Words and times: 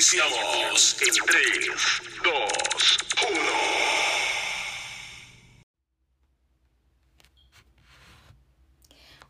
Iniciamos 0.00 0.96
en 1.02 1.12
3, 1.26 1.76
2, 2.24 2.32
1. 3.34 3.80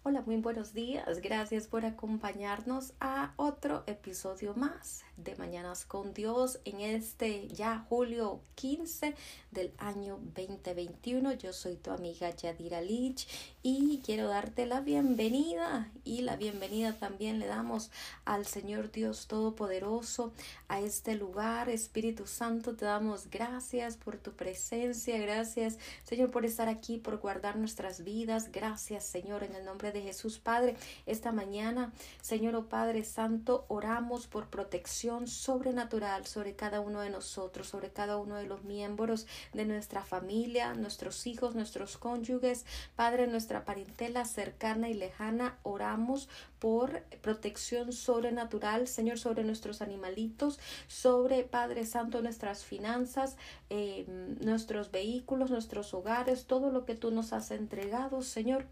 Hola, 0.05 0.23
muy 0.23 0.37
buenos 0.37 0.73
días. 0.73 1.21
Gracias 1.21 1.67
por 1.67 1.85
acompañarnos 1.85 2.95
a 3.01 3.35
otro 3.37 3.83
episodio 3.87 4.55
más 4.55 5.03
de 5.17 5.37
Mañanas 5.37 5.85
con 5.85 6.15
Dios 6.15 6.59
en 6.65 6.81
este 6.81 7.49
ya 7.49 7.85
julio 7.89 8.41
15 8.55 9.15
del 9.51 9.75
año 9.77 10.21
2021. 10.23 11.33
Yo 11.35 11.53
soy 11.53 11.77
tu 11.77 11.91
amiga 11.91 12.31
Yadira 12.31 12.81
Lich 12.81 13.29
y 13.63 14.01
quiero 14.05 14.29
darte 14.29 14.65
la 14.65 14.81
bienvenida 14.81 15.91
y 16.03 16.23
la 16.23 16.37
bienvenida 16.37 16.95
también 16.95 17.39
le 17.39 17.47
damos 17.47 17.91
al 18.25 18.47
Señor 18.47 18.91
Dios 18.91 19.27
Todopoderoso 19.27 20.33
a 20.69 20.81
este 20.81 21.15
lugar. 21.15 21.69
Espíritu 21.69 22.27
Santo, 22.27 22.75
te 22.75 22.87
damos 22.87 23.29
gracias 23.29 23.99
por 23.99 24.17
tu 24.17 24.33
presencia. 24.33 25.19
Gracias, 25.19 25.79
Señor, 26.05 26.31
por 26.31 26.47
estar 26.47 26.69
aquí, 26.69 26.97
por 26.97 27.19
guardar 27.19 27.57
nuestras 27.57 28.03
vidas. 28.03 28.51
Gracias, 28.51 29.05
Señor, 29.05 29.45
en 29.45 29.55
el 29.55 29.67
nombre 29.67 29.93
de 29.93 30.01
Jesús 30.01 30.39
Padre. 30.39 30.77
Esta 31.05 31.31
mañana, 31.31 31.93
Señor, 32.23 32.57
oh 32.57 32.67
Padre 32.67 33.05
Santo, 33.05 33.67
oramos 33.69 34.27
por 34.27 34.49
protección 34.49 35.27
sobrenatural 35.27 36.27
sobre 36.27 36.57
cada 36.57 36.81
uno 36.81 37.03
de 37.03 37.11
nosotros, 37.11 37.69
sobre 37.69 37.91
cada 37.91 38.17
uno 38.17 38.37
de 38.37 38.47
los 38.47 38.65
miembros 38.65 39.27
de 39.53 39.67
nuestra 39.67 40.03
familia, 40.03 40.73
nuestros 40.73 41.27
hijos, 41.27 41.55
nuestros 41.55 41.99
cónyuges, 41.99 42.65
Padre, 42.97 43.27
nuestra 43.27 43.50
parentela 43.65 44.25
cercana 44.25 44.89
y 44.89 44.95
lejana. 44.95 45.59
Oramos 45.63 46.29
por 46.59 47.03
protección 47.23 47.93
sobrenatural, 47.93 48.87
Señor, 48.87 49.19
sobre 49.19 49.45
nuestros 49.45 49.83
animalitos, 49.83 50.59
sobre 50.87 51.43
Padre 51.43 51.85
Santo, 51.87 52.23
nuestras 52.23 52.65
finanzas, 52.65 53.37
eh, 53.71 54.07
nuestros 54.41 54.91
vehículos, 54.91 55.51
nuestros 55.51 55.93
hogares, 55.95 56.47
todo 56.47 56.71
lo 56.71 56.85
que 56.85 56.95
tú 56.95 57.11
nos 57.11 57.33
has 57.33 57.51
entregado, 57.51 58.23
Señor 58.23 58.67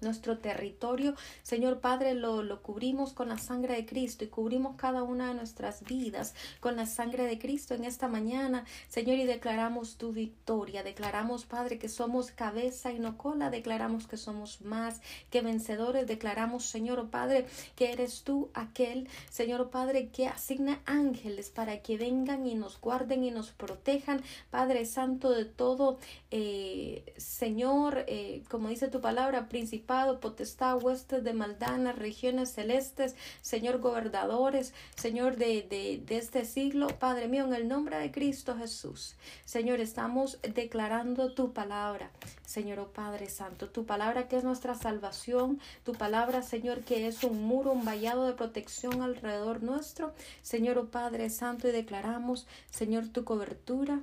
nuestro 0.00 0.38
territorio. 0.38 1.14
Señor 1.42 1.80
Padre, 1.80 2.14
lo, 2.14 2.42
lo, 2.42 2.62
cubrimos 2.62 3.12
con 3.12 3.28
la 3.28 3.38
sangre 3.38 3.74
de 3.74 3.86
Cristo 3.86 4.24
y 4.24 4.28
cubrimos 4.28 4.76
cada 4.76 5.02
una 5.02 5.28
de 5.28 5.34
nuestras 5.34 5.84
vidas 5.84 6.34
con 6.60 6.76
la 6.76 6.86
sangre 6.86 7.24
de 7.24 7.38
Cristo 7.38 7.74
en 7.74 7.84
esta 7.84 8.08
mañana, 8.08 8.64
Señor, 8.88 9.16
y 9.18 9.24
declaramos 9.24 9.96
tu 9.96 10.12
victoria. 10.12 10.82
Declaramos, 10.82 11.44
Padre, 11.44 11.78
que 11.78 11.88
somos 11.88 12.30
cabeza 12.30 12.92
y 12.92 12.98
no 12.98 13.16
cola. 13.16 13.50
Declaramos 13.50 14.06
que 14.06 14.16
somos 14.16 14.60
más 14.60 15.00
que 15.30 15.40
vencedores. 15.40 16.06
Declaramos, 16.06 16.64
Señor 16.66 17.08
Padre, 17.10 17.46
que 17.74 17.92
eres 17.92 18.22
tú 18.22 18.50
aquel, 18.54 19.08
Señor 19.30 19.70
Padre, 19.70 20.08
que 20.08 20.26
asigna 20.26 20.80
ángeles 20.86 21.50
para 21.50 21.82
que 21.82 21.96
vengan 21.96 22.46
y 22.46 22.54
nos 22.54 22.80
guarden 22.80 23.24
y 23.24 23.30
nos 23.30 23.50
protejan, 23.50 24.22
Padre 24.50 24.84
Santo, 24.86 25.30
de 25.30 25.44
todo, 25.44 25.98
eh, 26.30 27.14
Señor, 27.16 28.04
eh, 28.06 28.42
como 28.50 28.68
dice 28.68 28.88
tu 28.88 29.00
palabra, 29.00 29.48
principal 29.48 29.85
potestad, 29.86 30.82
huestes 30.82 31.24
de 31.24 31.32
maldana, 31.32 31.92
regiones 31.92 32.52
celestes, 32.52 33.16
Señor, 33.40 33.78
gobernadores, 33.78 34.74
Señor 34.96 35.36
de, 35.36 35.62
de, 35.62 36.02
de 36.04 36.18
este 36.18 36.44
siglo, 36.44 36.88
Padre 36.88 37.28
mío, 37.28 37.44
en 37.44 37.54
el 37.54 37.68
nombre 37.68 37.98
de 37.98 38.10
Cristo 38.10 38.56
Jesús. 38.56 39.14
Señor, 39.44 39.80
estamos 39.80 40.38
declarando 40.42 41.32
tu 41.32 41.52
palabra, 41.52 42.10
Señor, 42.44 42.78
oh 42.80 42.92
Padre 42.92 43.28
Santo, 43.28 43.68
tu 43.68 43.86
palabra 43.86 44.28
que 44.28 44.36
es 44.36 44.44
nuestra 44.44 44.74
salvación, 44.74 45.60
tu 45.84 45.92
palabra, 45.92 46.42
Señor, 46.42 46.82
que 46.82 47.06
es 47.06 47.24
un 47.24 47.44
muro, 47.44 47.72
un 47.72 47.84
vallado 47.84 48.26
de 48.26 48.32
protección 48.32 49.02
alrededor 49.02 49.62
nuestro, 49.62 50.12
Señor, 50.42 50.78
oh 50.78 50.86
Padre 50.86 51.30
Santo, 51.30 51.68
y 51.68 51.72
declaramos, 51.72 52.46
Señor, 52.70 53.08
tu 53.08 53.24
cobertura 53.24 54.00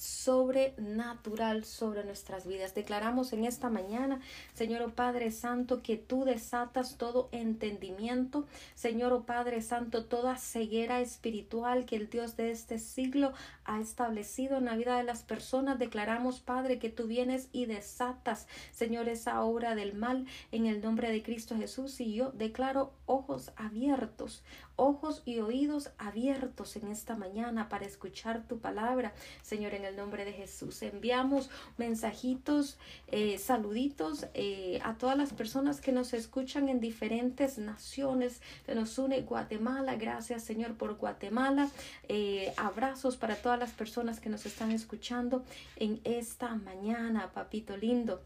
sobrenatural 0.00 1.64
sobre 1.66 2.04
nuestras 2.04 2.46
vidas. 2.46 2.74
Declaramos 2.74 3.34
en 3.34 3.44
esta 3.44 3.68
mañana, 3.68 4.20
Señor 4.54 4.80
oh 4.80 4.90
Padre 4.90 5.30
Santo, 5.30 5.82
que 5.82 5.98
tú 5.98 6.24
desatas 6.24 6.96
todo 6.96 7.28
entendimiento, 7.32 8.46
Señor 8.74 9.12
oh 9.12 9.24
Padre 9.24 9.60
Santo, 9.60 10.06
toda 10.06 10.38
ceguera 10.38 11.00
espiritual 11.02 11.84
que 11.84 11.96
el 11.96 12.08
Dios 12.08 12.34
de 12.38 12.50
este 12.50 12.78
siglo 12.78 13.34
ha 13.70 13.80
establecido 13.80 14.58
en 14.58 14.64
la 14.64 14.74
vida 14.74 14.96
de 14.96 15.04
las 15.04 15.22
personas. 15.22 15.78
Declaramos, 15.78 16.40
Padre, 16.40 16.80
que 16.80 16.90
tú 16.90 17.06
vienes 17.06 17.48
y 17.52 17.66
desatas, 17.66 18.48
Señor, 18.72 19.08
esa 19.08 19.42
obra 19.44 19.76
del 19.76 19.94
mal 19.94 20.26
en 20.50 20.66
el 20.66 20.82
nombre 20.82 21.12
de 21.12 21.22
Cristo 21.22 21.56
Jesús. 21.56 22.00
Y 22.00 22.14
yo 22.14 22.32
declaro 22.32 22.92
ojos 23.06 23.52
abiertos, 23.56 24.42
ojos 24.74 25.22
y 25.24 25.38
oídos 25.38 25.90
abiertos 25.98 26.74
en 26.76 26.88
esta 26.88 27.14
mañana 27.14 27.68
para 27.68 27.84
escuchar 27.84 28.48
tu 28.48 28.58
palabra, 28.58 29.12
Señor, 29.42 29.74
en 29.74 29.84
el 29.84 29.94
nombre 29.94 30.24
de 30.24 30.32
Jesús. 30.32 30.82
Enviamos 30.82 31.48
mensajitos, 31.76 32.76
eh, 33.06 33.38
saluditos 33.38 34.26
eh, 34.34 34.80
a 34.82 34.94
todas 34.94 35.16
las 35.16 35.32
personas 35.32 35.80
que 35.80 35.92
nos 35.92 36.12
escuchan 36.12 36.68
en 36.68 36.80
diferentes 36.80 37.58
naciones. 37.58 38.40
Se 38.66 38.74
nos 38.74 38.98
une 38.98 39.20
Guatemala. 39.20 39.94
Gracias, 39.94 40.42
Señor, 40.42 40.74
por 40.74 40.96
Guatemala. 40.96 41.70
Eh, 42.08 42.52
abrazos 42.56 43.16
para 43.16 43.36
todas 43.36 43.59
las 43.60 43.70
personas 43.70 44.18
que 44.18 44.28
nos 44.30 44.46
están 44.46 44.72
escuchando 44.72 45.44
en 45.76 46.00
esta 46.04 46.56
mañana, 46.56 47.30
papito 47.32 47.76
lindo. 47.76 48.22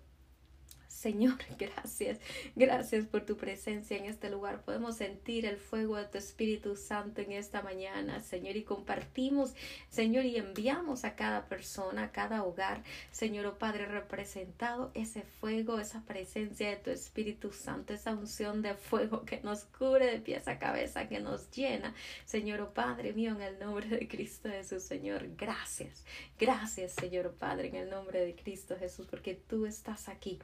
Señor, 1.05 1.37
gracias, 1.59 2.19
gracias 2.57 3.05
por 3.05 3.27
tu 3.27 3.37
presencia 3.37 3.95
en 3.99 4.07
este 4.07 4.31
lugar. 4.31 4.63
Podemos 4.63 4.97
sentir 4.97 5.45
el 5.45 5.59
fuego 5.59 5.99
de 5.99 6.07
tu 6.07 6.17
Espíritu 6.17 6.77
Santo 6.77 7.21
en 7.21 7.33
esta 7.33 7.61
mañana, 7.61 8.21
Señor, 8.21 8.57
y 8.57 8.63
compartimos, 8.63 9.53
Señor, 9.91 10.25
y 10.25 10.39
enviamos 10.39 11.05
a 11.05 11.15
cada 11.15 11.47
persona, 11.47 12.05
a 12.05 12.11
cada 12.11 12.43
hogar, 12.43 12.83
Señor, 13.11 13.45
oh 13.45 13.59
Padre, 13.59 13.85
representado 13.85 14.93
ese 14.95 15.21
fuego, 15.21 15.79
esa 15.79 16.03
presencia 16.07 16.71
de 16.71 16.77
tu 16.77 16.89
Espíritu 16.89 17.53
Santo, 17.53 17.93
esa 17.93 18.15
unción 18.15 18.63
de 18.63 18.73
fuego 18.73 19.27
que 19.27 19.43
nos 19.43 19.65
cubre 19.65 20.07
de 20.07 20.21
pies 20.21 20.49
a 20.49 20.59
cabeza, 20.59 21.07
que 21.07 21.21
nos 21.21 21.51
llena, 21.51 21.95
Señor, 22.25 22.63
oh 22.63 22.73
Padre 22.73 23.13
mío, 23.13 23.33
en 23.33 23.43
el 23.43 23.59
nombre 23.59 23.89
de 23.89 24.09
Cristo 24.09 24.49
Jesús, 24.49 24.85
Señor, 24.85 25.29
gracias, 25.37 26.03
gracias, 26.41 26.93
Señor, 26.93 27.27
oh 27.27 27.33
Padre, 27.33 27.69
en 27.69 27.75
el 27.75 27.91
nombre 27.91 28.25
de 28.25 28.35
Cristo 28.35 28.75
Jesús, 28.79 29.07
porque 29.07 29.35
tú 29.35 29.67
estás 29.67 30.09
aquí. 30.09 30.39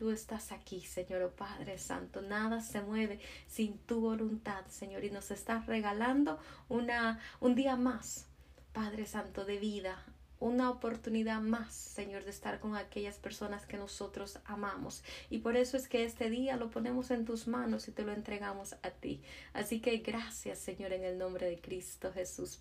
Tú 0.00 0.10
estás 0.10 0.50
aquí, 0.50 0.80
Señor 0.80 1.20
oh 1.20 1.30
Padre 1.36 1.76
Santo. 1.76 2.22
Nada 2.22 2.62
se 2.62 2.80
mueve 2.80 3.20
sin 3.46 3.76
tu 3.80 4.00
voluntad, 4.00 4.64
Señor. 4.68 5.04
Y 5.04 5.10
nos 5.10 5.30
estás 5.30 5.66
regalando 5.66 6.38
una, 6.70 7.20
un 7.38 7.54
día 7.54 7.76
más, 7.76 8.24
Padre 8.72 9.04
Santo, 9.04 9.44
de 9.44 9.58
vida. 9.58 10.02
Una 10.38 10.70
oportunidad 10.70 11.42
más, 11.42 11.74
Señor, 11.74 12.24
de 12.24 12.30
estar 12.30 12.60
con 12.60 12.76
aquellas 12.76 13.18
personas 13.18 13.66
que 13.66 13.76
nosotros 13.76 14.38
amamos. 14.46 15.04
Y 15.28 15.40
por 15.40 15.58
eso 15.58 15.76
es 15.76 15.86
que 15.86 16.04
este 16.04 16.30
día 16.30 16.56
lo 16.56 16.70
ponemos 16.70 17.10
en 17.10 17.26
tus 17.26 17.46
manos 17.46 17.86
y 17.86 17.92
te 17.92 18.02
lo 18.02 18.14
entregamos 18.14 18.76
a 18.82 18.88
ti. 18.88 19.20
Así 19.52 19.80
que 19.80 19.98
gracias, 19.98 20.60
Señor, 20.60 20.94
en 20.94 21.04
el 21.04 21.18
nombre 21.18 21.46
de 21.46 21.60
Cristo 21.60 22.10
Jesús. 22.10 22.60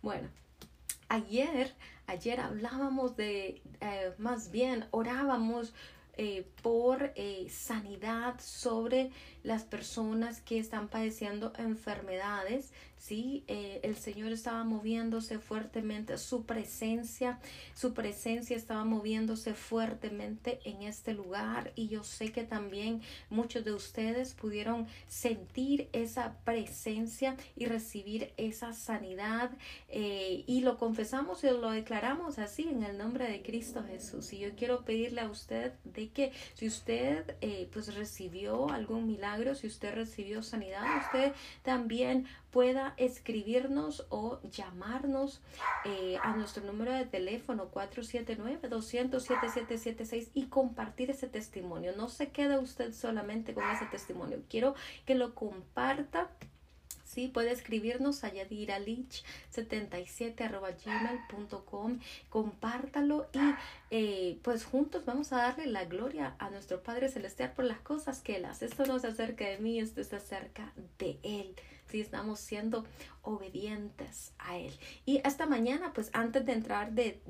Bueno, 0.00 0.28
ayer, 1.08 1.74
ayer 2.06 2.38
hablábamos 2.38 3.16
de, 3.16 3.60
eh, 3.80 4.14
más 4.18 4.52
bien, 4.52 4.86
orábamos 4.92 5.74
eh, 6.16 6.46
por 6.62 7.12
eh, 7.16 7.46
sanidad 7.48 8.38
sobre 8.38 9.10
las 9.42 9.64
personas 9.64 10.40
que 10.42 10.58
están 10.58 10.88
padeciendo 10.88 11.52
enfermedades, 11.56 12.72
¿sí? 13.02 13.42
Eh, 13.48 13.80
el 13.82 13.96
Señor 13.96 14.30
estaba 14.30 14.62
moviéndose 14.62 15.40
fuertemente, 15.40 16.18
su 16.18 16.44
presencia, 16.44 17.40
su 17.74 17.94
presencia 17.94 18.56
estaba 18.56 18.84
moviéndose 18.84 19.54
fuertemente 19.54 20.60
en 20.64 20.82
este 20.82 21.12
lugar 21.12 21.72
y 21.74 21.88
yo 21.88 22.04
sé 22.04 22.30
que 22.30 22.44
también 22.44 23.02
muchos 23.28 23.64
de 23.64 23.72
ustedes 23.72 24.34
pudieron 24.34 24.86
sentir 25.08 25.88
esa 25.92 26.36
presencia 26.44 27.36
y 27.56 27.66
recibir 27.66 28.32
esa 28.36 28.72
sanidad 28.72 29.50
eh, 29.88 30.44
y 30.46 30.60
lo 30.60 30.78
confesamos 30.78 31.42
y 31.42 31.48
lo 31.48 31.72
declaramos 31.72 32.38
así 32.38 32.68
en 32.68 32.84
el 32.84 32.98
nombre 32.98 33.28
de 33.28 33.42
Cristo 33.42 33.82
Jesús. 33.84 34.32
Y 34.32 34.38
yo 34.38 34.54
quiero 34.54 34.84
pedirle 34.84 35.22
a 35.22 35.28
usted 35.28 35.72
de 35.82 36.10
que 36.10 36.30
si 36.54 36.68
usted 36.68 37.34
eh, 37.40 37.68
pues 37.72 37.92
recibió 37.96 38.70
algún 38.70 39.08
milagro, 39.08 39.56
si 39.56 39.66
usted 39.66 39.92
recibió 39.92 40.40
sanidad, 40.44 40.84
usted 41.04 41.32
también 41.64 42.28
pueda 42.52 42.94
escribirnos 42.98 44.06
o 44.10 44.40
llamarnos 44.42 45.40
eh, 45.84 46.18
a 46.22 46.36
nuestro 46.36 46.62
número 46.64 46.92
de 46.92 47.06
teléfono 47.06 47.70
479 47.70 48.68
200 48.68 49.22
7776 49.22 50.30
y 50.34 50.46
compartir 50.46 51.10
ese 51.10 51.26
testimonio. 51.26 51.94
No 51.96 52.08
se 52.08 52.30
quede 52.30 52.58
usted 52.58 52.92
solamente 52.92 53.54
con 53.54 53.68
ese 53.70 53.86
testimonio. 53.86 54.42
Quiero 54.48 54.74
que 55.06 55.14
lo 55.14 55.34
comparta 55.34 56.30
Sí, 57.12 57.28
puede 57.28 57.52
escribirnos 57.52 58.24
a 58.24 58.32
yadiralich77 58.32 60.48
gmail.com, 60.82 62.00
compártalo 62.30 63.28
y 63.34 63.38
eh, 63.90 64.38
pues 64.42 64.64
juntos 64.64 65.04
vamos 65.04 65.30
a 65.34 65.42
darle 65.42 65.66
la 65.66 65.84
gloria 65.84 66.34
a 66.38 66.48
nuestro 66.48 66.82
Padre 66.82 67.10
Celestial 67.10 67.52
por 67.52 67.66
las 67.66 67.80
cosas 67.80 68.22
que 68.22 68.36
Él 68.36 68.46
hace. 68.46 68.64
Esto 68.64 68.86
no 68.86 68.96
es 68.96 69.04
acerca 69.04 69.46
de 69.46 69.58
mí, 69.58 69.78
esto 69.78 70.00
es 70.00 70.14
acerca 70.14 70.72
de 70.98 71.18
Él. 71.22 71.54
Si 71.92 72.00
estamos 72.00 72.40
siendo 72.40 72.84
obedientes 73.22 74.32
a 74.38 74.56
Él. 74.56 74.72
Y 75.04 75.20
esta 75.24 75.46
mañana, 75.46 75.92
pues 75.92 76.10
antes 76.12 76.44
de 76.44 76.52
entrar 76.52 76.92
de, 76.92 77.20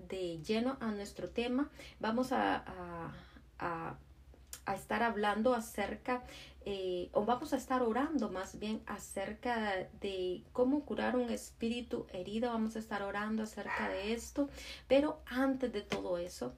lleno 0.46 0.78
a 0.80 0.90
nuestro 0.92 1.28
tema, 1.28 1.68
vamos 2.00 2.32
a, 2.32 2.64
a, 3.58 3.96
a 4.64 4.74
estar 4.74 5.02
hablando 5.02 5.54
acerca 5.54 6.22
eh, 6.64 7.08
o 7.12 7.24
vamos 7.24 7.52
a 7.52 7.56
estar 7.56 7.82
orando 7.82 8.30
más 8.30 8.60
bien 8.60 8.82
acerca 8.86 9.88
de 10.00 10.44
cómo 10.52 10.84
curar 10.84 11.16
un 11.16 11.30
espíritu 11.30 12.06
herido, 12.12 12.52
vamos 12.52 12.76
a 12.76 12.78
estar 12.78 13.02
orando 13.02 13.42
acerca 13.42 13.88
de 13.88 14.12
esto, 14.12 14.48
pero 14.86 15.20
antes 15.26 15.72
de 15.72 15.82
todo 15.82 16.18
eso, 16.18 16.54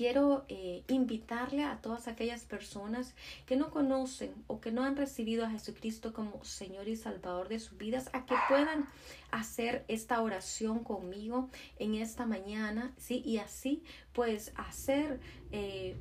quiero 0.00 0.46
eh, 0.48 0.82
invitarle 0.88 1.62
a 1.62 1.82
todas 1.82 2.08
aquellas 2.08 2.44
personas 2.44 3.14
que 3.44 3.54
no 3.54 3.68
conocen 3.68 4.32
o 4.46 4.58
que 4.58 4.72
no 4.72 4.82
han 4.82 4.96
recibido 4.96 5.44
a 5.44 5.50
Jesucristo 5.50 6.14
como 6.14 6.42
Señor 6.42 6.88
y 6.88 6.96
Salvador 6.96 7.48
de 7.50 7.58
sus 7.58 7.76
vidas 7.76 8.08
a 8.14 8.24
que 8.24 8.34
puedan 8.48 8.88
hacer 9.30 9.84
esta 9.88 10.22
oración 10.22 10.84
conmigo 10.84 11.50
en 11.78 11.96
esta 11.96 12.24
mañana, 12.24 12.94
¿sí? 12.96 13.22
Y 13.26 13.36
así 13.36 13.82
pues 14.14 14.54
hacer... 14.56 15.20
Eh, 15.52 15.98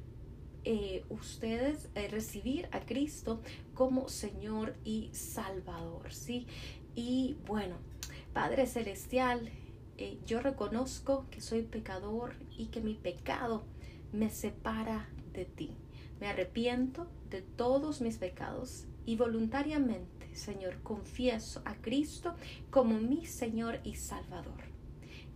eh, 0.65 1.05
ustedes 1.09 1.89
recibir 2.11 2.67
a 2.73 2.81
Cristo 2.81 3.41
como 3.73 4.09
Señor 4.09 4.75
y 4.83 5.09
Salvador, 5.13 6.13
¿sí? 6.13 6.47
Y 6.95 7.37
bueno, 7.45 7.77
Padre 8.33 8.67
Celestial, 8.67 9.49
yo 10.25 10.41
reconozco 10.41 11.25
que 11.31 11.39
soy 11.39 11.61
pecador 11.63 12.35
y 12.57 12.67
que 12.67 12.81
mi 12.81 12.93
pecado 12.93 13.63
me 14.11 14.29
separa 14.29 15.09
de 15.33 15.45
ti. 15.45 15.71
Me 16.19 16.27
arrepiento 16.27 17.07
de 17.29 17.41
todos 17.41 18.01
mis 18.01 18.17
pecados 18.17 18.85
y 19.05 19.15
voluntariamente, 19.15 20.35
Señor, 20.35 20.81
confieso 20.83 21.61
a 21.65 21.75
Cristo 21.75 22.35
como 22.69 22.99
mi 22.99 23.25
Señor 23.25 23.79
y 23.83 23.95
Salvador. 23.95 24.69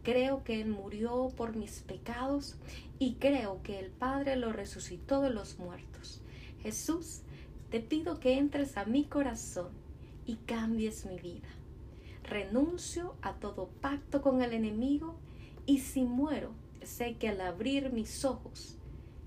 Creo 0.04 0.44
que 0.44 0.62
Él 0.62 0.70
murió 0.70 1.30
por 1.38 1.56
mis 1.56 1.82
pecados 1.82 2.58
y 3.00 3.16
creo 3.16 3.62
que 3.64 3.80
el 3.80 3.90
Padre 3.90 4.36
lo 4.36 4.52
resucitó 4.52 5.22
de 5.22 5.30
los 5.30 5.60
muertos. 5.60 6.22
Jesús, 6.62 7.22
te 7.70 7.80
pido 7.80 8.20
que 8.20 8.38
entres 8.38 8.78
a 8.78 8.86
mi 8.86 9.06
corazón 9.06 9.70
y 10.26 10.36
cambies 10.36 11.06
mi 11.06 11.20
vida. 11.20 11.48
Renuncio 12.24 13.16
a 13.22 13.34
todo 13.34 13.70
pacto 13.82 14.22
con 14.22 14.42
el 14.42 14.54
enemigo 14.54 15.16
y 15.66 15.80
si 15.80 16.04
muero, 16.04 16.52
sé 16.86 17.16
que 17.16 17.30
al 17.30 17.42
abrir 17.42 17.92
mis 17.92 18.26
ojos 18.26 18.78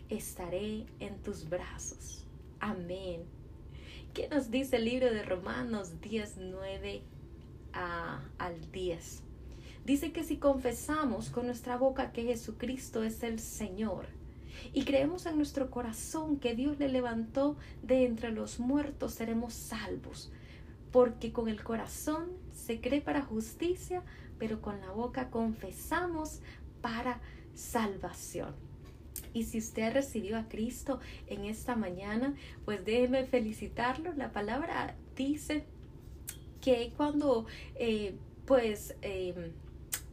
estaré 0.08 0.87
en 1.00 1.17
tus 1.23 1.49
brazos. 1.49 2.25
Amén. 2.61 3.25
¿Qué 4.14 4.29
nos 4.29 4.50
dice 4.50 4.76
el 4.76 4.87
libro 4.87 5.12
de 5.12 5.23
Romanos 5.23 6.00
19 6.00 7.03
al 7.73 8.73
10? 8.73 9.23
Dice 9.85 10.12
que 10.12 10.25
si 10.25 10.38
confesamos 10.38 11.31
con 11.31 11.47
nuestra 11.47 11.76
boca 11.76 12.12
que 12.12 12.25
Jesucristo 12.25 13.05
es 13.05 13.23
el 13.23 13.38
Señor 13.38 14.06
y 14.73 14.85
creemos 14.85 15.26
en 15.26 15.37
nuestro 15.37 15.70
corazón 15.70 16.38
que 16.38 16.55
Dios 16.55 16.79
le 16.79 16.88
levantó 16.88 17.56
de 17.82 18.05
entre 18.05 18.32
los 18.32 18.59
muertos, 18.59 19.12
seremos 19.12 19.55
salvos. 19.55 20.32
Porque 20.93 21.32
con 21.32 21.49
el 21.49 21.62
corazón 21.62 22.31
se 22.52 22.81
cree 22.81 23.00
para 23.00 23.23
justicia, 23.23 24.02
pero 24.38 24.62
con 24.62 24.81
la 24.81 24.91
boca 24.93 25.31
confesamos 25.31 26.41
para 26.81 27.20
salvación. 27.56 28.55
Y 29.32 29.44
si 29.44 29.58
usted 29.58 29.93
recibió 29.93 30.38
a 30.38 30.49
Cristo 30.49 31.00
en 31.26 31.44
esta 31.44 31.75
mañana, 31.75 32.35
pues 32.64 32.85
déjeme 32.85 33.25
felicitarlo. 33.25 34.12
La 34.14 34.32
palabra 34.32 34.94
dice 35.17 35.64
que 36.61 36.93
cuando 36.97 37.47
eh, 37.75 38.14
pues 38.47 38.94
eh, 39.03 39.53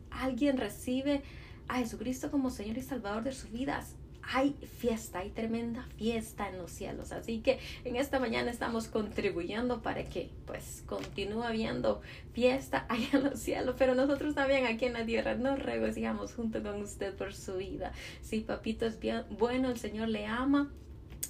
alguien 0.10 0.58
recibe 0.58 1.22
a 1.68 1.80
Jesucristo 1.80 2.32
como 2.32 2.50
Señor 2.50 2.78
y 2.78 2.82
Salvador 2.82 3.24
de 3.24 3.32
sus 3.32 3.52
vidas, 3.52 3.96
hay 4.32 4.56
fiesta, 4.78 5.20
hay 5.20 5.30
tremenda 5.30 5.84
fiesta 5.98 6.50
en 6.50 6.58
los 6.58 6.72
cielos. 6.72 7.12
Así 7.12 7.40
que 7.40 7.60
en 7.84 7.96
esta 7.96 8.20
mañana 8.20 8.52
estamos 8.52 8.88
contribuyendo 8.88 9.82
para 9.82 10.06
que 10.06 10.30
pues 10.46 10.84
continúe 10.86 11.44
habiendo 11.44 12.02
fiesta 12.34 12.86
allá 12.90 13.10
en 13.14 13.24
los 13.24 13.40
cielos, 13.40 13.76
pero 13.78 13.96
nosotros 13.96 14.36
también 14.36 14.66
aquí 14.66 14.86
en 14.86 14.94
la 14.94 15.06
tierra 15.06 15.36
nos 15.36 15.60
regocijamos 15.60 16.34
junto 16.34 16.62
con 16.64 16.82
usted 16.82 17.14
por 17.16 17.34
su 17.34 17.58
vida. 17.58 17.94
Sí, 18.22 18.42
papito 18.42 18.86
es 18.86 19.00
bien 19.00 19.24
bueno, 19.38 19.70
el 19.70 19.78
Señor 19.78 20.10
le 20.10 20.26
ama 20.26 20.72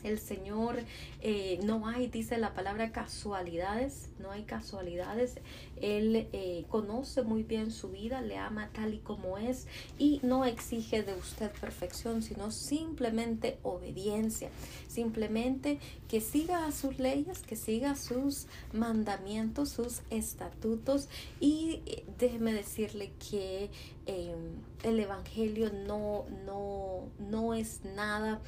el 0.03 0.19
Señor, 0.19 0.77
eh, 1.21 1.59
no 1.63 1.87
hay, 1.87 2.07
dice 2.07 2.37
la 2.37 2.53
palabra 2.53 2.91
casualidades, 2.91 4.09
no 4.19 4.31
hay 4.31 4.43
casualidades. 4.43 5.35
Él 5.81 6.27
eh, 6.33 6.65
conoce 6.69 7.23
muy 7.23 7.43
bien 7.43 7.71
su 7.71 7.89
vida, 7.89 8.21
le 8.21 8.37
ama 8.37 8.69
tal 8.73 8.93
y 8.93 8.99
como 8.99 9.37
es 9.37 9.67
y 9.97 10.19
no 10.23 10.45
exige 10.45 11.03
de 11.03 11.13
usted 11.15 11.51
perfección, 11.59 12.21
sino 12.21 12.51
simplemente 12.51 13.57
obediencia, 13.63 14.49
simplemente 14.87 15.79
que 16.07 16.21
siga 16.21 16.71
sus 16.71 16.99
leyes, 16.99 17.39
que 17.39 17.55
siga 17.55 17.95
sus 17.95 18.47
mandamientos, 18.71 19.69
sus 19.69 20.01
estatutos 20.09 21.09
y 21.39 21.81
eh, 21.85 22.05
déjeme 22.17 22.53
decirle 22.53 23.11
que 23.29 23.69
el 24.05 24.99
Evangelio 24.99 25.71
no, 25.71 26.25
no, 26.45 27.09
no 27.19 27.53
es 27.53 27.85
nada 27.85 28.41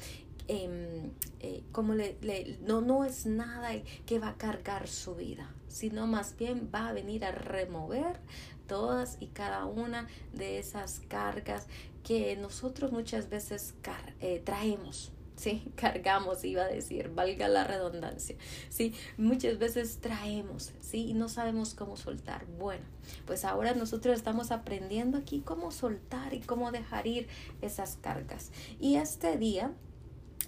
Em, 0.48 1.10
eh, 1.40 1.64
como 1.72 1.94
le, 1.94 2.16
no, 2.62 2.80
no 2.80 3.04
es 3.04 3.26
nada 3.26 3.70
que 4.06 4.20
va 4.20 4.28
a 4.28 4.36
cargar 4.36 4.86
su 4.86 5.16
vida, 5.16 5.52
sino 5.66 6.06
más 6.06 6.36
bien 6.36 6.70
va 6.72 6.88
a 6.88 6.92
venir 6.92 7.24
a 7.24 7.32
remover 7.32 8.20
todas 8.68 9.16
y 9.20 9.28
cada 9.28 9.64
una 9.64 10.06
de 10.32 10.58
esas 10.58 11.00
cargas 11.08 11.66
que 12.04 12.36
nosotros 12.36 12.92
muchas 12.92 13.28
veces 13.28 13.74
eh, 14.20 14.40
traemos. 14.44 15.12
Sí, 15.36 15.70
cargamos, 15.74 16.42
iba 16.44 16.62
a 16.62 16.66
decir, 16.66 17.10
valga 17.10 17.46
la 17.46 17.62
redundancia. 17.62 18.36
Sí, 18.70 18.94
muchas 19.18 19.58
veces 19.58 19.98
traemos, 20.00 20.72
sí, 20.80 21.08
y 21.08 21.12
no 21.12 21.28
sabemos 21.28 21.74
cómo 21.74 21.98
soltar. 21.98 22.46
Bueno, 22.58 22.86
pues 23.26 23.44
ahora 23.44 23.74
nosotros 23.74 24.16
estamos 24.16 24.50
aprendiendo 24.50 25.18
aquí 25.18 25.42
cómo 25.44 25.72
soltar 25.72 26.32
y 26.32 26.40
cómo 26.40 26.72
dejar 26.72 27.06
ir 27.06 27.28
esas 27.60 27.98
cargas. 27.98 28.50
Y 28.80 28.96
este 28.96 29.36
día 29.36 29.74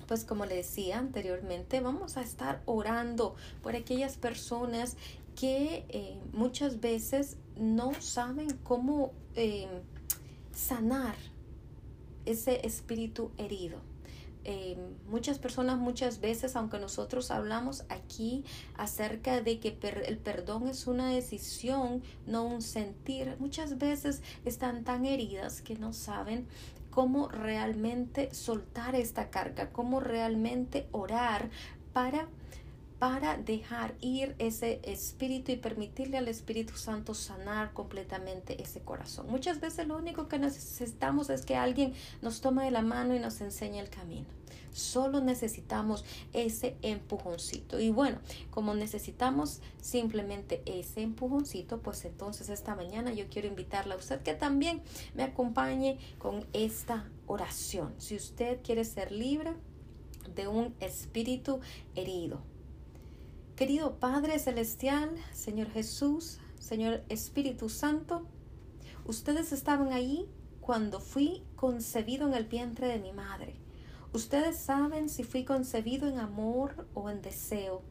pues 0.08 0.24
como 0.24 0.46
le 0.46 0.56
decía 0.56 0.98
anteriormente, 0.98 1.80
vamos 1.80 2.16
a 2.16 2.22
estar 2.22 2.62
orando 2.64 3.36
por 3.62 3.76
aquellas 3.76 4.16
personas 4.16 4.96
que 5.36 5.84
eh, 5.90 6.18
muchas 6.32 6.80
veces 6.80 7.36
no 7.56 7.92
saben 8.00 8.58
cómo 8.64 9.12
eh, 9.36 9.68
sanar 10.52 11.14
ese 12.24 12.66
espíritu 12.66 13.30
herido. 13.36 13.78
Eh, 14.44 14.78
muchas 15.10 15.38
personas 15.38 15.78
muchas 15.78 16.20
veces, 16.20 16.56
aunque 16.56 16.78
nosotros 16.78 17.30
hablamos 17.30 17.84
aquí 17.90 18.44
acerca 18.78 19.42
de 19.42 19.60
que 19.60 19.76
el 20.06 20.16
perdón 20.16 20.68
es 20.68 20.86
una 20.86 21.10
decisión, 21.10 22.02
no 22.26 22.46
un 22.46 22.62
sentir, 22.62 23.36
muchas 23.38 23.76
veces 23.76 24.22
están 24.46 24.84
tan 24.84 25.04
heridas 25.04 25.60
que 25.60 25.76
no 25.76 25.92
saben 25.92 26.46
cómo 26.90 27.28
realmente 27.28 28.34
soltar 28.34 28.94
esta 28.94 29.30
carga, 29.30 29.70
cómo 29.70 30.00
realmente 30.00 30.88
orar 30.92 31.50
para 31.92 32.28
para 32.98 33.36
dejar 33.36 33.94
ir 34.00 34.34
ese 34.38 34.80
espíritu 34.82 35.52
y 35.52 35.56
permitirle 35.56 36.18
al 36.18 36.26
Espíritu 36.26 36.76
Santo 36.76 37.14
sanar 37.14 37.72
completamente 37.72 38.60
ese 38.60 38.80
corazón. 38.80 39.26
Muchas 39.28 39.60
veces 39.60 39.86
lo 39.86 39.96
único 39.96 40.26
que 40.26 40.38
necesitamos 40.38 41.30
es 41.30 41.44
que 41.44 41.54
alguien 41.54 41.94
nos 42.22 42.40
tome 42.40 42.64
de 42.64 42.72
la 42.72 42.82
mano 42.82 43.14
y 43.14 43.20
nos 43.20 43.40
enseñe 43.40 43.78
el 43.78 43.88
camino. 43.88 44.37
Solo 44.72 45.20
necesitamos 45.20 46.04
ese 46.32 46.76
empujoncito. 46.82 47.80
Y 47.80 47.90
bueno, 47.90 48.18
como 48.50 48.74
necesitamos 48.74 49.60
simplemente 49.80 50.62
ese 50.66 51.02
empujoncito, 51.02 51.80
pues 51.80 52.04
entonces 52.04 52.48
esta 52.48 52.74
mañana 52.74 53.12
yo 53.12 53.26
quiero 53.28 53.48
invitarle 53.48 53.94
a 53.94 53.98
usted 53.98 54.22
que 54.22 54.34
también 54.34 54.82
me 55.14 55.22
acompañe 55.22 55.98
con 56.18 56.46
esta 56.52 57.08
oración. 57.26 57.94
Si 57.98 58.16
usted 58.16 58.60
quiere 58.62 58.84
ser 58.84 59.12
libre 59.12 59.54
de 60.34 60.48
un 60.48 60.74
espíritu 60.80 61.60
herido. 61.94 62.40
Querido 63.56 63.96
Padre 63.98 64.38
Celestial, 64.38 65.10
Señor 65.32 65.68
Jesús, 65.70 66.38
Señor 66.60 67.02
Espíritu 67.08 67.68
Santo, 67.68 68.26
ustedes 69.04 69.52
estaban 69.52 69.92
ahí 69.92 70.28
cuando 70.60 71.00
fui 71.00 71.42
concebido 71.56 72.28
en 72.28 72.34
el 72.34 72.44
vientre 72.44 72.86
de 72.88 72.98
mi 72.98 73.12
madre. 73.12 73.56
Ustedes 74.12 74.56
saben 74.56 75.10
si 75.10 75.22
fui 75.22 75.44
concebido 75.44 76.08
en 76.08 76.18
amor 76.18 76.86
o 76.94 77.10
en 77.10 77.20
deseo. 77.20 77.82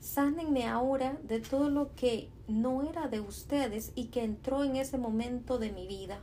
Sánenme 0.00 0.66
ahora 0.66 1.18
de 1.22 1.40
todo 1.40 1.70
lo 1.70 1.94
que 1.94 2.28
no 2.46 2.82
era 2.82 3.08
de 3.08 3.20
ustedes 3.20 3.92
y 3.94 4.06
que 4.06 4.22
entró 4.22 4.64
en 4.64 4.76
ese 4.76 4.98
momento 4.98 5.58
de 5.58 5.72
mi 5.72 5.86
vida. 5.86 6.20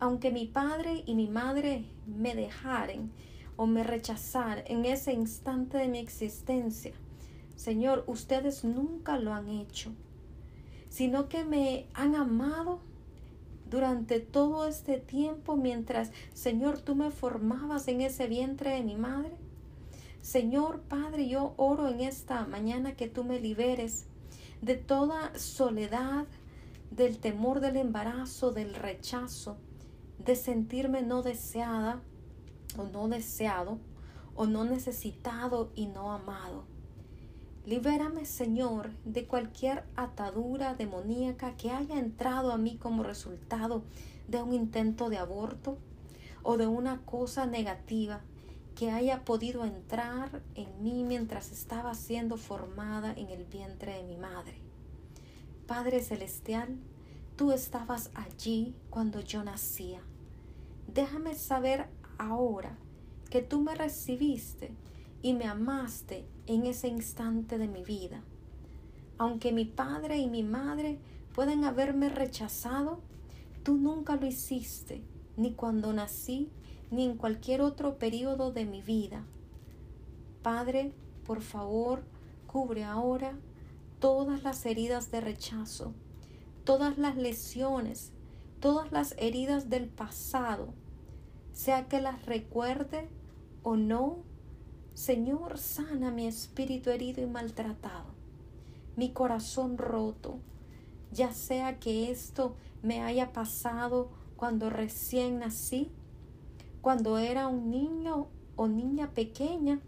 Aunque 0.00 0.30
mi 0.30 0.46
padre 0.46 1.02
y 1.04 1.14
mi 1.14 1.28
madre 1.28 1.84
me 2.06 2.34
dejaren 2.34 3.12
o 3.56 3.66
me 3.66 3.84
rechazaran 3.84 4.64
en 4.66 4.86
ese 4.86 5.12
instante 5.12 5.76
de 5.76 5.88
mi 5.88 5.98
existencia, 5.98 6.92
Señor, 7.54 8.04
ustedes 8.06 8.64
nunca 8.64 9.18
lo 9.18 9.34
han 9.34 9.48
hecho, 9.48 9.92
sino 10.88 11.28
que 11.28 11.44
me 11.44 11.86
han 11.92 12.14
amado 12.14 12.80
durante 13.74 14.20
todo 14.20 14.66
este 14.66 14.98
tiempo 14.98 15.56
mientras, 15.56 16.12
Señor, 16.32 16.78
tú 16.78 16.94
me 16.94 17.10
formabas 17.10 17.88
en 17.88 18.00
ese 18.00 18.28
vientre 18.28 18.70
de 18.70 18.82
mi 18.82 18.94
madre. 18.94 19.32
Señor 20.22 20.80
Padre, 20.82 21.28
yo 21.28 21.54
oro 21.56 21.88
en 21.88 22.00
esta 22.00 22.46
mañana 22.46 22.94
que 22.96 23.08
tú 23.08 23.24
me 23.24 23.40
liberes 23.40 24.06
de 24.62 24.76
toda 24.76 25.36
soledad, 25.38 26.26
del 26.92 27.18
temor 27.18 27.60
del 27.60 27.76
embarazo, 27.76 28.52
del 28.52 28.74
rechazo, 28.74 29.58
de 30.24 30.36
sentirme 30.36 31.02
no 31.02 31.22
deseada 31.22 32.00
o 32.78 32.84
no 32.84 33.08
deseado, 33.08 33.78
o 34.36 34.46
no 34.46 34.64
necesitado 34.64 35.72
y 35.74 35.86
no 35.86 36.12
amado. 36.12 36.64
Libérame, 37.66 38.26
Señor, 38.26 38.90
de 39.06 39.26
cualquier 39.26 39.84
atadura 39.96 40.74
demoníaca 40.74 41.56
que 41.56 41.70
haya 41.70 41.98
entrado 41.98 42.52
a 42.52 42.58
mí 42.58 42.76
como 42.76 43.02
resultado 43.02 43.82
de 44.28 44.42
un 44.42 44.52
intento 44.52 45.08
de 45.08 45.16
aborto 45.16 45.78
o 46.42 46.58
de 46.58 46.66
una 46.66 47.00
cosa 47.06 47.46
negativa 47.46 48.20
que 48.74 48.90
haya 48.90 49.24
podido 49.24 49.64
entrar 49.64 50.42
en 50.54 50.82
mí 50.82 51.04
mientras 51.04 51.52
estaba 51.52 51.94
siendo 51.94 52.36
formada 52.36 53.14
en 53.14 53.30
el 53.30 53.44
vientre 53.44 53.94
de 53.94 54.02
mi 54.02 54.16
madre. 54.18 54.58
Padre 55.66 56.02
Celestial, 56.02 56.76
tú 57.36 57.50
estabas 57.52 58.10
allí 58.14 58.74
cuando 58.90 59.20
yo 59.20 59.42
nacía. 59.42 60.00
Déjame 60.92 61.34
saber 61.34 61.86
ahora 62.18 62.76
que 63.30 63.40
tú 63.40 63.62
me 63.62 63.74
recibiste 63.74 64.70
y 65.24 65.32
me 65.32 65.46
amaste 65.46 66.26
en 66.46 66.66
ese 66.66 66.86
instante 66.86 67.56
de 67.56 67.66
mi 67.66 67.82
vida. 67.82 68.20
Aunque 69.16 69.52
mi 69.52 69.64
padre 69.64 70.18
y 70.18 70.28
mi 70.28 70.42
madre 70.42 70.98
pueden 71.34 71.64
haberme 71.64 72.10
rechazado, 72.10 73.00
tú 73.62 73.78
nunca 73.78 74.16
lo 74.16 74.26
hiciste, 74.26 75.02
ni 75.38 75.54
cuando 75.54 75.94
nací, 75.94 76.50
ni 76.90 77.06
en 77.06 77.16
cualquier 77.16 77.62
otro 77.62 77.96
periodo 77.96 78.52
de 78.52 78.66
mi 78.66 78.82
vida. 78.82 79.24
Padre, 80.42 80.92
por 81.24 81.40
favor, 81.40 82.04
cubre 82.46 82.84
ahora 82.84 83.32
todas 84.00 84.42
las 84.42 84.66
heridas 84.66 85.10
de 85.10 85.22
rechazo, 85.22 85.94
todas 86.64 86.98
las 86.98 87.16
lesiones, 87.16 88.12
todas 88.60 88.92
las 88.92 89.14
heridas 89.16 89.70
del 89.70 89.88
pasado, 89.88 90.74
sea 91.54 91.88
que 91.88 92.02
las 92.02 92.26
recuerde 92.26 93.08
o 93.62 93.76
no, 93.76 94.18
Señor, 94.94 95.58
sana 95.58 96.10
mi 96.10 96.26
espíritu 96.26 96.90
herido 96.90 97.22
y 97.22 97.26
maltratado, 97.26 98.06
mi 98.96 99.10
corazón 99.10 99.76
roto, 99.76 100.38
ya 101.12 101.32
sea 101.32 101.78
que 101.80 102.10
esto 102.10 102.54
me 102.82 103.02
haya 103.02 103.32
pasado 103.32 104.10
cuando 104.36 104.70
recién 104.70 105.40
nací, 105.40 105.90
cuando 106.80 107.18
era 107.18 107.48
un 107.48 107.70
niño 107.70 108.28
o 108.56 108.68
niña 108.68 109.10
pequeña, 109.10 109.80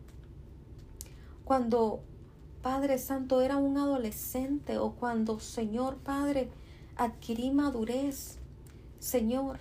cuando 1.45 2.01
Padre 2.63 2.99
Santo 2.99 3.41
era 3.43 3.59
un 3.59 3.79
adolescente 3.79 4.79
o 4.79 4.93
cuando 4.93 5.39
Señor 5.39 5.99
Padre 5.99 6.51
adquirí 6.97 7.53
madurez. 7.53 8.39
Señor, 8.99 9.59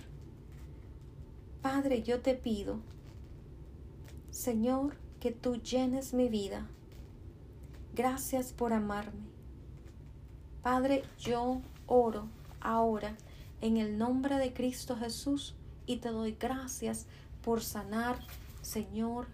Padre, 1.62 2.02
yo 2.02 2.20
te 2.20 2.34
pido 2.34 2.80
Señor, 4.36 4.92
que 5.20 5.32
tú 5.32 5.56
llenes 5.56 6.14
mi 6.14 6.28
vida. 6.28 6.66
Gracias 7.94 8.52
por 8.52 8.72
amarme. 8.72 9.26
Padre, 10.62 11.04
yo 11.18 11.62
oro 11.86 12.28
ahora 12.60 13.16
en 13.60 13.76
el 13.76 13.96
nombre 13.96 14.36
de 14.36 14.52
Cristo 14.52 14.96
Jesús 14.96 15.54
y 15.86 15.98
te 15.98 16.10
doy 16.10 16.36
gracias 16.38 17.06
por 17.42 17.62
sanar, 17.62 18.18
Señor, 18.60 19.28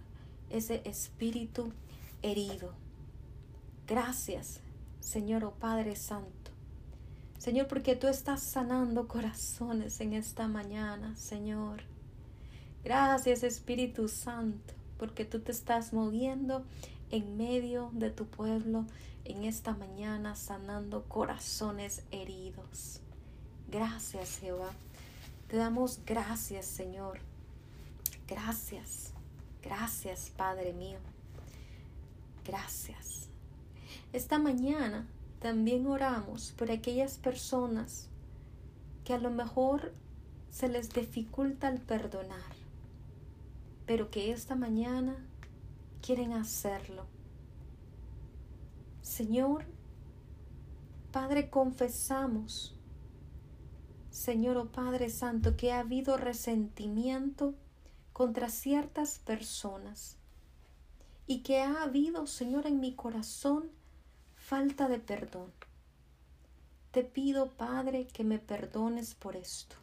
ese 0.49 0.81
espíritu 0.85 1.73
herido. 2.21 2.73
Gracias, 3.87 4.61
Señor, 4.99 5.43
oh 5.43 5.51
Padre 5.51 5.95
Santo. 5.95 6.51
Señor, 7.37 7.67
porque 7.67 7.97
tú 7.97 8.07
estás 8.07 8.41
sanando 8.41 9.07
corazones 9.07 9.99
en 9.99 10.13
esta 10.13 10.47
mañana, 10.47 11.15
Señor. 11.17 11.81
Gracias, 12.85 13.43
Espíritu 13.43 14.07
Santo 14.07 14.73
porque 15.03 15.25
tú 15.25 15.41
te 15.41 15.51
estás 15.51 15.91
moviendo 15.91 16.63
en 17.11 17.35
medio 17.35 17.89
de 17.91 18.09
tu 18.09 18.25
pueblo 18.25 18.85
en 19.25 19.43
esta 19.43 19.75
mañana 19.75 20.33
sanando 20.37 21.03
corazones 21.09 22.03
heridos. 22.11 23.01
Gracias 23.69 24.37
Jehová. 24.37 24.71
Te 25.49 25.57
damos 25.57 25.99
gracias 26.05 26.65
Señor. 26.65 27.19
Gracias. 28.29 29.11
Gracias 29.61 30.31
Padre 30.37 30.71
mío. 30.71 30.99
Gracias. 32.45 33.27
Esta 34.13 34.39
mañana 34.39 35.05
también 35.41 35.85
oramos 35.85 36.53
por 36.53 36.71
aquellas 36.71 37.17
personas 37.17 38.07
que 39.03 39.13
a 39.13 39.17
lo 39.17 39.31
mejor 39.31 39.91
se 40.49 40.69
les 40.69 40.91
dificulta 40.91 41.67
el 41.67 41.81
perdonar 41.81 42.52
pero 43.85 44.09
que 44.09 44.31
esta 44.31 44.55
mañana 44.55 45.15
quieren 46.01 46.33
hacerlo. 46.33 47.05
Señor, 49.01 49.65
Padre, 51.11 51.49
confesamos, 51.49 52.75
Señor 54.09 54.57
o 54.57 54.63
oh 54.63 54.71
Padre 54.71 55.09
Santo, 55.09 55.55
que 55.57 55.71
ha 55.71 55.79
habido 55.79 56.17
resentimiento 56.17 57.55
contra 58.13 58.49
ciertas 58.49 59.19
personas 59.19 60.17
y 61.27 61.39
que 61.39 61.61
ha 61.61 61.83
habido, 61.83 62.27
Señor, 62.27 62.67
en 62.67 62.79
mi 62.79 62.93
corazón 62.95 63.69
falta 64.35 64.87
de 64.87 64.99
perdón. 64.99 65.51
Te 66.91 67.03
pido, 67.03 67.51
Padre, 67.51 68.07
que 68.07 68.23
me 68.23 68.39
perdones 68.39 69.15
por 69.15 69.35
esto. 69.35 69.75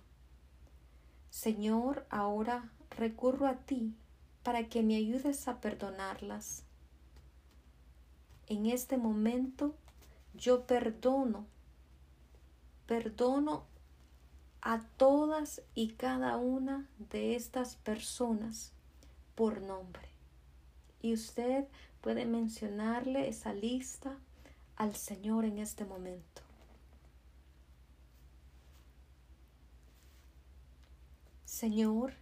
Señor, 1.30 2.06
ahora 2.10 2.70
recurro 2.90 3.46
a 3.46 3.54
ti 3.54 3.94
para 4.42 4.68
que 4.68 4.82
me 4.82 4.96
ayudes 4.96 5.48
a 5.48 5.60
perdonarlas. 5.60 6.64
En 8.46 8.66
este 8.66 8.96
momento 8.96 9.74
yo 10.34 10.66
perdono, 10.66 11.46
perdono 12.86 13.64
a 14.62 14.80
todas 14.96 15.62
y 15.74 15.90
cada 15.92 16.36
una 16.36 16.88
de 17.10 17.36
estas 17.36 17.76
personas 17.76 18.72
por 19.34 19.62
nombre. 19.62 20.08
Y 21.00 21.14
usted 21.14 21.66
puede 22.00 22.26
mencionarle 22.26 23.28
esa 23.28 23.54
lista 23.54 24.16
al 24.76 24.94
Señor 24.94 25.44
en 25.44 25.58
este 25.58 25.84
momento. 25.84 26.42
Señor, 31.44 32.14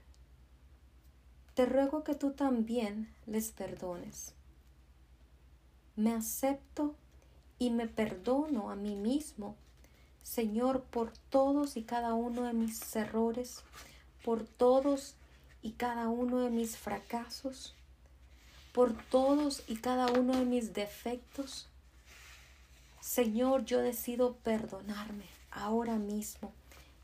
te 1.58 1.66
ruego 1.66 2.04
que 2.04 2.14
tú 2.14 2.30
también 2.30 3.12
les 3.26 3.50
perdones. 3.50 4.32
Me 5.96 6.14
acepto 6.14 6.94
y 7.58 7.70
me 7.70 7.88
perdono 7.88 8.70
a 8.70 8.76
mí 8.76 8.94
mismo, 8.94 9.56
Señor, 10.22 10.82
por 10.84 11.10
todos 11.30 11.76
y 11.76 11.82
cada 11.82 12.14
uno 12.14 12.44
de 12.44 12.52
mis 12.52 12.94
errores, 12.94 13.64
por 14.24 14.44
todos 14.44 15.16
y 15.60 15.72
cada 15.72 16.08
uno 16.08 16.38
de 16.38 16.50
mis 16.50 16.76
fracasos, 16.76 17.74
por 18.72 18.92
todos 19.08 19.64
y 19.66 19.78
cada 19.78 20.06
uno 20.12 20.36
de 20.36 20.44
mis 20.44 20.74
defectos. 20.74 21.66
Señor, 23.00 23.64
yo 23.64 23.80
decido 23.80 24.36
perdonarme 24.44 25.24
ahora 25.50 25.96
mismo 25.96 26.52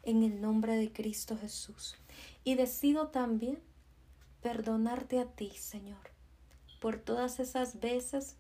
en 0.05 0.23
el 0.23 0.41
nombre 0.41 0.77
de 0.77 0.93
Cristo 0.93 1.37
Jesús. 1.37 1.97
Y 2.45 2.55
decido 2.55 3.09
también 3.09 3.59
perdonarte 4.45 5.21
a 5.21 5.25
ti, 5.25 5.53
Señor, 5.57 6.11
por 6.79 6.99
todas 6.99 7.41
esas 7.41 7.81
veces 7.81 8.37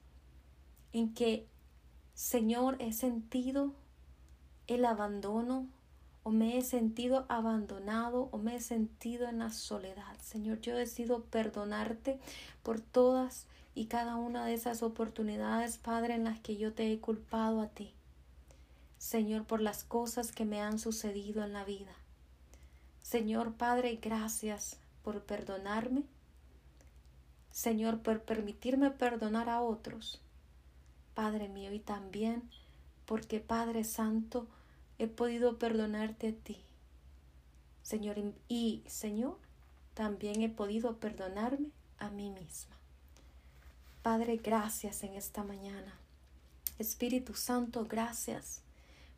en 0.92 1.14
que, 1.14 1.48
Señor, 2.12 2.76
he 2.78 2.92
sentido 2.92 3.72
el 4.66 4.84
abandono 4.84 5.66
o 6.22 6.30
me 6.30 6.58
he 6.58 6.62
sentido 6.62 7.24
abandonado 7.30 8.28
o 8.32 8.36
me 8.36 8.56
he 8.56 8.60
sentido 8.60 9.26
en 9.30 9.38
la 9.38 9.50
soledad. 9.50 10.14
Señor, 10.22 10.60
yo 10.60 10.76
decido 10.76 11.22
perdonarte 11.22 12.20
por 12.62 12.82
todas 12.82 13.46
y 13.74 13.86
cada 13.86 14.16
una 14.16 14.44
de 14.44 14.52
esas 14.52 14.82
oportunidades, 14.82 15.78
Padre, 15.78 16.16
en 16.16 16.24
las 16.24 16.38
que 16.38 16.58
yo 16.58 16.74
te 16.74 16.92
he 16.92 17.00
culpado 17.00 17.62
a 17.62 17.68
ti. 17.68 17.94
Señor, 18.98 19.46
por 19.46 19.62
las 19.62 19.84
cosas 19.84 20.32
que 20.32 20.44
me 20.44 20.60
han 20.60 20.78
sucedido 20.78 21.42
en 21.42 21.54
la 21.54 21.64
vida. 21.64 21.94
Señor 23.00 23.54
Padre, 23.54 23.98
gracias 24.02 24.83
por 25.04 25.22
perdonarme, 25.22 26.02
Señor, 27.52 28.00
por 28.00 28.22
permitirme 28.22 28.90
perdonar 28.90 29.48
a 29.48 29.60
otros 29.60 30.20
Padre 31.14 31.48
mío, 31.48 31.72
y 31.72 31.78
también 31.78 32.42
porque 33.06 33.38
Padre 33.38 33.84
Santo, 33.84 34.46
he 34.98 35.06
podido 35.06 35.58
perdonarte 35.58 36.28
a 36.28 36.32
ti. 36.32 36.58
Señor, 37.82 38.16
y 38.48 38.82
Señor, 38.86 39.38
también 39.94 40.42
he 40.42 40.48
podido 40.48 40.96
perdonarme 40.96 41.68
a 41.98 42.10
mí 42.10 42.30
misma. 42.30 42.76
Padre, 44.02 44.36
gracias 44.36 45.02
en 45.04 45.14
esta 45.14 45.44
mañana. 45.44 45.94
Espíritu 46.78 47.34
Santo, 47.34 47.84
gracias, 47.84 48.62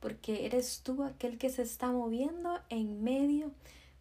porque 0.00 0.46
eres 0.46 0.82
tú 0.82 1.02
aquel 1.02 1.38
que 1.38 1.48
se 1.48 1.62
está 1.62 1.90
moviendo 1.90 2.60
en 2.68 3.02
medio, 3.02 3.52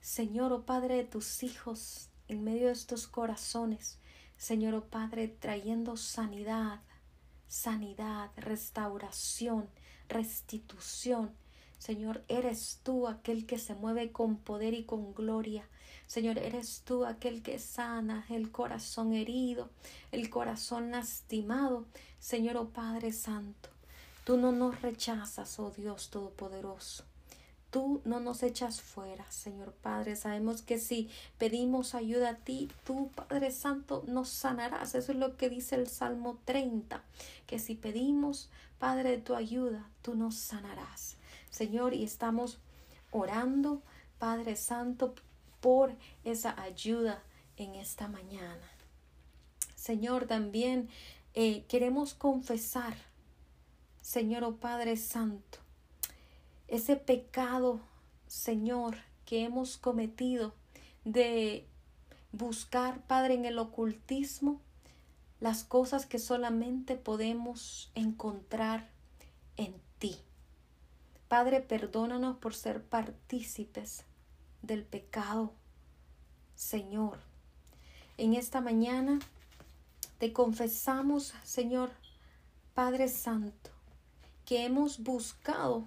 Señor, 0.05 0.53
oh 0.53 0.67
Padre, 0.67 0.97
de 0.97 1.03
tus 1.03 1.41
hijos, 1.41 2.09
en 2.27 2.43
medio 2.43 2.67
de 2.67 2.73
estos 2.73 3.07
corazones. 3.07 3.97
Señor, 4.37 4.75
oh 4.75 4.85
Padre, 4.85 5.27
trayendo 5.27 5.97
sanidad, 5.97 6.79
sanidad, 7.47 8.29
restauración, 8.37 9.67
restitución. 10.07 11.31
Señor, 11.79 12.23
eres 12.27 12.81
tú 12.83 13.07
aquel 13.07 13.47
que 13.47 13.57
se 13.57 13.73
mueve 13.73 14.11
con 14.11 14.37
poder 14.37 14.75
y 14.75 14.83
con 14.83 15.15
gloria. 15.15 15.67
Señor, 16.05 16.37
eres 16.37 16.83
tú 16.85 17.03
aquel 17.03 17.41
que 17.41 17.57
sana 17.57 18.27
el 18.29 18.51
corazón 18.51 19.11
herido, 19.11 19.71
el 20.11 20.29
corazón 20.29 20.91
lastimado. 20.91 21.83
Señor, 22.19 22.57
oh 22.57 22.69
Padre 22.69 23.11
Santo, 23.11 23.69
tú 24.23 24.37
no 24.37 24.51
nos 24.51 24.83
rechazas, 24.83 25.57
oh 25.57 25.71
Dios 25.71 26.11
Todopoderoso. 26.11 27.05
Tú 27.75 27.99
no 28.05 28.21
nos 28.21 28.41
echas 28.41 28.79
fuera, 28.79 29.29
Señor 29.29 29.73
Padre. 29.73 30.15
Sabemos 30.15 30.61
que 30.61 30.79
si 30.79 31.09
pedimos 31.37 31.93
ayuda 31.93 32.29
a 32.29 32.35
ti, 32.37 32.71
tú, 32.85 33.11
Padre 33.13 33.51
Santo, 33.51 34.05
nos 34.07 34.29
sanarás. 34.29 34.95
Eso 34.95 35.11
es 35.11 35.17
lo 35.17 35.35
que 35.35 35.49
dice 35.49 35.75
el 35.75 35.87
Salmo 35.87 36.39
30, 36.45 37.03
que 37.45 37.59
si 37.59 37.75
pedimos, 37.75 38.49
Padre, 38.79 39.17
tu 39.17 39.35
ayuda, 39.35 39.89
tú 40.03 40.15
nos 40.15 40.35
sanarás. 40.35 41.17
Señor, 41.49 41.93
y 41.93 42.05
estamos 42.05 42.59
orando, 43.11 43.81
Padre 44.19 44.55
Santo, 44.55 45.13
por 45.59 45.93
esa 46.23 46.57
ayuda 46.61 47.21
en 47.57 47.75
esta 47.75 48.07
mañana. 48.07 48.71
Señor, 49.75 50.27
también 50.27 50.87
eh, 51.33 51.65
queremos 51.67 52.13
confesar, 52.13 52.95
Señor, 54.01 54.45
oh 54.45 54.55
Padre 54.55 54.95
Santo, 54.95 55.64
ese 56.67 56.95
pecado, 56.95 57.79
Señor, 58.27 58.97
que 59.25 59.43
hemos 59.43 59.77
cometido 59.77 60.53
de 61.03 61.65
buscar, 62.31 63.01
Padre, 63.07 63.35
en 63.35 63.45
el 63.45 63.59
ocultismo 63.59 64.61
las 65.39 65.63
cosas 65.63 66.05
que 66.05 66.19
solamente 66.19 66.95
podemos 66.95 67.91
encontrar 67.93 68.89
en 69.57 69.75
ti. 69.99 70.17
Padre, 71.27 71.61
perdónanos 71.61 72.37
por 72.37 72.55
ser 72.55 72.83
partícipes 72.83 74.03
del 74.61 74.83
pecado, 74.83 75.53
Señor. 76.55 77.19
En 78.17 78.33
esta 78.33 78.61
mañana 78.61 79.19
te 80.19 80.31
confesamos, 80.31 81.33
Señor, 81.43 81.91
Padre 82.73 83.09
Santo, 83.09 83.69
que 84.45 84.65
hemos 84.65 85.03
buscado 85.03 85.85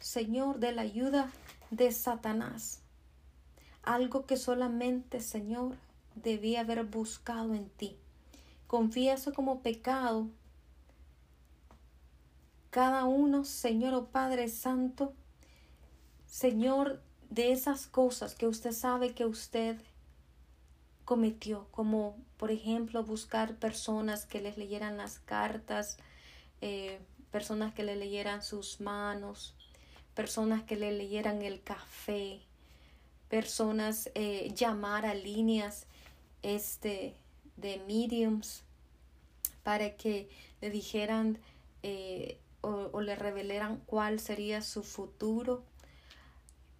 Señor, 0.00 0.58
de 0.58 0.72
la 0.72 0.82
ayuda 0.82 1.30
de 1.70 1.92
Satanás. 1.92 2.80
Algo 3.82 4.26
que 4.26 4.36
solamente, 4.36 5.20
Señor, 5.20 5.76
debía 6.14 6.60
haber 6.60 6.84
buscado 6.84 7.54
en 7.54 7.68
ti. 7.70 7.96
Confía 8.66 9.14
eso 9.14 9.32
como 9.32 9.60
pecado. 9.60 10.28
Cada 12.70 13.04
uno, 13.04 13.44
Señor 13.44 13.94
o 13.94 13.98
oh 13.98 14.06
Padre 14.06 14.48
Santo, 14.48 15.14
Señor, 16.26 17.00
de 17.30 17.52
esas 17.52 17.86
cosas 17.86 18.34
que 18.34 18.46
usted 18.46 18.72
sabe 18.72 19.14
que 19.14 19.24
usted 19.24 19.78
cometió, 21.04 21.66
como 21.70 22.16
por 22.36 22.50
ejemplo 22.50 23.02
buscar 23.02 23.56
personas 23.56 24.26
que 24.26 24.40
les 24.40 24.58
leyeran 24.58 24.98
las 24.98 25.18
cartas, 25.18 25.96
eh, 26.60 27.00
personas 27.30 27.72
que 27.72 27.82
le 27.82 27.96
leyeran 27.96 28.42
sus 28.42 28.80
manos, 28.80 29.54
personas 30.18 30.64
que 30.64 30.74
le 30.74 30.90
leyeran 30.90 31.42
el 31.42 31.62
café, 31.62 32.40
personas 33.28 34.10
eh, 34.16 34.52
llamar 34.52 35.06
a 35.06 35.14
líneas 35.14 35.86
este, 36.42 37.14
de 37.56 37.80
mediums 37.86 38.64
para 39.62 39.96
que 39.96 40.28
le 40.60 40.70
dijeran 40.70 41.38
eh, 41.84 42.36
o, 42.62 42.90
o 42.90 43.00
le 43.00 43.14
revelaran 43.14 43.76
cuál 43.86 44.18
sería 44.18 44.60
su 44.60 44.82
futuro 44.82 45.62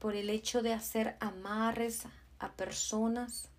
por 0.01 0.16
el 0.16 0.31
hecho 0.31 0.61
de 0.61 0.72
hacer 0.72 1.16
amarres 1.20 2.07
a 2.40 2.51
personas, 2.55 3.51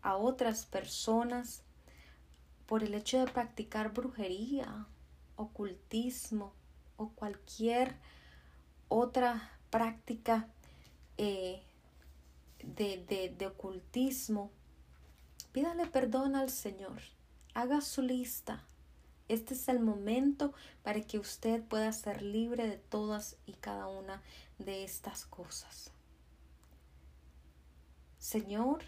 a 0.00 0.16
otras 0.16 0.64
personas, 0.64 1.60
por 2.64 2.82
el 2.82 2.94
hecho 2.94 3.18
de 3.18 3.30
practicar 3.30 3.92
brujería, 3.92 4.86
ocultismo 5.36 6.54
o 6.96 7.10
cualquier 7.10 7.96
otra 8.90 9.50
práctica 9.70 10.46
eh, 11.16 11.62
de, 12.62 13.34
de 13.38 13.46
ocultismo, 13.46 14.50
pídale 15.52 15.86
perdón 15.86 16.36
al 16.36 16.50
Señor, 16.50 17.00
haga 17.54 17.80
su 17.80 18.02
lista. 18.02 18.62
Este 19.28 19.54
es 19.54 19.68
el 19.68 19.80
momento 19.80 20.52
para 20.82 21.00
que 21.00 21.18
usted 21.18 21.62
pueda 21.62 21.92
ser 21.92 22.20
libre 22.20 22.68
de 22.68 22.76
todas 22.76 23.36
y 23.46 23.52
cada 23.52 23.86
una 23.86 24.20
de 24.58 24.82
estas 24.82 25.24
cosas. 25.24 25.92
Señor, 28.18 28.82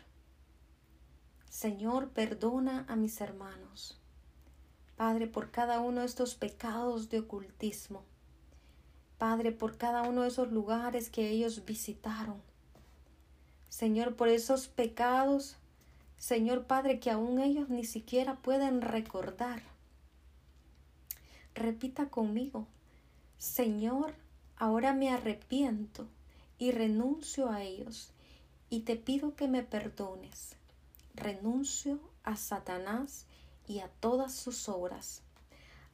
Señor, 1.49 2.11
perdona 2.11 2.85
a 2.89 2.97
mis 2.97 3.21
hermanos. 3.21 3.99
Padre, 4.97 5.29
por 5.29 5.51
cada 5.51 5.81
uno 5.81 6.01
de 6.01 6.07
estos 6.07 6.35
pecados 6.35 7.09
de 7.09 7.21
ocultismo. 7.21 8.05
Padre, 9.23 9.53
por 9.53 9.77
cada 9.77 10.03
uno 10.03 10.23
de 10.23 10.29
esos 10.31 10.51
lugares 10.51 11.09
que 11.09 11.29
ellos 11.29 11.65
visitaron. 11.65 12.43
Señor, 13.69 14.17
por 14.17 14.27
esos 14.27 14.67
pecados, 14.67 15.55
Señor 16.19 16.65
Padre, 16.65 16.99
que 16.99 17.09
aún 17.09 17.39
ellos 17.39 17.69
ni 17.69 17.85
siquiera 17.85 18.35
pueden 18.35 18.81
recordar. 18.81 19.63
Repita 21.55 22.07
conmigo, 22.07 22.67
Señor, 23.39 24.13
ahora 24.57 24.93
me 24.93 25.11
arrepiento 25.11 26.09
y 26.59 26.73
renuncio 26.73 27.49
a 27.49 27.63
ellos 27.63 28.11
y 28.71 28.81
te 28.81 28.97
pido 28.97 29.37
que 29.37 29.47
me 29.47 29.63
perdones. 29.63 30.57
Renuncio 31.15 32.01
a 32.25 32.35
Satanás 32.35 33.27
y 33.69 33.79
a 33.79 33.89
todas 34.01 34.35
sus 34.35 34.69
obras 34.69 35.23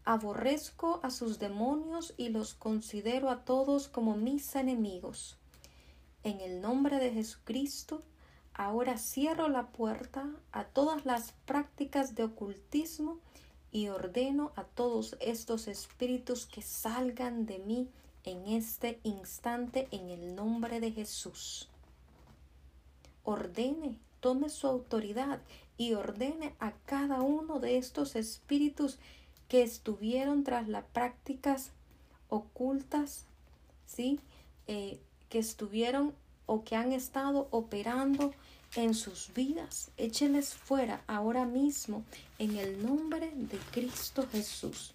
aborrezco 0.08 1.00
a 1.02 1.10
sus 1.10 1.38
demonios 1.38 2.14
y 2.16 2.30
los 2.30 2.54
considero 2.54 3.28
a 3.28 3.44
todos 3.44 3.88
como 3.88 4.16
mis 4.16 4.56
enemigos. 4.56 5.36
En 6.24 6.40
el 6.40 6.62
nombre 6.62 6.96
de 6.96 7.12
Jesucristo, 7.12 8.02
ahora 8.54 8.96
cierro 8.96 9.50
la 9.50 9.66
puerta 9.66 10.30
a 10.50 10.64
todas 10.64 11.04
las 11.04 11.32
prácticas 11.44 12.14
de 12.14 12.24
ocultismo 12.24 13.18
y 13.70 13.88
ordeno 13.88 14.52
a 14.56 14.64
todos 14.64 15.14
estos 15.20 15.68
espíritus 15.68 16.46
que 16.46 16.62
salgan 16.62 17.44
de 17.44 17.58
mí 17.58 17.90
en 18.24 18.46
este 18.46 19.00
instante 19.02 19.88
en 19.90 20.08
el 20.08 20.34
nombre 20.34 20.80
de 20.80 20.90
Jesús. 20.90 21.68
Ordene, 23.24 23.98
tome 24.20 24.48
su 24.48 24.68
autoridad 24.68 25.42
y 25.76 25.92
ordene 25.92 26.54
a 26.60 26.72
cada 26.86 27.20
uno 27.20 27.60
de 27.60 27.76
estos 27.76 28.16
espíritus 28.16 28.98
que 29.48 29.62
estuvieron 29.62 30.44
tras 30.44 30.68
las 30.68 30.84
prácticas 30.84 31.70
ocultas, 32.28 33.24
¿sí? 33.86 34.20
Eh, 34.66 35.00
que 35.28 35.38
estuvieron 35.38 36.14
o 36.46 36.64
que 36.64 36.76
han 36.76 36.92
estado 36.92 37.48
operando 37.50 38.32
en 38.76 38.94
sus 38.94 39.32
vidas. 39.34 39.90
Écheles 39.96 40.54
fuera 40.54 41.02
ahora 41.06 41.44
mismo 41.44 42.04
en 42.38 42.56
el 42.56 42.84
nombre 42.84 43.32
de 43.34 43.58
Cristo 43.72 44.26
Jesús. 44.30 44.94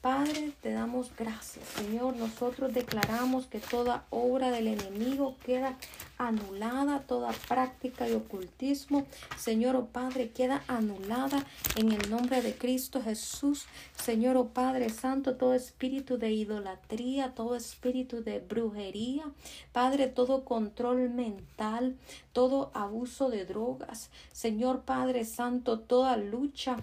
Padre, 0.00 0.54
te 0.62 0.72
damos 0.72 1.14
gracias, 1.14 1.68
Señor. 1.68 2.16
Nosotros 2.16 2.72
declaramos 2.72 3.44
que 3.44 3.58
toda 3.58 4.06
obra 4.08 4.50
del 4.50 4.68
enemigo 4.68 5.36
queda 5.44 5.76
anulada, 6.16 7.00
toda 7.00 7.32
práctica 7.48 8.06
de 8.06 8.16
ocultismo, 8.16 9.06
Señor, 9.36 9.76
oh 9.76 9.84
Padre, 9.86 10.30
queda 10.30 10.64
anulada 10.68 11.44
en 11.76 11.92
el 11.92 12.08
nombre 12.08 12.40
de 12.40 12.54
Cristo 12.54 13.02
Jesús. 13.02 13.66
Señor, 13.94 14.38
oh 14.38 14.46
Padre 14.46 14.88
Santo, 14.88 15.36
todo 15.36 15.52
espíritu 15.52 16.16
de 16.16 16.30
idolatría, 16.32 17.34
todo 17.34 17.54
espíritu 17.54 18.22
de 18.24 18.40
brujería, 18.40 19.24
Padre, 19.72 20.06
todo 20.06 20.46
control 20.46 21.10
mental, 21.10 21.94
todo 22.32 22.70
abuso 22.72 23.28
de 23.28 23.44
drogas, 23.44 24.08
Señor 24.32 24.80
Padre 24.80 25.26
Santo, 25.26 25.78
toda 25.78 26.16
lucha 26.16 26.78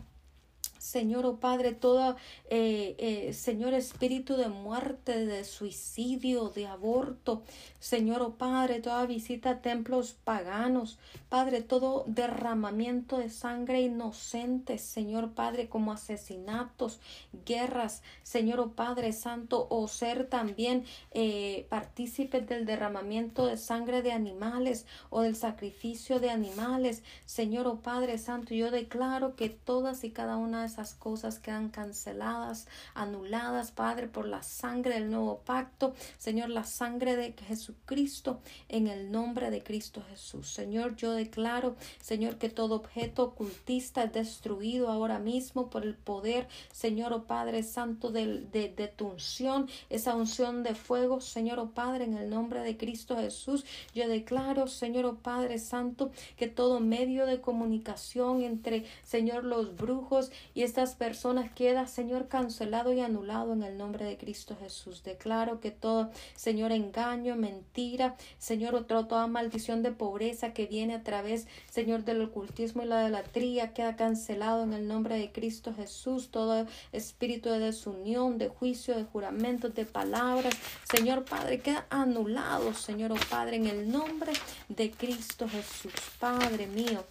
Señor, 0.88 1.26
oh 1.26 1.38
Padre, 1.40 1.74
todo, 1.74 2.16
eh, 2.50 2.96
eh, 2.98 3.34
Señor, 3.34 3.74
espíritu 3.74 4.38
de 4.38 4.48
muerte, 4.48 5.26
de 5.26 5.44
suicidio, 5.44 6.50
de 6.50 6.66
aborto, 6.66 7.44
Señor, 7.80 8.22
oh 8.22 8.36
Padre, 8.36 8.80
toda 8.80 9.06
visita 9.06 9.50
a 9.50 9.62
templos 9.62 10.16
paganos, 10.24 10.98
Padre, 11.28 11.62
todo 11.62 12.06
derramamiento 12.08 13.18
de 13.18 13.30
sangre 13.30 13.82
inocente, 13.82 14.78
Señor 14.78 15.34
Padre, 15.34 15.68
como 15.68 15.92
asesinatos, 15.92 17.02
guerras, 17.46 18.02
Señor, 18.24 18.62
oh 18.62 18.72
Padre 18.72 19.12
Santo, 19.12 19.68
o 19.70 19.90
ser 19.90 20.30
también 20.30 20.86
eh, 21.12 21.68
partícipes 21.70 22.48
del 22.48 22.66
derramamiento 22.66 23.46
de 23.46 23.58
sangre 23.58 24.02
de 24.02 24.14
animales 24.14 24.86
o 25.10 25.22
del 25.22 25.36
sacrificio 25.36 26.22
de 26.22 26.30
animales, 26.30 27.04
Señor, 27.26 27.68
oh 27.68 27.82
Padre 27.82 28.18
Santo, 28.18 28.54
yo 28.54 28.72
declaro 28.72 29.36
que 29.36 29.50
todas 29.50 30.06
y 30.06 30.12
cada 30.12 30.38
una 30.38 30.62
de 30.62 30.68
esas 30.68 30.77
cosas 30.78 31.40
quedan 31.40 31.70
canceladas, 31.70 32.68
anuladas, 32.94 33.72
Padre, 33.72 34.08
por 34.08 34.28
la 34.28 34.44
sangre 34.44 34.96
del 34.96 35.10
nuevo 35.10 35.40
pacto, 35.40 35.94
Señor, 36.18 36.50
la 36.50 36.64
sangre 36.64 37.16
de 37.16 37.34
Jesucristo, 37.34 38.40
en 38.70 38.88
el 38.88 39.12
nombre 39.12 39.50
de 39.50 39.64
Cristo 39.64 40.04
Jesús. 40.10 40.50
Señor, 40.50 40.96
yo 40.96 41.12
declaro, 41.14 41.76
Señor, 42.02 42.38
que 42.38 42.50
todo 42.50 42.76
objeto 42.76 43.24
ocultista 43.24 44.04
es 44.04 44.14
destruido 44.14 44.90
ahora 44.90 45.20
mismo 45.20 45.70
por 45.70 45.84
el 45.84 45.96
poder, 45.96 46.48
Señor, 46.72 47.14
oh 47.14 47.24
Padre 47.24 47.64
Santo, 47.64 48.12
de, 48.12 48.46
de, 48.52 48.88
tu 48.88 49.08
unción, 49.08 49.68
esa 49.90 50.16
unción 50.16 50.64
de 50.64 50.76
fuego, 50.76 51.22
Señor, 51.22 51.60
oh 51.60 51.72
Padre, 51.72 52.06
en 52.06 52.16
el 52.16 52.30
nombre 52.30 52.62
de 52.62 52.78
Cristo 52.78 53.18
Jesús. 53.18 53.66
Yo 53.94 54.08
declaro, 54.08 54.68
Señor, 54.68 55.06
oh 55.06 55.16
Padre 55.16 55.60
Santo, 55.60 56.12
que 56.36 56.48
todo 56.48 56.80
medio 56.80 57.26
de 57.26 57.42
comunicación 57.42 58.44
entre, 58.44 58.86
Señor, 59.04 59.44
los 59.44 59.76
brujos 59.76 60.32
y 60.58 60.64
estas 60.64 60.96
personas 60.96 61.52
queda, 61.52 61.86
Señor, 61.86 62.30
cancelado 62.30 62.92
y 62.92 63.00
anulado 63.00 63.54
en 63.54 63.62
el 63.62 63.78
nombre 63.78 64.06
de 64.06 64.18
Cristo 64.18 64.58
Jesús. 64.60 65.04
Declaro 65.04 65.60
que 65.60 65.70
todo, 65.70 66.10
Señor, 66.36 66.72
engaño, 66.72 67.36
mentira, 67.36 68.16
Señor, 68.40 68.74
otro, 68.74 69.06
toda 69.06 69.28
maldición 69.28 69.84
de 69.84 69.92
pobreza 69.92 70.54
que 70.54 70.66
viene 70.66 70.96
a 70.96 71.04
través, 71.04 71.46
Señor, 71.70 72.06
del 72.06 72.24
ocultismo 72.24 72.82
y 72.82 72.88
la 72.88 73.04
idolatría 73.04 73.76
queda 73.76 73.96
cancelado 73.96 74.64
en 74.64 74.74
el 74.74 74.88
nombre 74.88 75.20
de 75.20 75.32
Cristo 75.32 75.76
Jesús, 75.76 76.30
todo 76.32 76.66
espíritu 76.92 77.50
de 77.50 77.60
desunión, 77.60 78.40
de 78.40 78.48
juicio, 78.48 78.98
de 78.98 79.04
juramentos, 79.04 79.76
de 79.76 79.86
palabras, 79.86 80.56
Señor 80.92 81.24
Padre, 81.24 81.60
queda 81.60 81.86
anulado, 81.92 82.74
Señor, 82.74 83.12
oh 83.12 83.30
Padre, 83.30 83.58
en 83.58 83.68
el 83.68 83.92
nombre 83.92 84.34
de 84.70 84.90
Cristo 84.90 85.48
Jesús, 85.48 85.94
Padre 86.20 86.66
mío. 86.66 87.04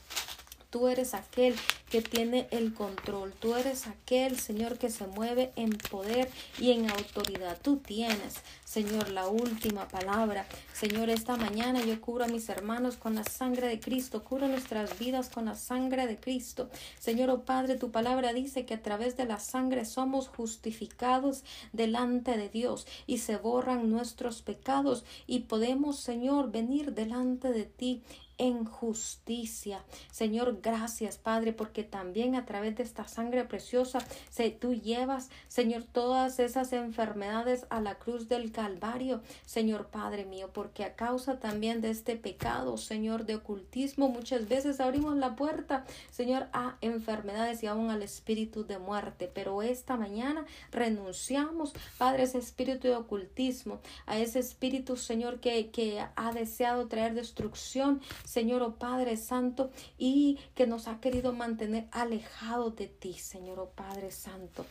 Tú 0.77 0.89
eres 0.89 1.15
aquel 1.15 1.55
que 1.89 2.03
tiene 2.03 2.49
el 2.51 2.75
control. 2.75 3.33
Tú 3.33 3.55
eres 3.55 3.87
aquel, 3.87 4.39
Señor, 4.39 4.77
que 4.77 4.91
se 4.91 5.07
mueve 5.07 5.51
en 5.57 5.71
poder 5.71 6.29
y 6.59 6.73
en 6.73 6.91
autoridad. 6.91 7.59
Tú 7.63 7.79
tienes, 7.79 8.35
Señor, 8.63 9.09
la 9.09 9.27
última 9.27 9.89
palabra. 9.89 10.47
Señor, 10.75 11.09
esta 11.09 11.39
mañana 11.39 11.83
yo 11.83 11.99
cubro 12.03 12.27
a 12.27 12.29
mis 12.29 12.51
hermanos 12.51 12.99
con 12.99 13.15
la 13.15 13.25
sangre 13.25 13.69
de 13.69 13.81
Cristo. 13.81 14.23
Cubro 14.23 14.49
nuestras 14.49 14.99
vidas 14.99 15.31
con 15.31 15.47
la 15.47 15.55
sangre 15.55 16.07
de 16.07 16.19
Cristo. 16.19 16.69
Señor, 16.99 17.31
oh 17.31 17.47
Padre, 17.47 17.77
tu 17.77 17.91
palabra 17.91 18.35
dice 18.35 18.67
que 18.67 18.75
a 18.75 18.83
través 18.83 19.17
de 19.17 19.25
la 19.25 19.39
sangre 19.39 19.87
somos 19.87 20.29
justificados 20.29 21.43
delante 21.73 22.37
de 22.37 22.51
Dios 22.51 22.87
y 23.07 23.17
se 23.17 23.39
borran 23.39 23.89
nuestros 23.89 24.43
pecados 24.43 25.07
y 25.27 25.39
podemos, 25.41 25.99
Señor, 25.99 26.53
venir 26.53 26.93
delante 26.93 27.51
de 27.51 27.65
ti 27.65 28.03
en 28.39 28.65
justicia. 28.65 29.85
Señor, 30.11 30.61
gracias, 30.63 31.19
Padre, 31.19 31.53
porque 31.53 31.85
también 31.85 32.35
a 32.35 32.45
través 32.45 32.77
de 32.77 32.83
esta 32.83 33.09
sangre 33.09 33.45
preciosa 33.45 33.99
se, 34.31 34.51
tú 34.51 34.75
llevas, 34.75 35.31
Señor, 35.49 35.85
todas 35.85 36.39
esas 36.39 36.73
enfermedades 36.73 37.67
a 37.71 37.81
la 37.81 37.97
cruz 37.97 38.29
del 38.29 38.53
Calvario, 38.53 39.23
Señor 39.45 39.89
Padre 39.89 40.25
mío, 40.25 40.51
porque 40.53 40.85
a 40.85 40.95
causa 40.95 41.39
también 41.41 41.81
de 41.81 41.91
este 41.91 42.17
pecado, 42.17 42.77
Señor, 42.77 43.27
de 43.27 43.37
ocultismo, 43.37 44.09
muchas 44.09 44.49
veces 44.49 44.81
abrimos 44.81 45.17
la 45.17 45.37
puerta, 45.37 45.85
Señor, 46.11 46.49
a 46.53 46.77
enfermedades 46.81 47.63
y 47.63 47.67
aún 47.67 47.91
al 47.91 48.03
espíritu 48.03 48.67
de 48.67 48.79
muerte. 48.79 49.31
Pero 49.33 49.63
esta 49.63 49.97
mañana 49.97 50.45
renunciamos, 50.71 51.73
Padre, 51.99 52.25
ese 52.25 52.39
espíritu 52.39 52.89
de 52.89 52.97
ocultismo, 52.97 53.81
a 54.07 54.19
ese 54.19 54.39
espíritu, 54.39 54.97
Señor, 54.97 55.41
que, 55.41 55.71
que 55.71 56.05
ha 56.15 56.33
deseado 56.33 56.89
traer 56.89 57.15
destrucción, 57.15 58.01
Señor 58.27 58.63
oh 58.63 58.75
Padre 58.75 59.17
Santo, 59.17 59.71
y 59.99 60.39
que 60.55 60.67
nos 60.67 60.89
ha 60.89 61.01
querido 61.01 61.33
mantener 61.33 61.89
alejados 61.93 62.77
de 62.77 62.89
ti, 62.89 63.15
Señor 63.15 63.59
oh 63.61 63.71
Padre 63.71 64.11
Santo. 64.11 64.67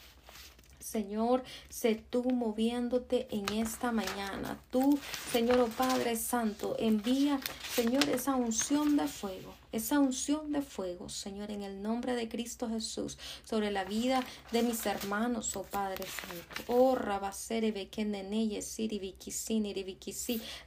Señor, 0.79 1.43
sé 1.69 2.03
tú 2.09 2.23
moviéndote 2.23 3.27
en 3.31 3.47
esta 3.53 3.91
mañana. 3.91 4.59
Tú, 4.71 4.99
Señor 5.31 5.59
oh 5.59 5.67
Padre 5.67 6.15
Santo, 6.15 6.75
envía, 6.79 7.39
Señor, 7.73 8.07
esa 8.09 8.35
unción 8.35 8.97
de 8.97 9.07
fuego 9.07 9.53
esa 9.75 9.99
unción 9.99 10.53
de 10.53 10.61
fuego, 10.61 11.09
Señor, 11.09 11.51
en 11.51 11.61
el 11.61 11.81
nombre 11.81 12.15
de 12.15 12.29
Cristo 12.29 12.69
Jesús, 12.69 13.17
sobre 13.43 13.71
la 13.71 13.83
vida 13.83 14.23
de 14.53 14.63
mis 14.63 14.85
hermanos, 14.85 15.53
oh 15.57 15.63
Padre 15.63 16.05
Santo. 16.05 16.71
Oh, 16.71 16.95
Rabasere 16.95 17.73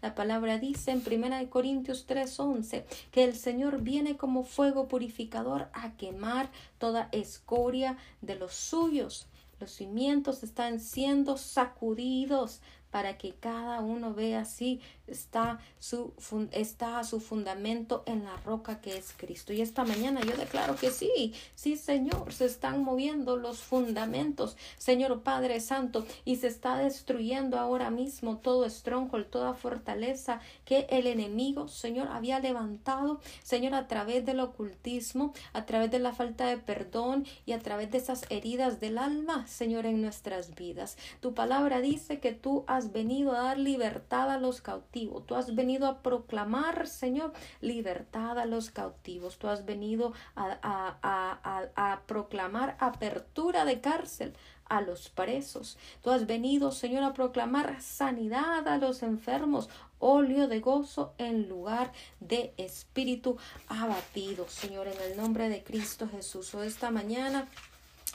La 0.03 0.15
palabra 0.15 0.59
dice 0.59 0.91
en 0.91 1.03
1 1.07 1.49
Corintios 1.49 2.07
3:11 2.07 2.85
que 3.11 3.25
el 3.25 3.35
Señor 3.35 3.81
viene 3.81 4.19
como 4.19 4.45
fuego 4.45 4.89
purificador 4.89 5.71
a 5.73 5.97
quemar 5.97 6.51
toda 6.77 7.09
escoria 7.13 7.97
de 8.21 8.35
los 8.35 8.53
suyos. 8.53 9.28
Los 9.61 9.73
cimientos 9.73 10.45
están 10.45 10.79
siendo 10.79 11.37
sacudidos 11.37 12.61
para 12.91 13.19
que 13.19 13.35
cada 13.35 13.81
uno 13.81 14.15
vea 14.15 14.45
si 14.45 14.81
está 15.07 15.59
su, 15.79 16.13
está 16.53 17.03
su 17.05 17.21
fundamento 17.21 18.03
en 18.07 18.25
la 18.25 18.37
roca 18.39 18.81
que 18.81 18.97
es 18.97 19.15
Cristo. 19.17 19.53
Y 19.53 19.61
esta 19.61 19.85
mañana 19.85 20.21
yo 20.21 20.37
declaro 20.37 20.77
que 20.77 20.91
sí, 20.91 21.33
sí 21.55 21.77
Señor, 21.77 22.33
se 22.33 22.47
están 22.47 22.83
moviendo 22.83 23.37
los 23.37 23.61
fundamentos, 23.61 24.57
Señor 24.77 25.23
Padre 25.23 25.61
Santo, 25.61 26.07
y 26.25 26.37
se 26.37 26.47
está 26.47 26.77
destruyendo 26.77 27.59
ahora 27.59 27.91
mismo 27.91 28.39
todo 28.39 28.69
stronghold, 28.69 29.27
toda 29.27 29.55
fortaleza 29.55 30.41
que 30.65 30.87
el 30.91 31.07
enemigo, 31.07 31.69
Señor, 31.69 32.09
había 32.09 32.41
levantado, 32.41 33.21
Señor, 33.43 33.75
a 33.75 33.89
través 33.89 34.25
del 34.25 34.41
ocultismo, 34.41 35.33
a 35.53 35.67
través 35.67 35.91
de 35.91 35.99
la 35.99 36.13
falta 36.13 36.47
de 36.47 36.59
perdón 36.59 37.27
y 37.47 37.53
a 37.53 37.59
través 37.59 37.91
de 37.91 37.99
esas 37.99 38.25
heridas 38.31 38.81
del 38.81 38.99
alma, 38.99 39.47
Señor, 39.47 39.87
en 39.87 40.03
nuestras 40.03 40.55
vidas. 40.55 40.97
Tu 41.21 41.35
palabra 41.35 41.81
dice 41.81 42.21
que 42.21 42.33
tú 42.33 42.65
has 42.67 42.78
venido 42.93 43.33
a 43.33 43.43
dar 43.43 43.59
libertad 43.59 44.31
a 44.31 44.39
los 44.39 44.61
cautivos 44.61 44.79
Tú 45.27 45.35
has 45.35 45.55
venido 45.55 45.87
a 45.87 46.03
proclamar, 46.03 46.87
Señor, 46.87 47.33
libertad 47.61 48.39
a 48.39 48.47
los 48.47 48.71
cautivos. 48.71 49.39
Tú 49.39 49.49
has 49.49 49.65
venido 49.65 50.13
a, 50.37 52.01
proclamar 52.07 52.77
apertura 52.81 53.65
de 53.65 53.81
cárcel 53.81 54.35
a 54.69 54.81
los 54.81 55.09
presos. 55.09 55.79
Tú 56.03 56.11
has 56.11 56.27
venido, 56.27 56.73
Señor, 56.73 57.03
a 57.03 57.15
proclamar 57.15 57.81
sanidad 57.81 58.69
a 58.69 58.77
los 58.77 59.03
enfermos, 59.03 59.69
óleo 59.99 60.47
de 60.47 60.61
gozo 60.61 61.15
en 61.19 61.49
lugar 61.49 61.93
de 62.21 62.55
espíritu 62.57 63.37
abatido. 63.69 64.47
Señor, 64.49 64.89
en 64.89 65.01
el 65.11 65.17
nombre 65.17 65.49
de 65.49 65.63
Cristo 65.63 66.09
Jesús. 66.09 66.55
O 66.55 66.63
esta 66.63 66.91
mañana 66.91 67.49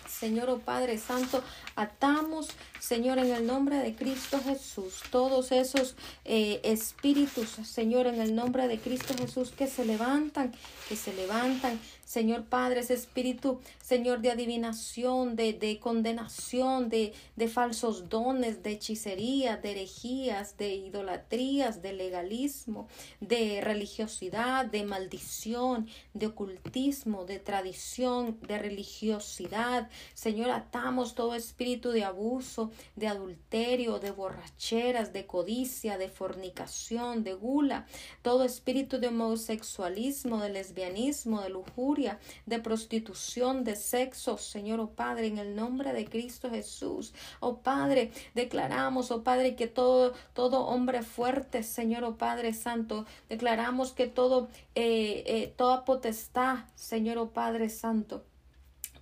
Señor, 0.08 0.50
oh 0.50 0.60
Padre 0.60 0.98
Santo, 0.98 1.44
atamos, 1.76 2.50
Señor, 2.80 3.18
en 3.18 3.32
el 3.32 3.46
nombre 3.46 3.78
de 3.78 3.96
Cristo 3.96 4.39
Jesús, 4.44 5.02
todos 5.12 5.52
esos 5.52 5.96
eh, 6.26 6.62
espíritus, 6.63 7.50
Señor, 7.68 8.08
en 8.08 8.22
el 8.22 8.36
nombre 8.36 8.68
de 8.68 8.80
Cristo 8.80 9.13
Jesús, 9.18 9.52
que 9.52 9.68
se 9.68 9.86
levantan, 9.86 10.54
que 10.89 10.96
se 10.96 11.13
levantan, 11.13 11.80
Señor 12.13 12.43
Padre, 12.43 12.82
ese 12.82 12.93
espíritu, 12.93 13.60
Señor, 13.82 14.21
de 14.21 14.30
adivinación, 14.30 15.36
de, 15.36 15.52
de 15.54 15.80
condenación, 15.80 16.88
de, 16.88 17.12
de 17.36 17.47
falsos 17.47 18.08
dones, 18.08 18.62
de 18.62 18.73
hechicería, 18.73 19.58
de 19.58 19.71
herejías, 19.71 20.56
de 20.56 20.76
idolatrías, 20.76 21.82
de 21.82 21.93
legalismo, 21.93 22.88
de 23.19 23.62
religiosidad, 23.62 24.67
de 24.67 24.84
maldición, 24.84 25.88
de 26.13 26.28
ocultismo, 26.28 27.26
de 27.26 27.39
tradición, 27.39 28.38
de 28.41 28.60
religiosidad. 28.60 29.89
Señor, 30.13 30.52
atamos 30.52 31.15
todo 31.15 31.34
espíritu 31.34 31.89
de 31.89 32.04
abuso, 32.04 32.69
de 32.95 33.08
adulterio, 33.08 33.97
de 33.97 34.12
borracheras, 34.12 35.13
de 35.13 35.26
codicia, 35.26 35.97
de 35.97 36.10
fornicación, 36.10 37.23
de 37.23 37.34
gula, 37.34 37.88
todo 38.21 38.43
espíritu 38.43 38.99
de 38.99 39.08
homosexualismo, 39.08 40.39
de 40.43 40.49
lesbianismo, 40.49 41.41
de 41.41 41.49
lujuria, 41.49 42.03
de 42.46 42.60
prostitución, 42.60 43.63
de 43.63 43.76
sexo, 43.76 44.38
Señor, 44.38 44.80
oh 44.80 44.89
Padre, 44.92 45.28
en 45.28 45.38
el 45.38 45.56
nombre 45.56 45.94
de 45.94 46.06
Cristo 46.06 46.50
Jesús. 46.50 47.13
Oh 47.39 47.58
Padre, 47.58 48.12
declaramos, 48.34 49.12
oh 49.12 49.24
Padre, 49.24 49.56
que 49.56 49.68
todo, 49.68 50.13
todo 50.34 50.66
hombre 50.66 51.04
fuerte, 51.04 51.63
Señor, 51.63 52.04
oh 52.04 52.18
Padre 52.18 52.54
Santo, 52.54 53.06
declaramos 53.30 53.92
que 53.92 54.08
todo, 54.08 54.50
eh, 54.76 55.24
eh, 55.26 55.54
toda 55.56 55.86
potestad, 55.86 56.66
Señor, 56.76 57.18
oh 57.18 57.30
Padre 57.30 57.70
Santo, 57.70 58.24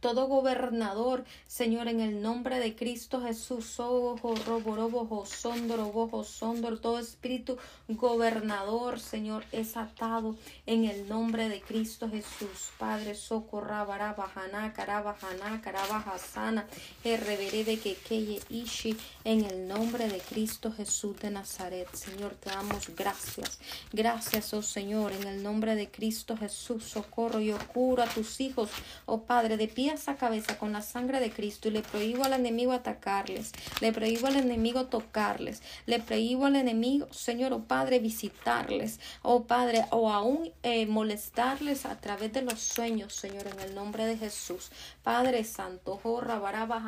todo 0.02 0.26
gobernador, 0.26 1.24
Señor, 1.46 1.88
en 1.88 2.02
el 2.02 2.22
nombre 2.24 2.60
de 2.60 2.76
Cristo 2.76 3.22
Jesús, 3.22 3.80
ojo, 3.80 4.34
robo, 4.48 4.76
robo, 4.76 5.26
sondoro, 5.28 5.92
bojo, 5.92 6.24
sondoro, 6.24 6.80
todo 6.80 6.98
espíritu 6.98 7.58
gobernador, 7.88 9.00
Señor, 9.00 9.46
es 9.52 9.78
atado 9.78 10.36
en 10.66 10.86
el 10.86 11.08
nombre 11.08 11.50
de 11.50 11.62
Cristo 11.62 12.10
Jesús. 12.10 12.72
Padre, 12.80 13.14
socorra, 13.14 13.84
barabajana, 13.84 14.74
carabajana, 14.74 15.62
carabajasana, 15.62 16.68
de 17.04 17.80
que 17.82 17.96
queye 17.96 18.42
ishi, 18.50 18.98
en 19.24 19.46
el 19.46 19.68
nombre 19.68 20.08
de 20.08 20.18
Cristo 20.18 20.72
Jesús 20.72 21.20
de 21.20 21.30
Nazaret. 21.30 21.88
Señor, 21.94 22.34
te 22.36 22.50
damos 22.50 22.90
gracias. 22.96 23.60
Gracias, 23.94 24.52
oh 24.56 24.64
Señor, 24.64 25.12
en 25.12 25.28
el 25.28 25.44
nombre 25.44 25.76
de 25.76 25.92
Cristo 25.92 26.36
Jesús, 26.36 26.86
socorro 26.86 27.40
y 27.40 27.52
curo 27.74 28.02
a 28.02 28.08
tus 28.08 28.42
hijos, 28.42 28.72
oh 29.06 29.22
Padre, 29.22 29.58
de 29.58 29.68
pies 29.92 30.08
a 30.08 30.16
cabeza 30.16 30.58
con 30.58 30.72
la 30.72 30.82
sangre 30.82 31.20
de 31.20 31.32
Cristo 31.32 31.68
y 31.68 31.72
le 31.72 31.82
prohíbo 31.82 32.24
al 32.24 32.34
enemigo 32.34 32.72
atacarles, 32.72 33.52
le 33.82 33.92
prohíbo 33.92 34.28
al 34.28 34.38
enemigo 34.38 34.86
tocarles, 34.86 35.62
le 35.86 36.00
prohíbo 36.00 36.46
al 36.46 36.56
enemigo, 36.56 37.12
Señor, 37.12 37.52
oh 37.52 37.64
Padre, 37.64 38.00
visitarles, 38.00 39.00
oh 39.22 39.44
Padre, 39.44 39.86
o 39.92 40.10
aún 40.10 40.52
eh, 40.64 40.86
molestarles 40.86 41.86
a 41.86 42.00
través 42.00 42.32
de 42.32 42.42
los 42.42 42.60
sueños, 42.62 43.14
Señor, 43.14 43.48
en 43.48 43.60
el 43.60 43.76
nombre 43.76 44.06
de 44.06 44.18
Jesús. 44.18 44.72
Padre 45.04 45.44
Santo, 45.44 46.00
Jorra, 46.02 46.40
Baraba, 46.40 46.82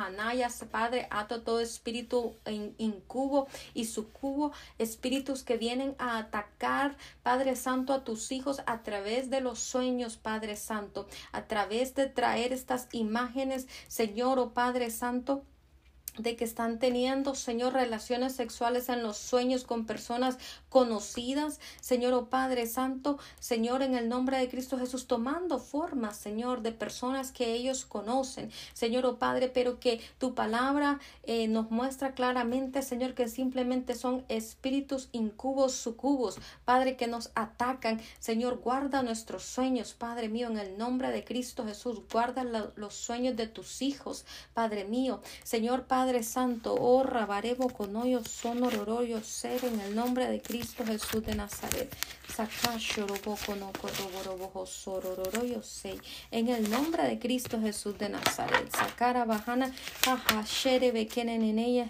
Padre, 0.70 1.06
ato 1.10 1.42
todo 1.42 1.60
espíritu 1.60 2.36
incubo 2.78 3.48
y 3.74 3.84
sucubo, 3.84 4.52
espíritus 4.78 5.42
que 5.42 5.56
vienen 5.56 5.94
a 5.98 6.18
atacar, 6.18 6.96
Padre 7.22 7.56
Santo, 7.56 7.92
a 7.92 8.04
tus 8.04 8.32
hijos 8.32 8.62
a 8.66 8.82
través 8.82 9.30
de 9.30 9.40
los 9.40 9.58
sueños, 9.58 10.16
Padre 10.16 10.56
Santo, 10.56 11.06
a 11.32 11.42
través 11.42 11.94
de 11.94 12.06
traer 12.06 12.52
estas 12.52 12.88
imágenes, 12.94 13.66
Señor, 13.88 14.38
oh 14.38 14.52
Padre 14.54 14.90
Santo 14.90 15.44
de 16.18 16.36
que 16.36 16.44
están 16.44 16.78
teniendo, 16.78 17.34
Señor, 17.34 17.72
relaciones 17.72 18.34
sexuales 18.34 18.88
en 18.88 19.02
los 19.02 19.16
sueños 19.16 19.64
con 19.64 19.86
personas 19.86 20.38
conocidas, 20.68 21.60
Señor, 21.80 22.12
oh 22.14 22.26
Padre 22.26 22.66
Santo, 22.66 23.18
Señor, 23.40 23.82
en 23.82 23.94
el 23.94 24.08
nombre 24.08 24.38
de 24.38 24.48
Cristo 24.48 24.78
Jesús, 24.78 25.06
tomando 25.06 25.58
forma, 25.58 26.14
Señor, 26.14 26.62
de 26.62 26.72
personas 26.72 27.32
que 27.32 27.52
ellos 27.52 27.84
conocen, 27.84 28.50
Señor, 28.72 29.06
oh 29.06 29.18
Padre, 29.18 29.48
pero 29.48 29.80
que 29.80 30.00
tu 30.18 30.34
palabra 30.34 31.00
eh, 31.24 31.48
nos 31.48 31.70
muestra 31.70 32.14
claramente, 32.14 32.82
Señor, 32.82 33.14
que 33.14 33.28
simplemente 33.28 33.94
son 33.94 34.24
espíritus 34.28 35.08
incubos, 35.12 35.72
sucubos, 35.72 36.38
Padre, 36.64 36.96
que 36.96 37.06
nos 37.06 37.30
atacan, 37.34 38.00
Señor, 38.18 38.58
guarda 38.58 39.02
nuestros 39.02 39.44
sueños, 39.44 39.94
Padre 39.94 40.28
mío, 40.28 40.48
en 40.48 40.58
el 40.58 40.78
nombre 40.78 41.10
de 41.10 41.24
Cristo 41.24 41.64
Jesús, 41.64 42.02
guarda 42.12 42.44
los 42.76 42.94
sueños 42.94 43.36
de 43.36 43.46
tus 43.46 43.82
hijos, 43.82 44.24
Padre 44.54 44.84
mío, 44.84 45.20
Señor, 45.42 45.86
Padre, 45.86 46.03
Padre 46.04 46.22
Santo, 46.22 46.74
oh 46.78 47.02
rabarebo 47.02 47.70
con 47.70 47.96
hoyo 47.96 48.22
sonororoyo 48.22 49.22
ser 49.22 49.64
en 49.64 49.80
el 49.80 49.94
nombre 49.94 50.28
de 50.28 50.42
Cristo 50.42 50.84
Jesús 50.84 51.24
de 51.24 51.34
Nazaret. 51.34 51.90
En 56.30 56.48
el 56.48 56.70
nombre 56.70 57.04
de 57.04 57.18
Cristo 57.18 57.58
Jesús 57.58 57.96
de 57.96 58.10
Nazaret. 58.10 58.70
Sacara 58.70 59.24
bajana, 59.24 59.72
en 61.16 61.58
ella, 61.58 61.88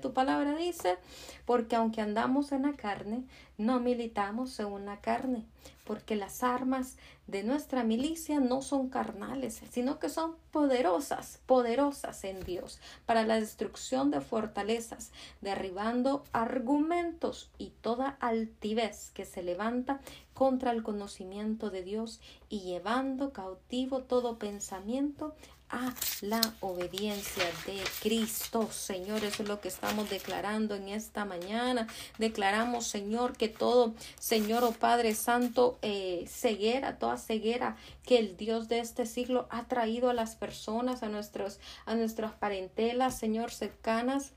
Tu 0.00 0.12
palabra 0.12 0.54
dice, 0.54 0.96
porque 1.44 1.74
aunque 1.74 2.02
andamos 2.02 2.52
en 2.52 2.62
la 2.62 2.74
carne, 2.74 3.24
no 3.58 3.80
militamos 3.80 4.52
según 4.52 4.86
la 4.86 5.00
carne, 5.00 5.44
porque 5.92 6.16
las 6.16 6.42
armas 6.42 6.96
de 7.26 7.42
nuestra 7.42 7.84
milicia 7.84 8.40
no 8.40 8.62
son 8.62 8.88
carnales, 8.88 9.60
sino 9.70 9.98
que 9.98 10.08
son 10.08 10.36
poderosas, 10.50 11.38
poderosas 11.44 12.24
en 12.24 12.40
Dios, 12.40 12.80
para 13.04 13.26
la 13.26 13.38
destrucción 13.38 14.10
de 14.10 14.22
fortalezas, 14.22 15.12
derribando 15.42 16.24
argumentos 16.32 17.50
y 17.58 17.74
toda 17.82 18.16
altivez 18.20 19.10
que 19.10 19.26
se 19.26 19.42
levanta 19.42 20.00
contra 20.32 20.70
el 20.70 20.82
conocimiento 20.82 21.68
de 21.68 21.82
Dios 21.82 22.22
y 22.48 22.60
llevando 22.60 23.34
cautivo 23.34 24.00
todo 24.00 24.38
pensamiento 24.38 25.34
a 25.72 25.92
la 26.20 26.40
obediencia 26.60 27.44
de 27.66 27.82
Cristo. 28.00 28.68
Señor, 28.70 29.24
eso 29.24 29.42
es 29.42 29.48
lo 29.48 29.60
que 29.60 29.68
estamos 29.68 30.08
declarando 30.08 30.76
en 30.76 30.88
esta 30.88 31.24
mañana. 31.24 31.88
Declaramos, 32.18 32.86
Señor, 32.86 33.36
que 33.36 33.48
todo, 33.48 33.94
Señor 34.20 34.62
o 34.62 34.68
oh 34.68 34.72
Padre 34.72 35.14
Santo, 35.14 35.78
eh, 35.82 36.26
ceguera, 36.28 36.98
toda 36.98 37.16
ceguera 37.16 37.76
que 38.04 38.18
el 38.18 38.36
Dios 38.36 38.68
de 38.68 38.80
este 38.80 39.06
siglo 39.06 39.48
ha 39.50 39.64
traído 39.64 40.10
a 40.10 40.14
las 40.14 40.36
personas, 40.36 41.02
a, 41.02 41.08
nuestros, 41.08 41.58
a 41.86 41.94
nuestras 41.94 42.32
parentelas, 42.32 43.18
Señor, 43.18 43.50
cercanas 43.50 44.32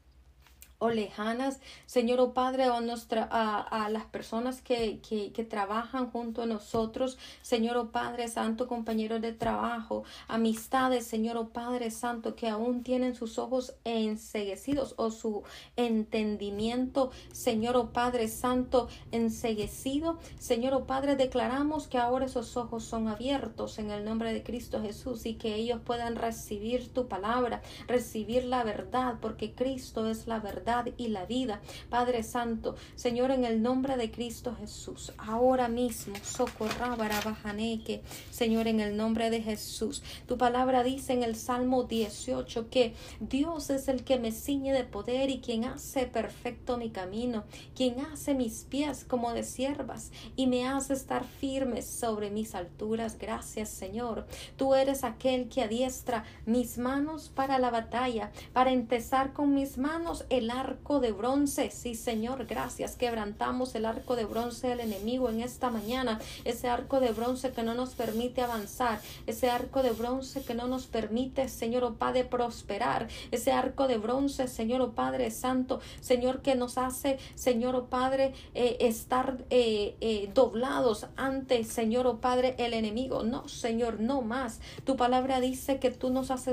o 0.79 0.89
lejanas, 0.89 1.59
Señor 1.85 2.19
o 2.19 2.25
oh 2.25 2.33
Padre, 2.33 2.65
a, 2.65 2.81
nuestra, 2.81 3.23
a, 3.23 3.89
las 3.89 4.05
personas 4.05 4.61
que, 4.61 4.99
que, 4.99 5.31
que, 5.31 5.43
trabajan 5.43 6.11
junto 6.11 6.41
a 6.41 6.45
nosotros, 6.45 7.17
Señor 7.41 7.77
o 7.77 7.81
oh 7.83 7.91
Padre 7.91 8.27
Santo, 8.27 8.67
compañeros 8.67 9.21
de 9.21 9.31
trabajo, 9.31 10.03
amistades, 10.27 11.07
Señor 11.07 11.37
o 11.37 11.41
oh 11.41 11.49
Padre 11.49 11.91
Santo, 11.91 12.35
que 12.35 12.49
aún 12.49 12.83
tienen 12.83 13.15
sus 13.15 13.37
ojos 13.37 13.75
enseguecidos 13.85 14.95
o 14.97 15.11
su 15.11 15.43
entendimiento, 15.77 17.11
Señor 17.31 17.77
o 17.77 17.91
Padre 17.91 18.27
Santo, 18.27 18.89
enseguecido, 19.11 20.19
Señor 20.39 20.73
o 20.73 20.85
Padre, 20.85 21.15
declaramos 21.15 21.87
que 21.87 21.97
ahora 21.97 22.25
esos 22.25 22.57
ojos 22.57 22.83
son 22.83 23.07
abiertos 23.07 23.79
en 23.79 23.91
el 23.91 24.03
nombre 24.03 24.33
de 24.33 24.43
Cristo 24.43 24.81
Jesús 24.81 25.25
y 25.25 25.35
que 25.35 25.55
ellos 25.55 25.79
puedan 25.85 26.15
recibir 26.15 26.93
tu 26.93 27.07
palabra, 27.07 27.61
recibir 27.87 28.43
la 28.43 28.63
verdad, 28.63 29.15
porque 29.21 29.53
Cristo 29.53 30.09
es 30.09 30.27
la 30.27 30.39
verdad 30.39 30.64
y 30.97 31.09
la 31.09 31.25
vida. 31.25 31.61
Padre 31.89 32.23
Santo, 32.23 32.75
Señor, 32.95 33.29
en 33.29 33.45
el 33.45 33.61
nombre 33.61 33.97
de 33.97 34.09
Cristo 34.09 34.55
Jesús, 34.59 35.13
ahora 35.17 35.67
mismo, 35.67 36.15
socorra 36.23 36.95
barabajaneque, 36.95 38.01
Señor, 38.31 38.67
en 38.67 38.79
el 38.79 38.97
nombre 38.97 39.29
de 39.29 39.43
Jesús. 39.43 40.01
Tu 40.27 40.39
palabra 40.39 40.83
dice 40.83 41.13
en 41.13 41.21
el 41.21 41.35
Salmo 41.35 41.83
18 41.83 42.69
que 42.71 42.95
Dios 43.19 43.69
es 43.69 43.87
el 43.87 44.03
que 44.03 44.17
me 44.17 44.31
ciñe 44.31 44.73
de 44.73 44.83
poder 44.85 45.29
y 45.29 45.39
quien 45.39 45.65
hace 45.65 46.07
perfecto 46.07 46.77
mi 46.77 46.89
camino, 46.89 47.43
quien 47.75 47.99
hace 47.99 48.33
mis 48.33 48.63
pies 48.63 49.05
como 49.07 49.33
de 49.33 49.43
siervas 49.43 50.11
y 50.35 50.47
me 50.47 50.67
hace 50.67 50.93
estar 50.93 51.25
firmes 51.25 51.85
sobre 51.85 52.31
mis 52.31 52.55
alturas. 52.55 53.19
Gracias, 53.19 53.69
Señor. 53.69 54.25
Tú 54.57 54.73
eres 54.73 55.03
aquel 55.03 55.47
que 55.47 55.61
adiestra 55.61 56.23
mis 56.47 56.79
manos 56.79 57.29
para 57.29 57.59
la 57.59 57.69
batalla, 57.69 58.31
para 58.51 58.71
empezar 58.71 59.31
con 59.31 59.53
mis 59.53 59.77
manos 59.77 60.25
el 60.29 60.49
arco 60.55 60.99
de 60.99 61.11
bronce. 61.11 61.69
Sí, 61.71 61.95
Señor, 61.95 62.45
gracias. 62.45 62.95
Quebrantamos 62.95 63.75
el 63.75 63.85
arco 63.85 64.15
de 64.15 64.25
bronce 64.25 64.67
del 64.67 64.79
enemigo 64.79 65.29
en 65.29 65.41
esta 65.41 65.69
mañana. 65.69 66.19
Ese 66.43 66.69
arco 66.69 66.99
de 66.99 67.11
bronce 67.11 67.51
que 67.51 67.63
no 67.63 67.73
nos 67.73 67.93
permite 67.93 68.41
avanzar. 68.41 68.99
Ese 69.27 69.49
arco 69.49 69.83
de 69.83 69.91
bronce 69.91 70.43
que 70.43 70.53
no 70.53 70.67
nos 70.67 70.87
permite, 70.87 71.49
Señor, 71.49 71.83
o 71.83 71.89
oh 71.89 71.93
Padre, 71.95 72.23
prosperar. 72.23 73.07
Ese 73.31 73.51
arco 73.51 73.87
de 73.87 73.97
bronce, 73.97 74.47
Señor, 74.47 74.81
o 74.81 74.85
oh 74.85 74.91
Padre 74.93 75.29
Santo. 75.31 75.79
Señor, 76.01 76.41
que 76.41 76.55
nos 76.55 76.77
hace, 76.77 77.19
Señor, 77.35 77.75
o 77.75 77.79
oh 77.79 77.85
Padre, 77.87 78.33
eh, 78.53 78.77
estar 78.79 79.37
eh, 79.49 79.95
eh, 80.01 80.29
doblados 80.33 81.07
ante, 81.17 81.63
Señor, 81.63 82.07
o 82.07 82.19
Padre, 82.19 82.55
el 82.57 82.73
enemigo. 82.73 83.23
No, 83.23 83.47
Señor, 83.47 83.99
no 83.99 84.21
más. 84.21 84.61
Tu 84.85 84.95
palabra 84.95 85.39
dice 85.39 85.79
que 85.79 85.91
tú 85.91 86.09
nos 86.09 86.31
has 86.31 86.45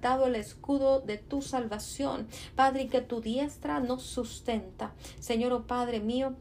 dado 0.00 0.26
el 0.26 0.36
escudo 0.36 1.00
de 1.00 1.18
tu 1.18 1.42
salvación. 1.42 2.28
Padre, 2.54 2.88
que 2.88 3.00
tu 3.00 3.20
diestra 3.32 3.80
nos 3.80 4.02
sustenta. 4.02 4.92
Señor, 5.20 5.52
oh 5.52 5.66
Padre 5.66 6.00
mío, 6.00 6.34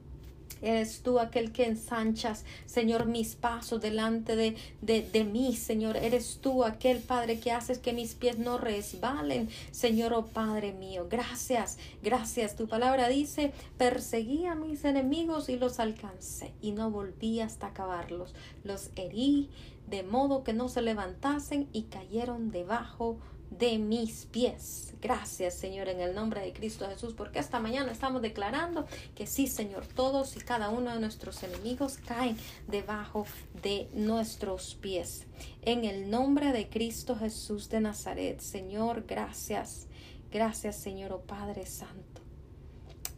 Eres 0.61 1.01
tú 1.01 1.19
aquel 1.19 1.51
que 1.51 1.65
ensanchas, 1.65 2.45
Señor, 2.67 3.07
mis 3.07 3.35
pasos 3.35 3.81
delante 3.81 4.35
de, 4.35 4.55
de, 4.81 5.01
de, 5.01 5.23
mí, 5.23 5.55
Señor. 5.55 5.97
Eres 5.97 6.37
tú 6.39 6.63
aquel 6.63 6.99
Padre 6.99 7.39
que 7.39 7.51
haces 7.51 7.79
que 7.79 7.93
mis 7.93 8.13
pies 8.13 8.37
no 8.37 8.59
resbalen, 8.59 9.49
Señor, 9.71 10.13
oh 10.13 10.27
Padre 10.27 10.71
mío. 10.71 11.07
Gracias, 11.09 11.79
gracias. 12.03 12.55
Tu 12.55 12.67
palabra 12.67 13.07
dice, 13.07 13.53
perseguí 13.79 14.45
a 14.45 14.53
mis 14.53 14.85
enemigos 14.85 15.49
y 15.49 15.57
los 15.57 15.79
alcancé 15.79 16.53
y 16.61 16.73
no 16.73 16.91
volví 16.91 17.39
hasta 17.39 17.67
acabarlos. 17.67 18.35
Los 18.63 18.91
herí 18.95 19.49
de 19.89 20.03
modo 20.03 20.43
que 20.43 20.53
no 20.53 20.69
se 20.69 20.83
levantasen 20.83 21.69
y 21.73 21.83
cayeron 21.83 22.51
debajo 22.51 23.17
de 23.51 23.77
mis 23.77 24.25
pies. 24.25 24.93
Gracias, 25.01 25.55
Señor, 25.55 25.89
en 25.89 25.99
el 25.99 26.15
nombre 26.15 26.41
de 26.41 26.53
Cristo 26.53 26.87
Jesús, 26.87 27.13
porque 27.13 27.39
esta 27.39 27.59
mañana 27.59 27.91
estamos 27.91 28.21
declarando 28.21 28.87
que 29.13 29.27
sí, 29.27 29.47
Señor, 29.47 29.85
todos 29.85 30.35
y 30.37 30.39
cada 30.39 30.69
uno 30.69 30.93
de 30.93 30.99
nuestros 30.99 31.43
enemigos 31.43 31.97
caen 31.97 32.37
debajo 32.67 33.25
de 33.61 33.89
nuestros 33.93 34.75
pies. 34.75 35.27
En 35.61 35.85
el 35.85 36.09
nombre 36.09 36.53
de 36.53 36.69
Cristo 36.69 37.15
Jesús 37.15 37.69
de 37.69 37.81
Nazaret, 37.81 38.39
Señor, 38.39 39.05
gracias. 39.07 39.87
Gracias, 40.31 40.77
Señor, 40.77 41.11
oh 41.11 41.21
Padre 41.21 41.65
Santo. 41.65 42.21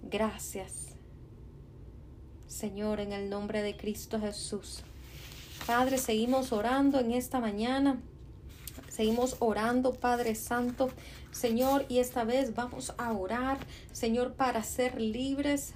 Gracias. 0.02 0.96
Señor, 2.48 3.00
en 3.00 3.13
el 3.13 3.30
nombre 3.30 3.62
de 3.62 3.78
Cristo 3.78 4.19
Jesús. 4.19 4.84
Padre, 5.67 5.98
seguimos 5.98 6.52
orando 6.52 7.00
en 7.00 7.12
esta 7.12 7.39
mañana 7.39 8.02
Seguimos 8.93 9.38
orando, 9.39 9.95
Padre 9.95 10.36
Santo, 10.36 10.91
Señor, 11.32 11.84
y 11.89 11.97
esta 11.97 12.25
vez 12.25 12.53
vamos 12.53 12.93
a 12.99 13.12
orar, 13.12 13.58
Señor, 13.91 14.34
para 14.34 14.62
ser 14.62 15.01
libres 15.01 15.73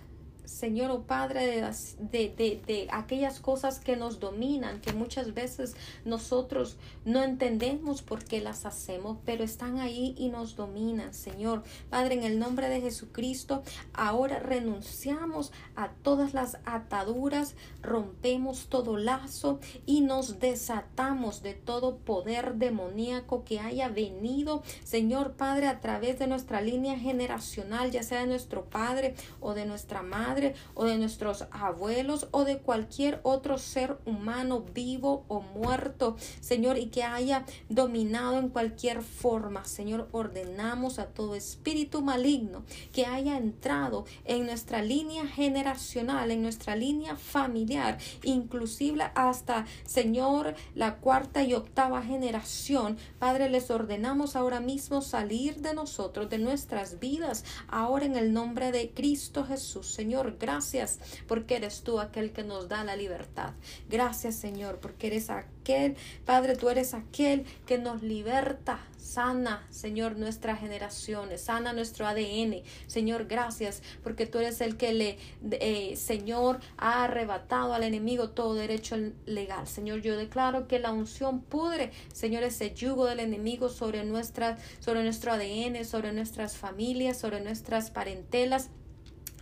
Señor 0.47 0.91
o 0.91 0.95
oh 0.95 1.03
Padre, 1.03 1.45
de, 1.45 2.29
de, 2.29 2.61
de, 2.65 2.87
aquellas 2.91 3.41
cosas 3.41 3.79
que 3.79 3.97
nos 3.97 4.19
dominan, 4.19 4.79
que 4.79 4.93
muchas 4.93 5.33
veces 5.33 5.75
nosotros 6.05 6.77
no 7.03 7.21
entendemos 7.21 8.01
por 8.01 8.23
qué 8.23 8.39
las 8.39 8.65
hacemos, 8.65 9.17
pero 9.25 9.43
están 9.43 9.79
ahí 9.79 10.15
y 10.17 10.29
nos 10.29 10.55
dominan, 10.55 11.13
Señor. 11.13 11.63
Padre, 11.89 12.15
en 12.15 12.23
el 12.23 12.39
nombre 12.39 12.69
de 12.69 12.79
Jesucristo, 12.79 13.61
ahora 13.93 14.39
renunciamos 14.39 15.51
a 15.75 15.89
todas 15.89 16.33
las 16.33 16.59
ataduras, 16.65 17.55
rompemos 17.81 18.67
todo 18.69 18.95
lazo 18.97 19.59
y 19.85 20.01
nos 20.01 20.39
desatamos 20.39 21.43
de 21.43 21.55
todo 21.55 21.97
poder 21.97 22.55
demoníaco 22.55 23.43
que 23.43 23.59
haya 23.59 23.89
venido, 23.89 24.63
Señor 24.85 25.33
Padre, 25.33 25.67
a 25.67 25.81
través 25.81 26.19
de 26.19 26.27
nuestra 26.27 26.61
línea 26.61 26.97
generacional, 26.97 27.91
ya 27.91 28.03
sea 28.03 28.21
de 28.21 28.27
nuestro 28.27 28.65
Padre 28.65 29.15
o 29.41 29.53
de 29.53 29.65
nuestra 29.65 30.01
Madre 30.03 30.36
o 30.73 30.85
de 30.85 30.97
nuestros 30.97 31.45
abuelos 31.51 32.27
o 32.31 32.43
de 32.43 32.59
cualquier 32.59 33.19
otro 33.23 33.57
ser 33.57 33.97
humano 34.05 34.63
vivo 34.73 35.25
o 35.27 35.41
muerto, 35.41 36.15
Señor, 36.39 36.77
y 36.77 36.87
que 36.87 37.03
haya 37.03 37.45
dominado 37.69 38.39
en 38.39 38.49
cualquier 38.49 39.01
forma. 39.01 39.65
Señor, 39.65 40.07
ordenamos 40.11 40.99
a 40.99 41.07
todo 41.07 41.35
espíritu 41.35 42.01
maligno 42.01 42.63
que 42.91 43.05
haya 43.05 43.37
entrado 43.37 44.05
en 44.25 44.45
nuestra 44.45 44.81
línea 44.81 45.27
generacional, 45.27 46.31
en 46.31 46.41
nuestra 46.41 46.75
línea 46.75 47.15
familiar, 47.15 47.97
inclusive 48.23 48.87
hasta, 49.15 49.65
Señor, 49.85 50.55
la 50.75 50.97
cuarta 50.97 51.43
y 51.43 51.53
octava 51.53 52.01
generación. 52.01 52.97
Padre, 53.19 53.49
les 53.49 53.69
ordenamos 53.69 54.35
ahora 54.35 54.59
mismo 54.59 55.01
salir 55.01 55.61
de 55.61 55.73
nosotros, 55.73 56.29
de 56.29 56.37
nuestras 56.37 56.99
vidas, 56.99 57.43
ahora 57.67 58.05
en 58.05 58.15
el 58.15 58.33
nombre 58.33 58.71
de 58.71 58.91
Cristo 58.91 59.45
Jesús. 59.45 59.87
Señor, 59.87 60.26
gracias 60.39 60.99
porque 61.27 61.55
eres 61.55 61.81
tú 61.81 61.99
aquel 61.99 62.31
que 62.31 62.43
nos 62.43 62.67
da 62.67 62.83
la 62.83 62.95
libertad. 62.95 63.53
Gracias, 63.89 64.35
Señor, 64.35 64.79
porque 64.79 65.07
eres 65.07 65.29
aquel, 65.29 65.95
Padre, 66.25 66.55
tú 66.55 66.69
eres 66.69 66.93
aquel 66.93 67.45
que 67.65 67.77
nos 67.77 68.01
liberta. 68.03 68.79
Sana, 68.97 69.65
Señor, 69.69 70.17
nuestras 70.17 70.59
generaciones, 70.59 71.41
sana 71.41 71.71
nuestro 71.71 72.05
ADN. 72.05 72.61
Señor, 72.87 73.25
gracias, 73.25 73.81
porque 74.03 74.25
tú 74.25 74.39
eres 74.39 74.59
el 74.59 74.75
que 74.75 74.91
le, 74.91 75.17
eh, 75.51 75.95
Señor, 75.95 76.59
ha 76.77 77.05
arrebatado 77.05 77.73
al 77.73 77.83
enemigo 77.83 78.31
todo 78.31 78.53
derecho 78.53 78.97
legal. 79.25 79.65
Señor, 79.65 80.01
yo 80.01 80.17
declaro 80.17 80.67
que 80.67 80.79
la 80.79 80.91
unción 80.91 81.41
pudre, 81.41 81.91
Señor, 82.11 82.43
ese 82.43 82.73
yugo 82.73 83.05
del 83.05 83.21
enemigo 83.21 83.69
sobre, 83.69 84.03
nuestra, 84.03 84.57
sobre 84.79 85.03
nuestro 85.03 85.31
ADN, 85.31 85.85
sobre 85.85 86.11
nuestras 86.11 86.57
familias, 86.57 87.17
sobre 87.17 87.39
nuestras 87.39 87.91
parentelas. 87.91 88.69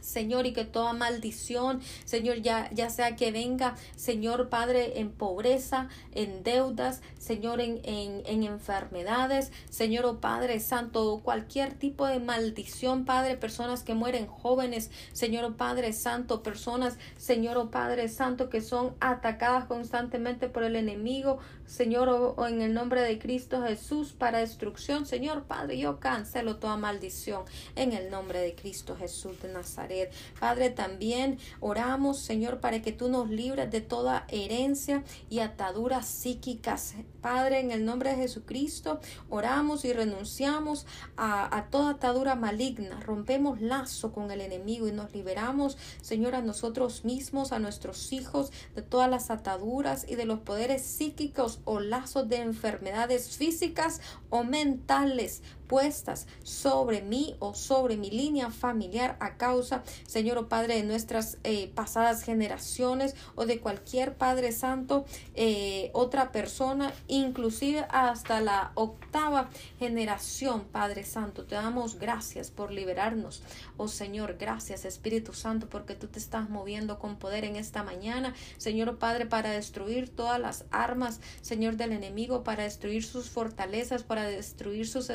Señor, 0.06 0.46
y 0.46 0.54
que 0.54 0.66
toda 0.66 0.94
maldición, 0.94 1.82
Señor, 2.06 2.38
ya, 2.42 2.70
ya 2.72 2.90
sea 2.90 3.16
que 3.16 3.32
venga, 3.32 3.76
Señor 3.96 4.50
Padre, 4.50 5.00
en 5.00 5.12
pobreza, 5.12 5.90
en 6.14 6.44
deudas, 6.44 7.02
Señor, 7.18 7.60
en, 7.60 7.82
en, 7.84 8.44
enfermedades, 8.44 9.52
Señor, 9.70 10.06
oh 10.06 10.20
Padre 10.20 10.60
Santo, 10.60 11.22
cualquier 11.24 11.74
tipo 11.74 12.06
de 12.06 12.20
maldición, 12.20 13.04
Padre, 13.06 13.36
personas 13.36 13.82
que 13.82 13.96
mueren 13.96 14.28
jóvenes, 14.28 14.92
Señor, 15.12 15.44
oh 15.46 15.58
Padre 15.58 15.92
Santo, 15.94 16.44
personas, 16.44 16.98
Señor, 17.18 17.58
oh 17.58 17.72
Padre 17.72 18.08
Santo, 18.08 18.50
que 18.50 18.62
son 18.62 18.94
atacadas 19.00 19.66
constantemente 19.66 20.50
por 20.50 20.64
el 20.64 20.76
enemigo, 20.76 21.40
Señor, 21.66 22.36
en 22.48 22.62
el 22.62 22.76
nombre 22.76 23.02
de 23.02 23.18
Cristo 23.18 23.64
Jesús 23.64 24.14
para 24.14 24.38
destrucción. 24.38 25.08
Señor 25.08 25.46
Padre, 25.46 25.80
yo 25.80 26.00
cancelo 26.00 26.58
toda 26.58 26.78
maldición 26.78 27.44
en 27.76 27.92
el 27.92 28.12
nombre 28.12 28.40
de 28.40 28.54
Cristo 28.54 28.96
Jesús 28.96 29.42
de 29.42 29.52
Nazaret. 29.52 30.14
Padre, 30.40 30.70
también 30.70 31.40
oramos, 31.60 32.20
Señor, 32.20 32.60
para 32.60 32.82
que 32.84 32.92
tú 32.92 33.10
nos 33.10 33.30
libres 33.30 33.72
de 33.72 33.82
toda 33.82 34.26
herencia 34.30 35.04
y 35.30 35.40
ataduras 35.40 36.06
psíquicas. 36.06 36.94
Padre, 37.22 37.60
en 37.60 37.72
el 37.72 37.84
nombre 37.84 38.12
de 38.12 38.18
Jesucristo, 38.18 39.00
oramos 39.30 39.86
y 39.86 39.94
renunciamos 39.94 40.86
a, 41.18 41.58
a 41.58 41.70
toda 41.72 41.92
atadura 41.92 42.36
maligna. 42.36 43.00
Rompemos 43.00 43.60
lazo 43.60 44.14
con 44.14 44.30
el 44.30 44.42
enemigo 44.42 44.88
y 44.88 44.92
nos 44.92 45.14
liberamos, 45.14 45.78
Señor, 46.02 46.36
a 46.36 46.42
nosotros 46.42 47.06
mismos, 47.06 47.52
a 47.52 47.60
nuestros 47.60 48.14
hijos, 48.14 48.52
de 48.76 48.84
todas 48.84 49.10
las 49.10 49.32
ataduras 49.32 50.06
y 50.08 50.14
de 50.14 50.26
los 50.26 50.40
poderes 50.40 50.84
psíquicos 50.84 51.55
o 51.64 51.80
lazos 51.80 52.28
de 52.28 52.38
enfermedades 52.38 53.36
físicas 53.38 54.02
o 54.30 54.44
mentales 54.44 55.42
puestas 55.68 56.28
sobre 56.44 57.02
mí 57.02 57.36
o 57.40 57.54
sobre 57.54 57.98
mi 57.98 58.10
línea 58.10 58.52
familiar 58.52 59.18
a 59.20 59.38
causa, 59.38 59.84
Señor 60.06 60.38
o 60.38 60.48
Padre, 60.48 60.76
de 60.76 60.84
nuestras 60.84 61.38
eh, 61.44 61.72
pasadas 61.74 62.24
generaciones 62.24 63.16
o 63.36 63.46
de 63.46 63.60
cualquier 63.60 64.16
Padre 64.16 64.52
Santo, 64.52 65.06
eh, 65.36 65.92
otra 65.94 66.32
persona, 66.32 66.94
inclusive 67.08 67.86
hasta 67.90 68.42
la 68.42 68.72
octava 68.76 69.50
generación, 69.80 70.66
Padre 70.72 71.04
Santo. 71.04 71.46
Te 71.46 71.56
damos 71.56 72.00
gracias 72.00 72.52
por 72.52 72.72
liberarnos. 72.72 73.42
Oh 73.78 73.88
Señor, 73.88 74.38
gracias 74.40 74.86
Espíritu 74.86 75.34
Santo, 75.34 75.68
porque 75.70 75.96
tú 75.96 76.08
te 76.08 76.20
estás 76.20 76.50
moviendo 76.50 77.00
con 77.00 77.18
poder 77.18 77.46
en 77.46 77.56
esta 77.56 77.84
mañana, 77.84 78.34
Señor 78.58 78.90
oh 78.90 79.00
Padre, 79.00 79.26
para 79.26 79.52
destruir 79.52 80.10
todas 80.10 80.40
las 80.40 80.66
armas, 80.72 81.20
Señor 81.42 81.76
del 81.78 81.92
enemigo, 81.92 82.44
para 82.44 82.64
destruir 82.64 83.04
sus 83.04 83.30
fortalezas, 83.30 84.04
para 84.04 84.26
destruir 84.26 84.88
sus 84.88 85.10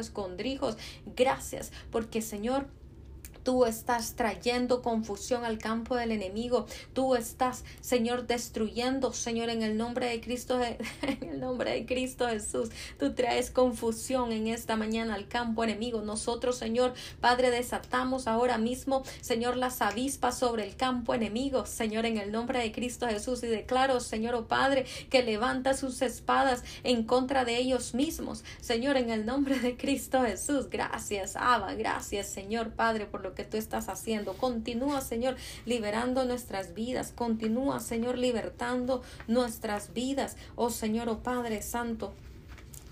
Gracias, 1.16 1.72
porque 1.90 2.22
Señor, 2.22 2.68
Tú 3.42 3.64
estás 3.64 4.14
trayendo 4.14 4.82
confusión 4.82 5.44
al 5.44 5.58
campo 5.58 5.96
del 5.96 6.12
enemigo. 6.12 6.66
Tú 6.92 7.14
estás, 7.14 7.64
Señor, 7.80 8.26
destruyendo, 8.26 9.12
Señor, 9.12 9.50
en 9.50 9.62
el 9.62 9.76
nombre 9.76 10.06
de 10.06 10.20
Cristo, 10.20 10.60
en 11.02 11.28
el 11.28 11.40
nombre 11.40 11.72
de 11.72 11.86
Cristo 11.86 12.28
Jesús. 12.28 12.70
Tú 12.98 13.14
traes 13.14 13.50
confusión 13.50 14.32
en 14.32 14.48
esta 14.48 14.76
mañana 14.76 15.14
al 15.14 15.28
campo 15.28 15.64
enemigo. 15.64 16.02
Nosotros, 16.02 16.56
Señor, 16.56 16.94
Padre, 17.20 17.50
desatamos 17.50 18.26
ahora 18.26 18.58
mismo, 18.58 19.02
Señor, 19.20 19.56
las 19.56 19.82
avispas 19.82 20.38
sobre 20.38 20.66
el 20.66 20.76
campo 20.76 21.14
enemigo, 21.14 21.66
Señor, 21.66 22.06
en 22.06 22.18
el 22.18 22.32
nombre 22.32 22.60
de 22.60 22.72
Cristo 22.72 23.06
Jesús. 23.06 23.42
Y 23.42 23.46
declaro, 23.46 24.00
Señor, 24.00 24.34
oh 24.34 24.48
Padre, 24.48 24.84
que 25.08 25.22
levanta 25.22 25.74
sus 25.74 26.02
espadas 26.02 26.62
en 26.84 27.04
contra 27.04 27.44
de 27.44 27.56
ellos 27.56 27.94
mismos. 27.94 28.44
Señor, 28.60 28.96
en 28.96 29.10
el 29.10 29.26
nombre 29.26 29.58
de 29.58 29.76
Cristo 29.76 30.22
Jesús. 30.22 30.68
Gracias, 30.70 31.36
Abba. 31.36 31.74
Gracias, 31.74 32.28
Señor, 32.28 32.70
Padre, 32.70 33.06
por 33.06 33.22
lo 33.22 33.29
que 33.34 33.44
tú 33.44 33.56
estás 33.56 33.88
haciendo. 33.88 34.34
Continúa, 34.34 35.00
Señor, 35.00 35.36
liberando 35.64 36.24
nuestras 36.24 36.74
vidas. 36.74 37.12
Continúa, 37.14 37.80
Señor, 37.80 38.18
libertando 38.18 39.02
nuestras 39.28 39.92
vidas. 39.92 40.36
Oh 40.56 40.70
Señor, 40.70 41.08
oh 41.08 41.22
Padre 41.22 41.62
Santo. 41.62 42.14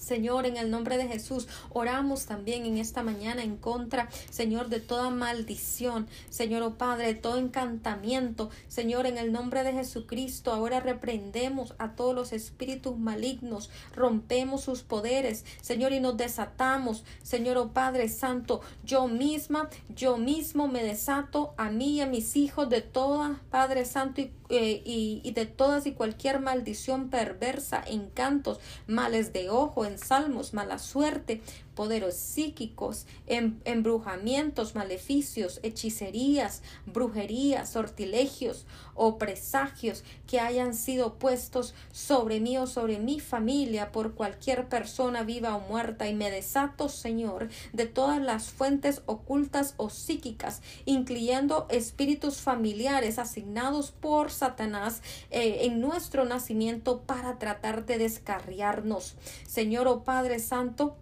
Señor, 0.09 0.47
en 0.47 0.57
el 0.57 0.71
nombre 0.71 0.97
de 0.97 1.07
Jesús, 1.07 1.49
oramos 1.69 2.25
también 2.25 2.65
en 2.65 2.79
esta 2.79 3.03
mañana 3.03 3.43
en 3.43 3.59
contra, 3.59 4.09
Señor, 4.31 4.71
de 4.71 4.81
toda 4.81 5.11
maldición, 5.11 6.09
Señor, 6.31 6.63
oh 6.63 6.79
Padre, 6.79 7.09
de 7.09 7.15
todo 7.15 7.37
encantamiento, 7.37 8.49
Señor, 8.69 9.05
en 9.05 9.19
el 9.19 9.33
nombre 9.33 9.65
de 9.65 9.75
Jesucristo, 9.75 10.51
ahora 10.51 10.81
reprendemos 10.81 11.75
a 11.77 11.93
todos 11.95 12.15
los 12.15 12.33
espíritus 12.33 12.97
malignos, 12.97 13.69
rompemos 13.95 14.63
sus 14.63 14.83
poderes, 14.83 15.45
Señor, 15.61 15.93
y 15.93 16.01
nos 16.01 16.17
desatamos, 16.17 17.05
Señor, 17.23 17.59
oh 17.59 17.75
Padre 17.75 18.09
Santo, 18.09 18.63
yo 18.85 19.09
misma, 19.09 19.69
yo 19.95 20.17
mismo 20.17 20.69
me 20.69 20.83
desato 20.83 21.53
a 21.59 21.69
mí 21.69 21.97
y 21.97 22.01
a 22.01 22.07
mis 22.07 22.35
hijos 22.35 22.71
de 22.71 22.81
toda, 22.81 23.43
Padre 23.51 23.85
Santo, 23.85 24.23
y 24.23 24.33
eh, 24.49 24.83
y, 24.85 25.31
de 25.33 25.47
todas 25.47 25.87
y 25.87 25.93
cualquier 25.93 26.41
maldición 26.41 27.11
perversa, 27.11 27.83
encantos, 27.87 28.61
males 28.87 29.33
de 29.33 29.51
ojo, 29.51 29.85
en 29.85 29.99
salmos, 29.99 30.55
mala 30.55 30.79
suerte, 30.79 31.43
poderes 31.79 32.17
psíquicos, 32.17 33.07
em, 33.29 33.55
embrujamientos, 33.65 34.75
maleficios, 34.75 35.61
hechicerías, 35.63 36.61
brujerías, 36.87 37.69
sortilegios 37.69 38.67
o 38.97 39.17
presagios 39.17 40.03
que 40.27 40.41
hayan 40.41 40.75
sido 40.75 41.21
puestos 41.21 41.77
sobre 41.93 42.41
mí 42.41 42.59
o 42.59 42.67
sobre 42.67 42.99
mi 42.99 43.21
familia 43.21 43.93
por 43.93 44.15
cualquier 44.15 44.69
persona 44.69 45.23
viva 45.23 45.55
o 45.55 45.61
muerta 45.61 46.09
y 46.09 46.17
me 46.17 46.33
desato, 46.33 46.89
Señor, 46.89 47.49
de 47.73 47.87
todas 47.87 48.21
las 48.21 48.51
fuentes 48.51 49.03
ocultas 49.07 49.75
o 49.77 49.89
psíquicas, 49.89 50.63
incluyendo 50.85 51.69
espíritus 51.71 52.41
familiares 52.41 53.21
asignados 53.21 53.93
por 53.93 54.33
Satanás 54.33 55.01
eh, 55.31 55.59
en 55.61 55.81
nuestro 55.81 56.25
nacimiento 56.25 57.03
para 57.03 57.39
tratar 57.39 57.87
de 57.87 57.99
descarriarnos. 57.99 59.15
Señor, 59.47 59.87
oh 59.87 60.03
Padre 60.03 60.41
Santo, 60.41 60.97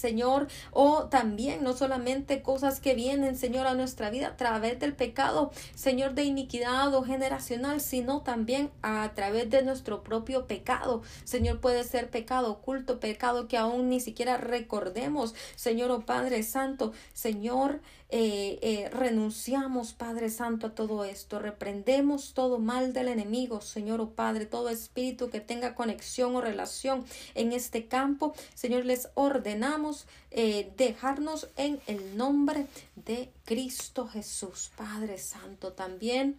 Señor, 0.00 0.48
o 0.72 1.04
también 1.04 1.62
no 1.62 1.74
solamente 1.74 2.42
cosas 2.42 2.80
que 2.80 2.94
vienen, 2.94 3.36
Señor, 3.36 3.66
a 3.66 3.74
nuestra 3.74 4.10
vida 4.10 4.28
a 4.28 4.36
través 4.36 4.80
del 4.80 4.94
pecado, 4.94 5.52
Señor, 5.74 6.14
de 6.14 6.24
iniquidad 6.24 6.94
o 6.94 7.02
generacional, 7.02 7.80
sino 7.80 8.22
también 8.22 8.70
a 8.82 9.12
través 9.14 9.50
de 9.50 9.62
nuestro 9.62 10.02
propio 10.02 10.46
pecado. 10.46 11.02
Señor, 11.24 11.60
puede 11.60 11.84
ser 11.84 12.08
pecado 12.10 12.50
oculto, 12.50 12.98
pecado 12.98 13.46
que 13.46 13.58
aún 13.58 13.90
ni 13.90 14.00
siquiera 14.00 14.38
recordemos. 14.38 15.34
Señor, 15.54 15.90
oh 15.90 16.00
Padre 16.06 16.42
Santo, 16.42 16.92
Señor, 17.12 17.80
eh, 18.12 18.58
eh, 18.62 18.90
renunciamos, 18.90 19.92
Padre 19.92 20.30
Santo, 20.30 20.68
a 20.68 20.74
todo 20.74 21.04
esto. 21.04 21.38
Reprendemos 21.38 22.34
todo 22.34 22.58
mal 22.58 22.92
del 22.92 23.08
enemigo, 23.08 23.60
Señor, 23.60 24.00
oh 24.00 24.10
Padre, 24.10 24.46
todo 24.46 24.68
espíritu 24.68 25.30
que 25.30 25.40
tenga 25.40 25.74
conexión 25.76 26.34
o 26.34 26.40
relación 26.40 27.04
en 27.34 27.52
este 27.52 27.86
campo. 27.86 28.34
Señor, 28.54 28.84
les 28.84 29.10
ordenamos 29.14 30.06
eh, 30.32 30.72
dejarnos 30.76 31.48
en 31.56 31.80
el 31.86 32.16
nombre 32.16 32.66
de 32.96 33.30
Cristo 33.44 34.08
Jesús, 34.08 34.72
Padre 34.76 35.18
Santo. 35.18 35.72
También, 35.72 36.36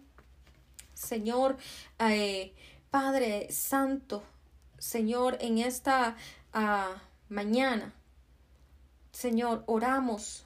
Señor, 0.93 1.57
Padre 2.89 3.47
Santo, 3.51 4.23
Señor, 4.77 5.37
en 5.39 5.59
esta 5.59 6.17
ah, 6.53 7.01
mañana, 7.29 7.93
Señor, 9.11 9.63
oramos 9.67 10.45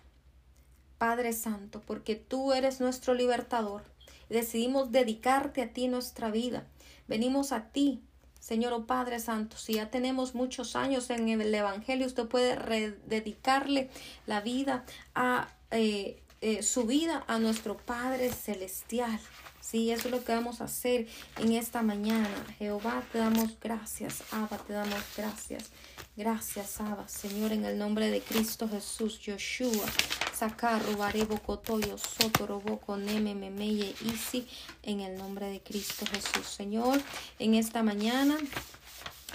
Padre 0.97 1.33
Santo, 1.33 1.81
porque 1.85 2.15
tú 2.15 2.53
eres 2.53 2.79
nuestro 2.79 3.13
libertador. 3.13 3.83
Decidimos 4.29 4.91
dedicarte 4.91 5.61
a 5.61 5.73
ti 5.73 5.87
nuestra 5.87 6.31
vida. 6.31 6.65
Venimos 7.07 7.51
a 7.51 7.69
ti, 7.69 8.01
Señor 8.39 8.73
oh 8.73 8.85
Padre 8.85 9.19
Santo. 9.19 9.57
Si 9.57 9.73
ya 9.73 9.89
tenemos 9.89 10.35
muchos 10.35 10.75
años 10.75 11.09
en 11.09 11.29
el 11.29 11.53
Evangelio, 11.53 12.07
usted 12.07 12.27
puede 12.27 12.55
rededicarle 12.55 13.89
la 14.25 14.41
vida 14.41 14.85
a 15.13 15.49
eh, 15.71 16.21
eh, 16.41 16.63
su 16.63 16.85
vida 16.85 17.23
a 17.27 17.39
nuestro 17.39 17.77
Padre 17.77 18.31
Celestial. 18.31 19.19
Sí, 19.61 19.89
eso 19.89 20.09
es 20.09 20.11
lo 20.11 20.23
que 20.23 20.31
vamos 20.31 20.61
a 20.61 20.65
hacer 20.65 21.07
en 21.39 21.53
esta 21.53 21.81
mañana. 21.81 22.29
Jehová, 22.59 23.03
te 23.11 23.17
damos 23.17 23.59
gracias. 23.59 24.21
Abba, 24.31 24.59
te 24.59 24.73
damos 24.73 25.03
gracias. 25.17 25.71
Gracias, 26.15 26.79
Abba, 26.79 27.07
Señor, 27.07 27.51
en 27.51 27.65
el 27.65 27.79
nombre 27.79 28.11
de 28.11 28.21
Cristo 28.21 28.69
Jesús, 28.69 29.19
Yoshua. 29.21 29.87
Sacarro, 30.35 30.97
Barebo, 30.97 31.39
Cotoyo, 31.39 31.97
Sotorobo, 31.97 32.97
Neme, 32.97 33.35
Memeye, 33.35 33.95
Isi, 34.01 34.45
en 34.83 34.99
el 34.99 35.17
nombre 35.17 35.49
de 35.49 35.61
Cristo 35.61 36.05
Jesús. 36.05 36.45
Señor, 36.45 37.01
en 37.39 37.55
esta 37.55 37.83
mañana, 37.83 38.37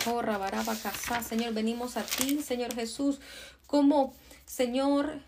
oh, 0.06 0.20
Rabaraba, 0.20 0.74
Señor, 0.74 1.54
venimos 1.54 1.96
a 1.96 2.02
ti, 2.02 2.42
Señor 2.42 2.74
Jesús, 2.74 3.18
como, 3.66 4.14
Señor, 4.44 5.20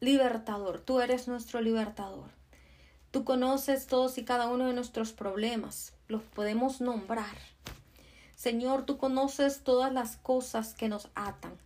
libertador. 0.00 0.80
Tú 0.80 1.00
eres 1.00 1.26
nuestro 1.26 1.62
libertador. 1.62 2.28
Tú 3.10 3.24
conoces 3.24 3.86
todos 3.86 4.18
y 4.18 4.24
cada 4.24 4.48
uno 4.48 4.66
de 4.66 4.74
nuestros 4.74 5.12
problemas, 5.12 5.94
los 6.08 6.22
podemos 6.22 6.82
nombrar. 6.82 7.36
Señor, 8.36 8.84
tú 8.84 8.98
conoces 8.98 9.62
todas 9.62 9.92
las 9.92 10.16
cosas 10.18 10.74
que 10.74 10.90
nos 10.90 11.08
atan, 11.14 11.56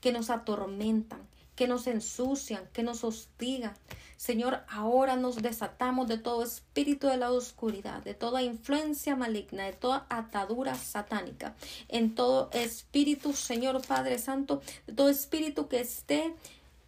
que 0.00 0.12
nos 0.12 0.30
atormentan, 0.30 1.26
que 1.58 1.66
nos 1.66 1.88
ensucian, 1.88 2.68
que 2.72 2.84
nos 2.84 3.02
hostigan. 3.02 3.74
Señor, 4.16 4.62
ahora 4.68 5.16
nos 5.16 5.42
desatamos 5.42 6.06
de 6.06 6.16
todo 6.16 6.44
espíritu 6.44 7.08
de 7.08 7.16
la 7.16 7.32
oscuridad, 7.32 8.00
de 8.04 8.14
toda 8.14 8.44
influencia 8.44 9.16
maligna, 9.16 9.64
de 9.64 9.72
toda 9.72 10.06
atadura 10.08 10.76
satánica, 10.76 11.56
en 11.88 12.14
todo 12.14 12.48
espíritu, 12.52 13.32
Señor 13.32 13.84
Padre 13.84 14.20
Santo, 14.20 14.62
de 14.86 14.92
todo 14.92 15.08
espíritu 15.08 15.66
que 15.66 15.80
esté 15.80 16.32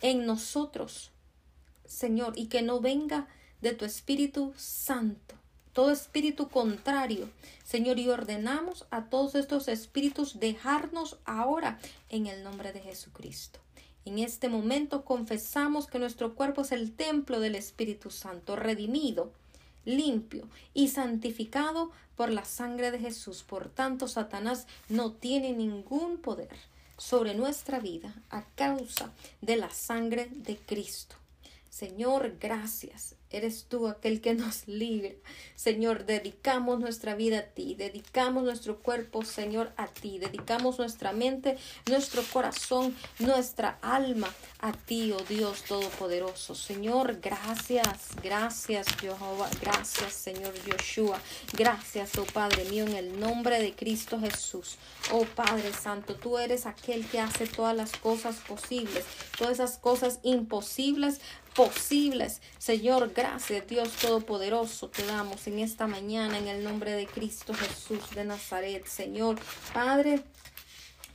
en 0.02 0.24
nosotros, 0.24 1.10
Señor, 1.84 2.34
y 2.36 2.46
que 2.46 2.62
no 2.62 2.78
venga 2.78 3.26
de 3.62 3.72
tu 3.72 3.84
Espíritu 3.84 4.54
Santo, 4.56 5.34
todo 5.72 5.90
espíritu 5.90 6.48
contrario. 6.48 7.28
Señor, 7.64 7.98
y 7.98 8.08
ordenamos 8.08 8.86
a 8.92 9.06
todos 9.06 9.34
estos 9.34 9.66
espíritus 9.66 10.38
dejarnos 10.38 11.18
ahora 11.24 11.80
en 12.08 12.28
el 12.28 12.44
nombre 12.44 12.72
de 12.72 12.78
Jesucristo. 12.78 13.58
En 14.04 14.18
este 14.18 14.48
momento 14.48 15.04
confesamos 15.04 15.86
que 15.86 15.98
nuestro 15.98 16.34
cuerpo 16.34 16.62
es 16.62 16.72
el 16.72 16.92
templo 16.92 17.40
del 17.40 17.54
Espíritu 17.54 18.10
Santo, 18.10 18.56
redimido, 18.56 19.32
limpio 19.84 20.48
y 20.74 20.88
santificado 20.88 21.90
por 22.16 22.30
la 22.30 22.44
sangre 22.44 22.90
de 22.90 22.98
Jesús. 22.98 23.42
Por 23.42 23.68
tanto, 23.68 24.08
Satanás 24.08 24.66
no 24.88 25.12
tiene 25.12 25.52
ningún 25.52 26.18
poder 26.18 26.56
sobre 26.96 27.34
nuestra 27.34 27.80
vida 27.80 28.14
a 28.30 28.44
causa 28.56 29.12
de 29.40 29.56
la 29.56 29.70
sangre 29.70 30.28
de 30.30 30.56
Cristo. 30.56 31.16
Señor, 31.70 32.36
gracias. 32.40 33.16
Eres 33.30 33.66
tú 33.68 33.86
aquel 33.86 34.20
que 34.20 34.34
nos 34.34 34.66
libre. 34.68 35.20
Señor, 35.54 36.04
dedicamos 36.04 36.80
nuestra 36.80 37.14
vida 37.14 37.38
a 37.38 37.42
ti, 37.42 37.74
dedicamos 37.76 38.42
nuestro 38.42 38.78
cuerpo, 38.78 39.24
Señor, 39.24 39.72
a 39.76 39.86
ti, 39.86 40.18
dedicamos 40.18 40.78
nuestra 40.78 41.12
mente, 41.12 41.56
nuestro 41.88 42.22
corazón, 42.24 42.96
nuestra 43.18 43.78
alma 43.82 44.28
a 44.60 44.72
ti, 44.72 45.12
oh 45.12 45.22
Dios 45.28 45.62
Todopoderoso. 45.62 46.54
Señor, 46.54 47.20
gracias, 47.20 48.08
gracias, 48.22 48.86
Jehová, 49.00 49.48
gracias, 49.60 50.12
Señor 50.12 50.52
Yoshua, 50.64 51.20
gracias, 51.52 52.18
oh 52.18 52.24
Padre 52.24 52.64
mío, 52.64 52.84
en 52.84 52.94
el 52.94 53.20
nombre 53.20 53.60
de 53.62 53.74
Cristo 53.74 54.18
Jesús. 54.18 54.76
Oh 55.12 55.24
Padre 55.24 55.72
Santo, 55.72 56.16
tú 56.16 56.38
eres 56.38 56.66
aquel 56.66 57.06
que 57.06 57.20
hace 57.20 57.46
todas 57.46 57.76
las 57.76 57.92
cosas 57.92 58.36
posibles, 58.36 59.04
todas 59.38 59.54
esas 59.54 59.78
cosas 59.78 60.18
imposibles 60.22 61.20
posibles. 61.54 62.40
Señor, 62.58 63.12
gracias 63.14 63.66
Dios 63.66 63.90
Todopoderoso 63.92 64.88
te 64.88 65.04
damos 65.06 65.46
en 65.46 65.58
esta 65.58 65.86
mañana 65.86 66.38
en 66.38 66.48
el 66.48 66.64
nombre 66.64 66.92
de 66.92 67.06
Cristo 67.06 67.54
Jesús 67.54 68.10
de 68.14 68.24
Nazaret. 68.24 68.86
Señor, 68.86 69.38
Padre, 69.72 70.22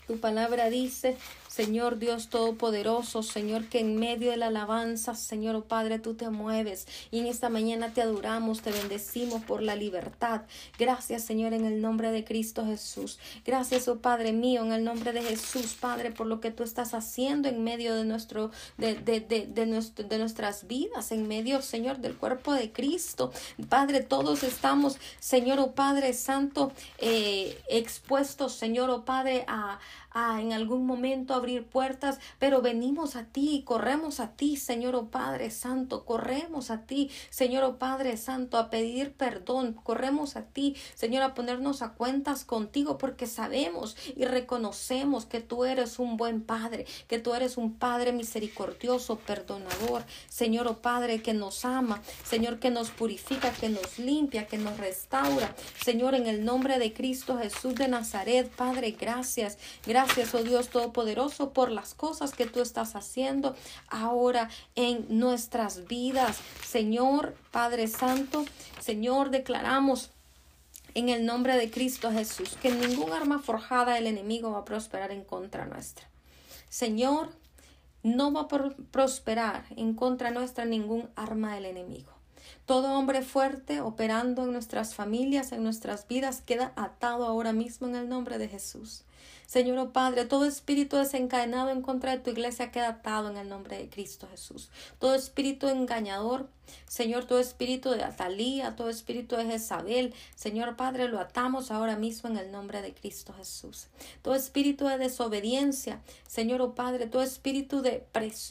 tu 0.07 0.19
palabra 0.19 0.69
dice 0.69 1.17
Señor 1.55 1.99
Dios 1.99 2.27
Todopoderoso, 2.27 3.23
Señor, 3.23 3.69
que 3.69 3.79
en 3.79 3.95
medio 3.95 4.31
de 4.31 4.35
la 4.35 4.47
alabanza, 4.47 5.15
Señor, 5.15 5.55
oh 5.55 5.63
Padre, 5.63 5.99
tú 5.99 6.13
te 6.13 6.29
mueves. 6.29 6.85
Y 7.11 7.19
en 7.19 7.27
esta 7.27 7.47
mañana 7.47 7.93
te 7.93 8.01
adoramos, 8.01 8.61
te 8.61 8.73
bendecimos 8.73 9.41
por 9.41 9.61
la 9.61 9.77
libertad. 9.77 10.41
Gracias, 10.77 11.23
Señor, 11.23 11.53
en 11.53 11.63
el 11.63 11.79
nombre 11.79 12.11
de 12.11 12.25
Cristo 12.25 12.65
Jesús. 12.65 13.19
Gracias, 13.45 13.87
oh 13.87 13.99
Padre 13.99 14.33
mío, 14.33 14.65
en 14.65 14.73
el 14.73 14.83
nombre 14.83 15.13
de 15.13 15.21
Jesús, 15.21 15.77
Padre, 15.79 16.11
por 16.11 16.27
lo 16.27 16.41
que 16.41 16.51
tú 16.51 16.63
estás 16.63 16.93
haciendo 16.93 17.47
en 17.47 17.63
medio 17.63 17.95
de 17.95 18.03
nuestro, 18.03 18.51
de, 18.77 18.95
de, 18.95 19.21
de, 19.21 19.47
de, 19.47 19.65
nuestro, 19.65 20.05
de 20.05 20.17
nuestras 20.17 20.67
vidas, 20.67 21.13
en 21.13 21.25
medio, 21.25 21.61
Señor, 21.61 21.99
del 21.99 22.17
cuerpo 22.17 22.51
de 22.51 22.73
Cristo. 22.73 23.31
Padre, 23.69 24.01
todos 24.01 24.43
estamos, 24.43 24.97
Señor, 25.21 25.61
oh 25.61 25.71
Padre 25.71 26.11
Santo, 26.11 26.73
eh, 26.97 27.57
expuestos, 27.69 28.51
Señor, 28.51 28.89
oh 28.89 29.05
Padre, 29.05 29.45
a 29.47 29.79
a 30.15 30.39
en 30.41 30.53
algún 30.53 30.87
momento 30.87 31.33
abrir 31.33 31.65
puertas, 31.65 32.19
pero 32.39 32.61
venimos 32.61 33.17
a 33.17 33.25
ti, 33.25 33.63
corremos 33.65 34.21
a 34.21 34.31
ti, 34.31 34.55
Señor 34.55 34.95
oh 34.95 35.07
Padre 35.07 35.51
Santo, 35.51 36.05
corremos 36.05 36.71
a 36.71 36.83
ti, 36.83 37.11
Señor 37.29 37.65
oh 37.65 37.77
Padre 37.77 38.15
Santo, 38.15 38.57
a 38.57 38.69
pedir 38.69 39.11
perdón, 39.11 39.73
corremos 39.73 40.37
a 40.37 40.43
ti, 40.43 40.75
Señor, 40.95 41.21
a 41.21 41.33
ponernos 41.33 41.81
a 41.81 41.91
cuentas 41.91 42.45
contigo, 42.45 42.97
porque 42.97 43.27
sabemos 43.27 43.97
y 44.15 44.23
reconocemos 44.23 45.25
que 45.25 45.41
tú 45.41 45.65
eres 45.65 45.99
un 45.99 46.15
buen 46.15 46.41
Padre, 46.41 46.85
que 47.09 47.19
tú 47.19 47.33
eres 47.33 47.57
un 47.57 47.73
Padre 47.73 48.13
misericordioso, 48.13 49.17
perdonador, 49.17 50.05
Señor 50.29 50.67
oh 50.67 50.77
Padre, 50.81 51.21
que 51.21 51.33
nos 51.33 51.65
ama, 51.65 52.01
Señor, 52.23 52.59
que 52.59 52.69
nos 52.69 52.89
purifica, 52.89 53.51
que 53.51 53.67
nos 53.67 53.99
limpia, 53.99 54.47
que 54.47 54.57
nos 54.57 54.77
restaura, 54.77 55.53
Señor, 55.83 56.15
en 56.15 56.27
el 56.27 56.45
nombre 56.45 56.79
de 56.79 56.93
Cristo 56.93 57.37
Jesús 57.37 57.75
de 57.75 57.89
Nazaret, 57.89 58.49
Padre, 58.49 58.91
gracias, 58.97 59.57
gracias 59.85 60.04
Gracias, 60.05 60.35
oh 60.35 60.43
Dios 60.43 60.69
Todopoderoso, 60.69 61.51
por 61.51 61.71
las 61.71 61.95
cosas 61.95 62.31
que 62.31 62.45
tú 62.45 62.61
estás 62.61 62.95
haciendo 62.95 63.55
ahora 63.87 64.51
en 64.75 65.03
nuestras 65.09 65.87
vidas. 65.87 66.37
Señor, 66.63 67.35
Padre 67.49 67.87
Santo, 67.87 68.45
Señor, 68.79 69.31
declaramos 69.31 70.11
en 70.93 71.09
el 71.09 71.25
nombre 71.25 71.57
de 71.57 71.71
Cristo 71.71 72.11
Jesús 72.11 72.55
que 72.61 72.71
ningún 72.71 73.13
arma 73.13 73.39
forjada 73.39 73.95
del 73.95 74.05
enemigo 74.05 74.51
va 74.51 74.59
a 74.59 74.65
prosperar 74.65 75.11
en 75.11 75.23
contra 75.23 75.65
nuestra. 75.65 76.07
Señor, 76.69 77.31
no 78.03 78.31
va 78.31 78.41
a 78.41 78.47
prosperar 78.91 79.65
en 79.75 79.95
contra 79.95 80.29
nuestra 80.29 80.65
ningún 80.65 81.09
arma 81.15 81.55
del 81.55 81.65
enemigo. 81.65 82.11
Todo 82.67 82.93
hombre 82.93 83.23
fuerte 83.23 83.81
operando 83.81 84.43
en 84.43 84.53
nuestras 84.53 84.93
familias, 84.93 85.51
en 85.51 85.63
nuestras 85.63 86.07
vidas, 86.07 86.41
queda 86.41 86.73
atado 86.75 87.25
ahora 87.25 87.53
mismo 87.53 87.87
en 87.87 87.95
el 87.95 88.07
nombre 88.07 88.37
de 88.37 88.47
Jesús. 88.47 89.03
Señor 89.45 89.77
oh 89.77 89.91
Padre, 89.91 90.25
todo 90.25 90.45
espíritu 90.45 90.97
desencadenado 90.97 91.69
en 91.69 91.81
contra 91.81 92.11
de 92.11 92.19
tu 92.19 92.31
iglesia 92.31 92.71
queda 92.71 92.89
atado 92.89 93.29
en 93.29 93.37
el 93.37 93.49
nombre 93.49 93.77
de 93.77 93.89
Cristo 93.89 94.27
Jesús. 94.29 94.69
Todo 94.99 95.15
espíritu 95.15 95.67
engañador, 95.67 96.49
Señor, 96.87 97.25
todo 97.25 97.39
espíritu 97.39 97.91
de 97.91 98.03
Atalía, 98.03 98.75
todo 98.75 98.89
espíritu 98.89 99.35
de 99.35 99.45
Jezabel, 99.45 100.13
Señor 100.35 100.75
Padre, 100.75 101.07
lo 101.07 101.19
atamos 101.19 101.69
ahora 101.71 101.95
mismo 101.95 102.29
en 102.29 102.37
el 102.37 102.51
nombre 102.51 102.81
de 102.81 102.93
Cristo 102.93 103.33
Jesús. 103.33 103.87
Todo 104.21 104.33
espíritu 104.35 104.87
de 104.87 104.97
desobediencia, 104.97 106.01
Señor 106.27 106.61
oh 106.61 106.73
Padre, 106.73 107.07
todo 107.07 107.21
espíritu 107.21 107.81
de 107.81 108.03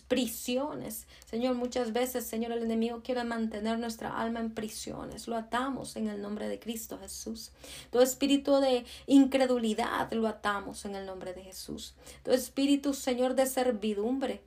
prisiones, 0.09 1.07
Señor, 1.35 1.57
muchas 1.57 1.93
veces, 1.93 2.25
Señor, 2.25 2.53
el 2.53 2.63
enemigo 2.63 3.01
quiere 3.03 3.25
mantener 3.25 3.79
nuestra 3.81 4.21
alma 4.21 4.39
en 4.39 4.55
prisiones. 4.55 5.27
Lo 5.27 5.37
atamos 5.37 5.97
en 5.97 6.09
el 6.09 6.23
nombre 6.23 6.49
de 6.49 6.61
Cristo 6.61 6.97
Jesús. 7.01 7.51
Todo 7.91 8.03
espíritu 8.03 8.61
de 8.61 8.85
incredulidad 9.09 10.13
lo 10.13 10.29
atamos 10.29 10.84
en 10.85 10.97
el 10.97 11.07
nombre 11.07 11.35
de 11.35 11.43
Jesús. 11.43 11.95
Todo 12.23 12.35
espíritu, 12.35 12.95
Señor, 12.95 13.35
de 13.35 13.47
servidumbre 13.47 14.43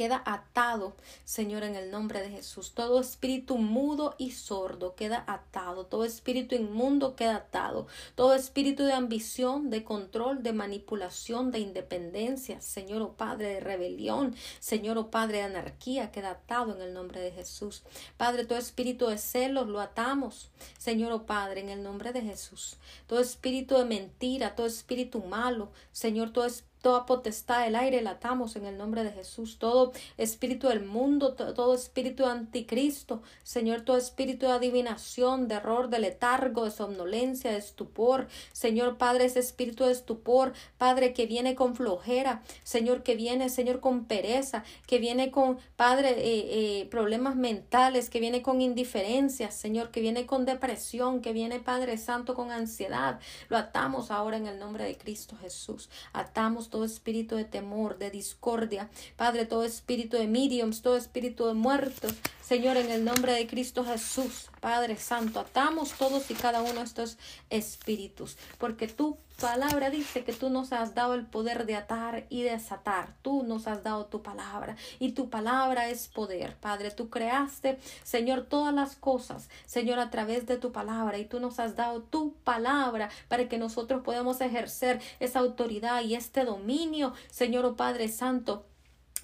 queda 0.00 0.22
atado, 0.24 0.96
Señor, 1.26 1.62
en 1.62 1.76
el 1.76 1.90
nombre 1.90 2.22
de 2.22 2.30
Jesús. 2.30 2.72
Todo 2.72 3.02
espíritu 3.02 3.58
mudo 3.58 4.14
y 4.16 4.30
sordo 4.30 4.94
queda 4.94 5.24
atado. 5.26 5.84
Todo 5.84 6.06
espíritu 6.06 6.54
inmundo 6.54 7.16
queda 7.16 7.36
atado. 7.36 7.86
Todo 8.14 8.34
espíritu 8.34 8.84
de 8.84 8.94
ambición, 8.94 9.68
de 9.68 9.84
control, 9.84 10.42
de 10.42 10.54
manipulación, 10.54 11.50
de 11.50 11.58
independencia, 11.58 12.62
Señor, 12.62 13.02
o 13.02 13.04
oh 13.08 13.12
Padre, 13.12 13.48
de 13.48 13.60
rebelión, 13.60 14.34
Señor, 14.58 14.96
o 14.96 15.02
oh 15.02 15.10
Padre, 15.10 15.36
de 15.36 15.44
anarquía, 15.44 16.10
queda 16.10 16.30
atado 16.30 16.74
en 16.74 16.80
el 16.80 16.94
nombre 16.94 17.20
de 17.20 17.32
Jesús. 17.32 17.82
Padre, 18.16 18.46
todo 18.46 18.58
espíritu 18.58 19.08
de 19.08 19.18
celos 19.18 19.68
lo 19.68 19.80
atamos, 19.80 20.48
Señor, 20.78 21.12
o 21.12 21.16
oh 21.16 21.26
Padre, 21.26 21.60
en 21.60 21.68
el 21.68 21.82
nombre 21.82 22.14
de 22.14 22.22
Jesús. 22.22 22.78
Todo 23.06 23.20
espíritu 23.20 23.76
de 23.76 23.84
mentira, 23.84 24.54
todo 24.54 24.66
espíritu 24.66 25.20
malo, 25.20 25.70
Señor, 25.92 26.32
todo 26.32 26.46
espíritu 26.46 26.69
Toda 26.82 27.04
potestad 27.04 27.64
del 27.64 27.76
aire 27.76 28.00
la 28.00 28.12
atamos 28.12 28.56
en 28.56 28.64
el 28.64 28.78
nombre 28.78 29.04
de 29.04 29.12
Jesús. 29.12 29.58
Todo 29.58 29.92
espíritu 30.16 30.68
del 30.68 30.84
mundo, 30.84 31.34
todo, 31.34 31.74
espíritu 31.74 32.24
anticristo, 32.24 33.22
Señor, 33.42 33.82
todo 33.82 33.98
espíritu 33.98 34.46
de 34.46 34.52
adivinación, 34.52 35.46
de 35.46 35.56
error, 35.56 35.90
de 35.90 35.98
letargo, 35.98 36.64
de 36.64 36.70
somnolencia, 36.70 37.50
de 37.50 37.58
estupor. 37.58 38.28
Señor 38.52 38.96
Padre, 38.96 39.26
ese 39.26 39.40
espíritu 39.40 39.84
de 39.84 39.92
estupor, 39.92 40.54
Padre, 40.78 41.12
que 41.12 41.26
viene 41.26 41.54
con 41.54 41.76
flojera, 41.76 42.42
Señor, 42.64 43.02
que 43.02 43.14
viene, 43.14 43.50
Señor, 43.50 43.80
con 43.80 44.06
pereza, 44.06 44.64
que 44.86 44.98
viene 44.98 45.30
con, 45.30 45.58
Padre, 45.76 46.12
eh, 46.12 46.80
eh, 46.80 46.86
problemas 46.86 47.36
mentales, 47.36 48.08
que 48.08 48.20
viene 48.20 48.40
con 48.40 48.62
indiferencia, 48.62 49.50
Señor, 49.50 49.90
que 49.90 50.00
viene 50.00 50.24
con 50.24 50.46
depresión, 50.46 51.20
que 51.20 51.34
viene, 51.34 51.60
Padre 51.60 51.98
Santo, 51.98 52.34
con 52.34 52.50
ansiedad. 52.50 53.20
Lo 53.50 53.58
atamos 53.58 54.10
ahora 54.10 54.38
en 54.38 54.46
el 54.46 54.58
nombre 54.58 54.84
de 54.84 54.96
Cristo 54.96 55.36
Jesús. 55.42 55.90
Atamos 56.14 56.69
todo 56.70 56.84
espíritu 56.84 57.36
de 57.36 57.44
temor, 57.44 57.98
de 57.98 58.10
discordia. 58.10 58.88
Padre, 59.16 59.44
todo 59.44 59.64
espíritu 59.64 60.16
de 60.16 60.26
mediums, 60.26 60.80
todo 60.80 60.96
espíritu 60.96 61.46
de 61.46 61.54
muertos. 61.54 62.14
Señor, 62.50 62.78
en 62.78 62.90
el 62.90 63.04
nombre 63.04 63.32
de 63.32 63.46
Cristo 63.46 63.84
Jesús, 63.84 64.50
Padre 64.60 64.96
Santo, 64.96 65.38
atamos 65.38 65.92
todos 65.92 66.28
y 66.32 66.34
cada 66.34 66.62
uno 66.62 66.80
de 66.80 66.82
estos 66.82 67.16
espíritus, 67.48 68.36
porque 68.58 68.88
tu 68.88 69.18
palabra 69.40 69.88
dice 69.88 70.24
que 70.24 70.32
tú 70.32 70.50
nos 70.50 70.72
has 70.72 70.96
dado 70.96 71.14
el 71.14 71.26
poder 71.26 71.64
de 71.64 71.76
atar 71.76 72.26
y 72.28 72.42
desatar. 72.42 73.14
Tú 73.22 73.44
nos 73.44 73.68
has 73.68 73.84
dado 73.84 74.06
tu 74.06 74.24
palabra 74.24 74.74
y 74.98 75.12
tu 75.12 75.30
palabra 75.30 75.90
es 75.90 76.08
poder. 76.08 76.56
Padre, 76.56 76.90
tú 76.90 77.08
creaste, 77.08 77.78
Señor, 78.02 78.42
todas 78.42 78.74
las 78.74 78.96
cosas, 78.96 79.48
Señor, 79.64 80.00
a 80.00 80.10
través 80.10 80.46
de 80.46 80.56
tu 80.56 80.72
palabra 80.72 81.18
y 81.18 81.26
tú 81.26 81.38
nos 81.38 81.60
has 81.60 81.76
dado 81.76 82.02
tu 82.02 82.34
palabra 82.42 83.10
para 83.28 83.48
que 83.48 83.58
nosotros 83.58 84.02
podamos 84.02 84.40
ejercer 84.40 85.00
esa 85.20 85.38
autoridad 85.38 86.02
y 86.02 86.16
este 86.16 86.44
dominio, 86.44 87.14
Señor, 87.30 87.64
oh 87.64 87.76
Padre 87.76 88.08
Santo 88.08 88.66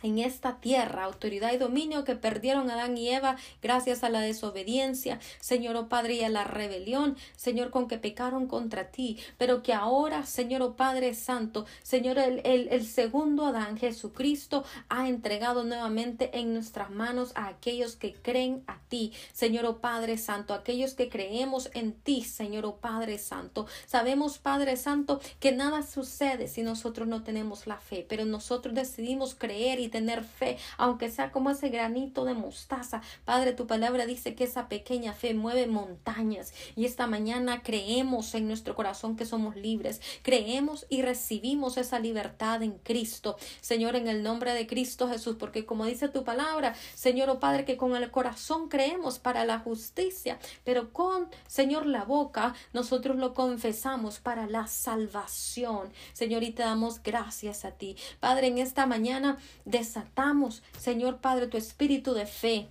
en 0.02 0.18
esta 0.18 0.60
tierra, 0.60 1.04
autoridad 1.04 1.52
y 1.52 1.58
dominio 1.58 2.04
que 2.04 2.16
perdieron 2.16 2.70
Adán 2.70 2.96
y 2.98 3.08
Eva 3.08 3.36
gracias 3.62 4.04
a 4.04 4.08
la 4.08 4.20
desobediencia, 4.20 5.18
Señor 5.40 5.76
oh 5.76 5.88
Padre, 5.88 6.14
y 6.14 6.22
a 6.22 6.28
la 6.28 6.44
rebelión, 6.44 7.16
Señor, 7.36 7.70
con 7.70 7.88
que 7.88 7.98
pecaron 7.98 8.46
contra 8.46 8.90
ti, 8.90 9.18
pero 9.38 9.62
que 9.62 9.72
ahora, 9.72 10.26
Señor 10.26 10.62
oh 10.62 10.76
Padre 10.76 11.14
Santo, 11.14 11.66
Señor, 11.82 12.18
el, 12.18 12.40
el, 12.44 12.68
el 12.68 12.86
segundo 12.86 13.46
Adán, 13.46 13.76
Jesucristo, 13.76 14.64
ha 14.88 15.08
entregado 15.08 15.64
nuevamente 15.64 16.38
en 16.38 16.54
nuestras 16.54 16.90
manos 16.90 17.32
a 17.34 17.48
aquellos 17.48 17.96
que 17.96 18.14
creen 18.14 18.62
a 18.66 18.78
ti, 18.88 19.12
Señor 19.32 19.64
oh 19.66 19.78
Padre 19.78 20.18
Santo, 20.18 20.54
aquellos 20.54 20.94
que 20.94 21.08
creemos 21.08 21.70
en 21.74 21.92
ti, 21.92 22.22
Señor 22.22 22.66
oh 22.66 22.76
Padre 22.76 23.18
Santo. 23.18 23.66
Sabemos, 23.86 24.38
Padre 24.38 24.76
Santo, 24.76 25.20
que 25.40 25.52
nada 25.52 25.82
sucede 25.82 26.48
si 26.48 26.62
nosotros 26.62 27.08
no 27.08 27.22
tenemos 27.22 27.66
la 27.66 27.78
fe, 27.78 28.04
pero 28.08 28.24
nosotros 28.24 28.74
decidimos 28.74 29.34
creer 29.34 29.80
y 29.80 29.85
tener 29.88 30.24
fe, 30.24 30.58
aunque 30.78 31.10
sea 31.10 31.32
como 31.32 31.50
ese 31.50 31.68
granito 31.68 32.24
de 32.24 32.34
mostaza. 32.34 33.02
Padre, 33.24 33.52
tu 33.52 33.66
palabra 33.66 34.06
dice 34.06 34.34
que 34.34 34.44
esa 34.44 34.68
pequeña 34.68 35.12
fe 35.12 35.34
mueve 35.34 35.66
montañas 35.66 36.52
y 36.74 36.84
esta 36.84 37.06
mañana 37.06 37.62
creemos 37.62 38.34
en 38.34 38.48
nuestro 38.48 38.74
corazón 38.74 39.16
que 39.16 39.24
somos 39.24 39.56
libres, 39.56 40.00
creemos 40.22 40.86
y 40.88 41.02
recibimos 41.02 41.76
esa 41.76 41.98
libertad 41.98 42.62
en 42.62 42.78
Cristo. 42.78 43.36
Señor, 43.60 43.96
en 43.96 44.08
el 44.08 44.22
nombre 44.22 44.52
de 44.52 44.66
Cristo 44.66 45.08
Jesús, 45.08 45.36
porque 45.38 45.66
como 45.66 45.84
dice 45.84 46.08
tu 46.08 46.24
palabra, 46.24 46.74
Señor, 46.94 47.30
oh 47.30 47.40
Padre, 47.40 47.64
que 47.64 47.76
con 47.76 47.94
el 47.96 48.10
corazón 48.10 48.68
creemos 48.68 49.18
para 49.18 49.44
la 49.44 49.58
justicia, 49.58 50.38
pero 50.64 50.92
con, 50.92 51.28
Señor, 51.46 51.86
la 51.86 52.04
boca 52.04 52.54
nosotros 52.72 53.16
lo 53.16 53.34
confesamos 53.34 54.18
para 54.18 54.46
la 54.46 54.66
salvación. 54.66 55.92
Señor, 56.12 56.42
y 56.42 56.50
te 56.50 56.62
damos 56.62 57.02
gracias 57.02 57.64
a 57.64 57.72
ti. 57.72 57.96
Padre, 58.20 58.48
en 58.48 58.58
esta 58.58 58.86
mañana 58.86 59.38
desatamos, 59.78 60.62
Señor 60.78 61.18
Padre, 61.18 61.46
tu 61.46 61.56
espíritu 61.56 62.14
de 62.14 62.26
fe 62.26 62.68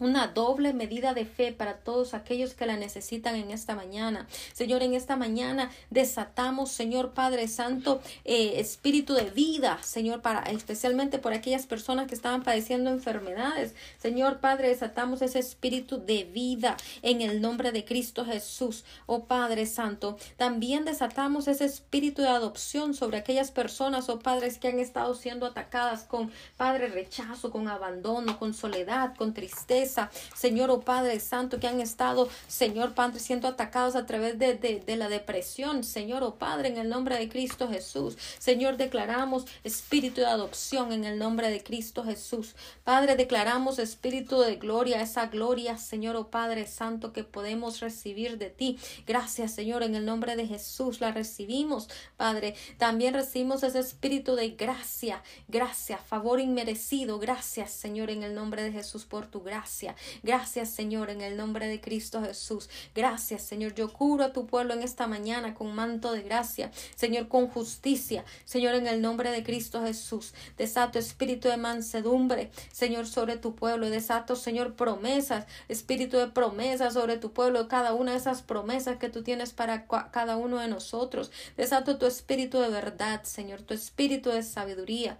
una 0.00 0.28
doble 0.28 0.72
medida 0.72 1.14
de 1.14 1.24
fe 1.24 1.52
para 1.52 1.78
todos 1.78 2.14
aquellos 2.14 2.54
que 2.54 2.66
la 2.66 2.76
necesitan 2.76 3.34
en 3.34 3.50
esta 3.50 3.74
mañana. 3.74 4.26
Señor, 4.52 4.82
en 4.82 4.94
esta 4.94 5.16
mañana 5.16 5.70
desatamos, 5.90 6.70
Señor 6.70 7.12
Padre 7.12 7.48
Santo, 7.48 8.00
eh, 8.24 8.60
espíritu 8.60 9.14
de 9.14 9.30
vida, 9.30 9.78
Señor, 9.82 10.22
para 10.22 10.42
especialmente 10.50 11.18
por 11.18 11.32
aquellas 11.32 11.66
personas 11.66 12.06
que 12.06 12.14
estaban 12.14 12.42
padeciendo 12.42 12.90
enfermedades. 12.90 13.74
Señor 13.98 14.40
Padre, 14.40 14.68
desatamos 14.68 15.22
ese 15.22 15.38
espíritu 15.38 16.04
de 16.04 16.24
vida 16.24 16.76
en 17.02 17.22
el 17.22 17.40
nombre 17.40 17.72
de 17.72 17.84
Cristo 17.84 18.24
Jesús, 18.24 18.84
oh 19.06 19.24
Padre 19.24 19.66
Santo. 19.66 20.18
También 20.36 20.84
desatamos 20.84 21.48
ese 21.48 21.64
espíritu 21.64 22.22
de 22.22 22.28
adopción 22.28 22.94
sobre 22.94 23.18
aquellas 23.18 23.50
personas, 23.50 24.08
oh 24.08 24.18
Padres, 24.18 24.58
que 24.58 24.68
han 24.68 24.78
estado 24.78 25.14
siendo 25.14 25.46
atacadas 25.46 26.04
con 26.04 26.30
Padre 26.56 26.88
rechazo, 26.88 27.50
con 27.50 27.68
abandono, 27.68 28.38
con 28.38 28.54
soledad, 28.54 29.14
con 29.16 29.34
tristeza 29.34 29.87
Señor, 30.34 30.70
oh 30.70 30.80
Padre 30.80 31.20
Santo, 31.20 31.58
que 31.60 31.66
han 31.66 31.80
estado, 31.80 32.28
Señor 32.46 32.94
Padre, 32.94 33.20
siendo 33.20 33.48
atacados 33.48 33.96
a 33.96 34.06
través 34.06 34.38
de, 34.38 34.54
de, 34.54 34.96
la 34.96 35.08
depresión, 35.08 35.84
Señor, 35.84 36.22
oh 36.22 36.34
Padre, 36.34 36.68
en 36.68 36.78
el 36.78 36.88
nombre 36.88 37.16
de 37.16 37.28
Cristo 37.28 37.68
Jesús. 37.68 38.16
Señor, 38.38 38.76
declaramos 38.76 39.44
espíritu 39.64 40.20
de 40.20 40.26
adopción 40.26 40.92
en 40.92 41.04
el 41.04 41.18
nombre 41.18 41.50
de 41.50 41.62
Cristo 41.62 42.04
Jesús. 42.04 42.54
Padre, 42.84 43.16
declaramos 43.16 43.78
espíritu 43.78 44.40
de 44.40 44.56
gloria, 44.56 45.00
esa 45.00 45.26
gloria, 45.26 45.78
Señor, 45.78 46.16
oh 46.16 46.28
Padre 46.28 46.66
Santo, 46.66 47.12
que 47.12 47.24
podemos 47.24 47.80
recibir 47.80 48.38
de 48.38 48.50
ti. 48.50 48.78
Gracias, 49.06 49.52
Señor, 49.52 49.82
en 49.82 49.94
el 49.94 50.04
nombre 50.04 50.36
de 50.36 50.46
Jesús 50.46 51.00
la 51.00 51.12
recibimos, 51.12 51.88
Padre. 52.16 52.54
También 52.78 53.14
recibimos 53.14 53.62
ese 53.62 53.78
espíritu 53.78 54.34
de 54.34 54.50
gracia, 54.50 55.22
gracia, 55.48 55.98
favor 55.98 56.40
inmerecido. 56.40 57.18
Gracias, 57.18 57.70
Señor, 57.70 58.10
en 58.10 58.22
el 58.22 58.34
nombre 58.34 58.62
de 58.62 58.72
Jesús 58.72 59.04
por 59.04 59.26
tu 59.26 59.42
gracia. 59.42 59.77
Gracias, 60.22 60.70
Señor, 60.70 61.10
en 61.10 61.20
el 61.20 61.36
nombre 61.36 61.68
de 61.68 61.80
Cristo 61.80 62.22
Jesús. 62.22 62.68
Gracias, 62.94 63.42
Señor. 63.42 63.74
Yo 63.74 63.92
curo 63.92 64.24
a 64.24 64.32
tu 64.32 64.46
pueblo 64.46 64.74
en 64.74 64.82
esta 64.82 65.06
mañana 65.06 65.54
con 65.54 65.74
manto 65.74 66.12
de 66.12 66.22
gracia, 66.22 66.70
Señor, 66.96 67.28
con 67.28 67.48
justicia. 67.48 68.24
Señor, 68.44 68.74
en 68.74 68.86
el 68.86 69.00
nombre 69.00 69.30
de 69.30 69.42
Cristo 69.42 69.82
Jesús. 69.82 70.34
Desato 70.56 70.98
espíritu 70.98 71.48
de 71.48 71.56
mansedumbre, 71.56 72.50
Señor, 72.72 73.06
sobre 73.06 73.36
tu 73.36 73.54
pueblo. 73.54 73.90
Desato, 73.90 74.36
Señor, 74.36 74.74
promesas, 74.74 75.46
espíritu 75.68 76.16
de 76.16 76.28
promesas 76.28 76.94
sobre 76.94 77.18
tu 77.18 77.32
pueblo. 77.32 77.68
Cada 77.68 77.94
una 77.94 78.12
de 78.12 78.18
esas 78.18 78.42
promesas 78.42 78.98
que 78.98 79.08
tú 79.08 79.22
tienes 79.22 79.52
para 79.52 79.86
cada 79.86 80.36
uno 80.36 80.58
de 80.58 80.68
nosotros. 80.68 81.30
Desato 81.56 81.98
tu 81.98 82.06
espíritu 82.06 82.58
de 82.58 82.68
verdad, 82.68 83.22
Señor, 83.24 83.62
tu 83.62 83.74
espíritu 83.74 84.30
de 84.30 84.42
sabiduría 84.42 85.18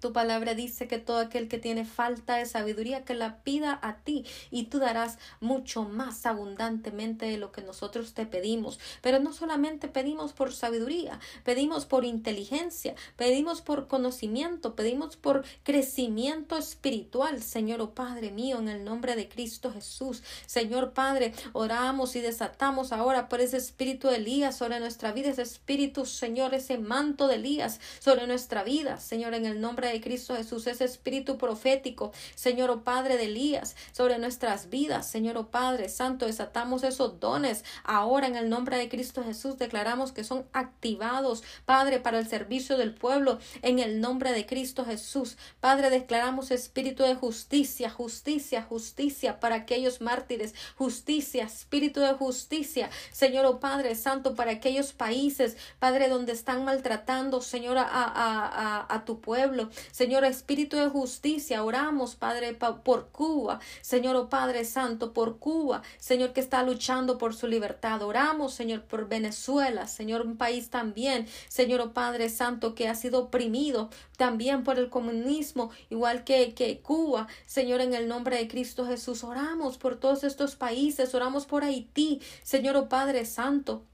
Tu 0.00 0.12
palabra 0.12 0.54
dice 0.54 0.88
que 0.88 0.98
todo 0.98 1.18
aquel 1.18 1.48
que 1.48 1.58
tiene 1.58 1.84
falta 1.84 2.36
de 2.36 2.46
sabiduría, 2.46 3.04
que 3.04 3.14
la 3.14 3.42
pida 3.42 3.78
a 3.82 3.98
ti 3.98 4.24
y 4.50 4.64
tú 4.64 4.78
darás 4.78 5.18
mucho 5.40 5.84
más 5.84 6.26
abundantemente 6.26 7.26
de 7.26 7.36
lo 7.36 7.52
que 7.52 7.62
nosotros 7.62 8.14
te 8.14 8.26
pedimos. 8.26 8.78
Pero 9.02 9.18
no 9.20 9.32
solamente 9.32 9.88
pedimos 9.88 10.32
por 10.32 10.52
sabiduría, 10.52 11.20
pedimos 11.44 11.86
por 11.86 12.04
inteligencia, 12.04 12.94
pedimos 13.16 13.62
por 13.62 13.88
conocimiento, 13.88 14.74
pedimos 14.74 15.16
por 15.16 15.44
crecimiento 15.62 16.56
espiritual, 16.56 17.42
Señor 17.42 17.80
oh 17.80 17.94
Padre 17.94 18.30
mío, 18.30 18.58
en 18.58 18.68
el 18.68 18.84
nombre 18.84 19.16
de 19.16 19.28
Cristo 19.28 19.72
Jesús. 19.72 20.22
Señor 20.46 20.92
Padre, 20.92 21.34
oramos 21.52 22.16
y 22.16 22.20
desatamos 22.20 22.92
ahora 22.92 23.28
por 23.28 23.40
ese 23.40 23.56
espíritu 23.56 24.08
de 24.08 24.16
Elías 24.16 24.56
sobre 24.56 24.80
nuestra 24.80 25.12
vida, 25.12 25.30
ese 25.30 25.42
espíritu, 25.42 26.06
Señor, 26.06 26.54
ese 26.54 26.78
manto 26.78 27.26
de 27.26 27.36
Elías 27.36 27.80
sobre 27.98 28.26
nuestra 28.26 28.64
vida, 28.64 28.98
Señor, 28.98 29.34
en 29.34 29.46
el 29.46 29.60
nombre 29.60 29.88
de 29.88 29.89
Cristo 29.98 30.36
Jesús, 30.36 30.66
ese 30.66 30.84
espíritu 30.84 31.38
profético, 31.38 32.12
Señor, 32.34 32.70
oh 32.70 32.82
Padre 32.84 33.16
de 33.16 33.24
Elías, 33.24 33.76
sobre 33.92 34.18
nuestras 34.18 34.70
vidas, 34.70 35.08
Señor, 35.08 35.36
oh 35.36 35.50
Padre 35.50 35.88
Santo, 35.88 36.26
desatamos 36.26 36.82
esos 36.82 37.18
dones. 37.18 37.64
Ahora 37.84 38.26
en 38.26 38.36
el 38.36 38.48
nombre 38.48 38.76
de 38.76 38.88
Cristo 38.88 39.24
Jesús, 39.24 39.58
declaramos 39.58 40.12
que 40.12 40.24
son 40.24 40.46
activados, 40.52 41.42
Padre, 41.64 41.98
para 41.98 42.18
el 42.18 42.28
servicio 42.28 42.76
del 42.76 42.94
pueblo, 42.94 43.38
en 43.62 43.78
el 43.78 44.00
nombre 44.00 44.32
de 44.32 44.46
Cristo 44.46 44.84
Jesús. 44.84 45.36
Padre, 45.60 45.90
declaramos 45.90 46.50
espíritu 46.50 47.02
de 47.02 47.14
justicia, 47.14 47.90
justicia, 47.90 48.62
justicia 48.62 49.40
para 49.40 49.56
aquellos 49.56 50.00
mártires, 50.00 50.54
justicia, 50.76 51.44
espíritu 51.44 52.00
de 52.00 52.12
justicia, 52.14 52.90
Señor, 53.12 53.46
oh 53.46 53.60
Padre 53.60 53.94
Santo, 53.94 54.34
para 54.34 54.52
aquellos 54.52 54.92
países, 54.92 55.56
Padre, 55.78 56.08
donde 56.08 56.32
están 56.32 56.64
maltratando, 56.64 57.40
Señor, 57.40 57.78
a, 57.78 57.86
a, 57.86 58.94
a 58.94 59.04
tu 59.04 59.20
pueblo, 59.20 59.70
Señor, 59.92 60.24
espíritu 60.24 60.76
de 60.76 60.88
justicia, 60.88 61.64
oramos, 61.64 62.14
Padre, 62.14 62.54
por 62.54 63.08
Cuba, 63.08 63.60
Señor, 63.80 64.16
oh 64.16 64.28
Padre 64.28 64.64
Santo, 64.64 65.12
por 65.12 65.38
Cuba, 65.38 65.82
Señor, 65.98 66.32
que 66.32 66.40
está 66.40 66.62
luchando 66.62 67.18
por 67.18 67.34
su 67.34 67.46
libertad, 67.46 68.02
oramos, 68.02 68.54
Señor, 68.54 68.82
por 68.82 69.08
Venezuela, 69.08 69.86
Señor, 69.86 70.26
un 70.26 70.36
país 70.36 70.70
también, 70.70 71.26
Señor, 71.48 71.80
oh 71.80 71.92
Padre 71.92 72.28
Santo, 72.28 72.74
que 72.74 72.88
ha 72.88 72.94
sido 72.94 73.20
oprimido 73.20 73.90
también 74.16 74.64
por 74.64 74.78
el 74.78 74.90
comunismo, 74.90 75.70
igual 75.88 76.24
que, 76.24 76.54
que 76.54 76.80
Cuba, 76.80 77.26
Señor, 77.46 77.80
en 77.80 77.94
el 77.94 78.08
nombre 78.08 78.36
de 78.36 78.48
Cristo 78.48 78.86
Jesús, 78.86 79.24
oramos 79.24 79.78
por 79.78 79.98
todos 79.98 80.24
estos 80.24 80.56
países, 80.56 81.14
oramos 81.14 81.46
por 81.46 81.64
Haití, 81.64 82.20
Señor, 82.42 82.76
oh 82.76 82.88
Padre 82.88 83.24
Santo. 83.24 83.84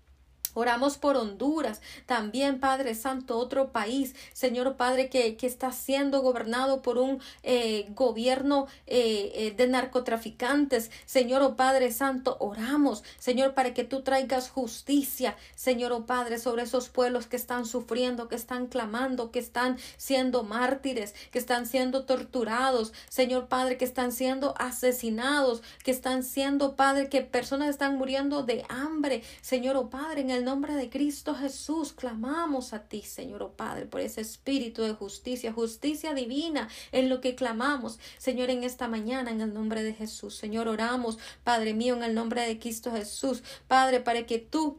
Oramos 0.59 0.97
por 0.97 1.19
Honduras, 1.19 1.83
también 2.07 2.61
Padre 2.61 2.95
Santo, 2.95 3.37
otro 3.37 3.73
país, 3.73 4.15
Señor 4.33 4.77
Padre, 4.77 5.11
que, 5.11 5.37
que 5.37 5.47
está 5.47 5.71
siendo 5.71 6.23
gobernado 6.23 6.81
por 6.81 6.97
un 6.97 7.21
eh, 7.43 7.87
gobierno 7.91 8.67
eh, 8.87 9.33
eh, 9.35 9.55
de 9.55 9.67
narcotraficantes. 9.69 10.91
Señor 11.05 11.43
oh 11.43 11.57
Padre 11.57 11.93
Santo, 11.93 12.39
oramos, 12.41 13.05
Señor, 13.19 13.53
para 13.53 13.75
que 13.75 13.85
tú 13.85 14.01
traigas 14.01 14.49
justicia, 14.49 15.37
Señor 15.57 15.93
oh 15.93 16.07
Padre, 16.07 16.39
sobre 16.39 16.63
esos 16.63 16.89
pueblos 16.89 17.27
que 17.27 17.37
están 17.37 17.67
sufriendo, 17.67 18.29
que 18.29 18.37
están 18.37 18.67
clamando, 18.67 19.31
que 19.31 19.41
están 19.41 19.77
siendo 19.99 20.43
mártires, 20.43 21.15
que 21.33 21.39
están 21.39 21.67
siendo 21.67 22.07
torturados, 22.07 22.95
Señor 23.11 23.49
Padre, 23.49 23.77
que 23.77 23.85
están 23.85 24.11
siendo 24.11 24.55
asesinados, 24.57 25.63
que 25.85 25.91
están 25.91 26.23
siendo, 26.23 26.77
Padre, 26.77 27.11
que 27.11 27.21
personas 27.21 27.69
están 27.69 27.99
muriendo 27.99 28.43
de 28.43 28.65
hambre, 28.71 29.23
Señor 29.43 29.77
oh 29.77 29.91
Padre, 29.91 30.23
en 30.23 30.31
el 30.31 30.46
nombre 30.47 30.75
de 30.75 30.89
Cristo 30.89 31.35
Jesús 31.35 31.93
clamamos 31.93 32.73
a 32.73 32.85
ti, 32.85 33.03
Señor 33.03 33.43
oh 33.43 33.53
Padre, 33.57 33.85
por 33.85 34.01
ese 34.01 34.21
espíritu 34.21 34.83
de 34.83 34.95
justicia, 34.95 35.53
justicia 35.53 36.15
divina 36.15 36.69
en 36.93 37.09
lo 37.09 37.21
que 37.21 37.35
clamamos, 37.35 37.99
Señor, 38.17 38.51
en 38.51 38.63
esta 38.63 38.87
mañana, 38.87 39.33
en 39.33 39.41
el 39.41 39.53
nombre 39.53 39.83
de 39.83 39.93
Jesús. 39.93 40.37
Señor, 40.37 40.69
oramos, 40.69 41.19
Padre 41.43 41.75
mío, 41.75 41.97
en 41.97 42.05
el 42.05 42.15
nombre 42.15 42.43
de 42.43 42.61
Cristo 42.61 42.93
Jesús, 42.93 43.43
Padre, 43.67 44.01
para 44.01 44.25
que 44.25 44.39
tú 44.39 44.79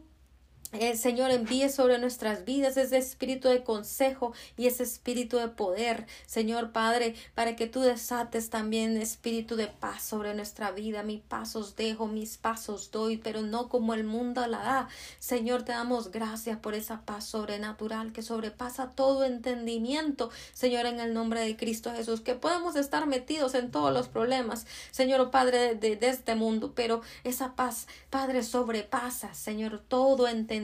el 0.72 0.98
Señor 0.98 1.30
envíe 1.30 1.70
sobre 1.70 1.98
nuestras 1.98 2.44
vidas 2.44 2.76
ese 2.76 2.98
espíritu 2.98 3.48
de 3.48 3.64
consejo 3.64 4.34
y 4.58 4.66
ese 4.66 4.82
espíritu 4.82 5.38
de 5.38 5.48
poder, 5.48 6.06
Señor 6.26 6.72
Padre, 6.72 7.14
para 7.34 7.56
que 7.56 7.66
tú 7.66 7.80
desates 7.80 8.50
también 8.50 8.98
espíritu 8.98 9.56
de 9.56 9.68
paz 9.68 10.02
sobre 10.02 10.34
nuestra 10.34 10.70
vida. 10.70 11.02
Mis 11.02 11.22
pasos 11.22 11.74
dejo, 11.74 12.06
mis 12.06 12.36
pasos 12.36 12.90
doy, 12.90 13.16
pero 13.16 13.40
no 13.40 13.70
como 13.70 13.94
el 13.94 14.04
mundo 14.04 14.46
la 14.46 14.58
da. 14.58 14.88
Señor, 15.18 15.62
te 15.62 15.72
damos 15.72 16.10
gracias 16.10 16.58
por 16.58 16.74
esa 16.74 17.00
paz 17.00 17.24
sobrenatural 17.24 18.12
que 18.12 18.20
sobrepasa 18.20 18.90
todo 18.90 19.24
entendimiento, 19.24 20.30
Señor, 20.52 20.84
en 20.84 21.00
el 21.00 21.14
nombre 21.14 21.40
de 21.40 21.56
Cristo 21.56 21.92
Jesús, 21.94 22.20
que 22.20 22.34
podemos 22.34 22.76
estar 22.76 23.06
metidos 23.06 23.54
en 23.54 23.70
todos 23.70 23.90
los 23.92 24.08
problemas, 24.08 24.66
Señor 24.90 25.30
Padre, 25.30 25.76
de, 25.76 25.96
de 25.96 26.08
este 26.08 26.34
mundo, 26.34 26.72
pero 26.74 27.00
esa 27.24 27.54
paz, 27.54 27.86
Padre, 28.10 28.42
sobrepasa, 28.42 29.32
Señor, 29.32 29.80
todo 29.88 30.28
entendimiento 30.28 30.57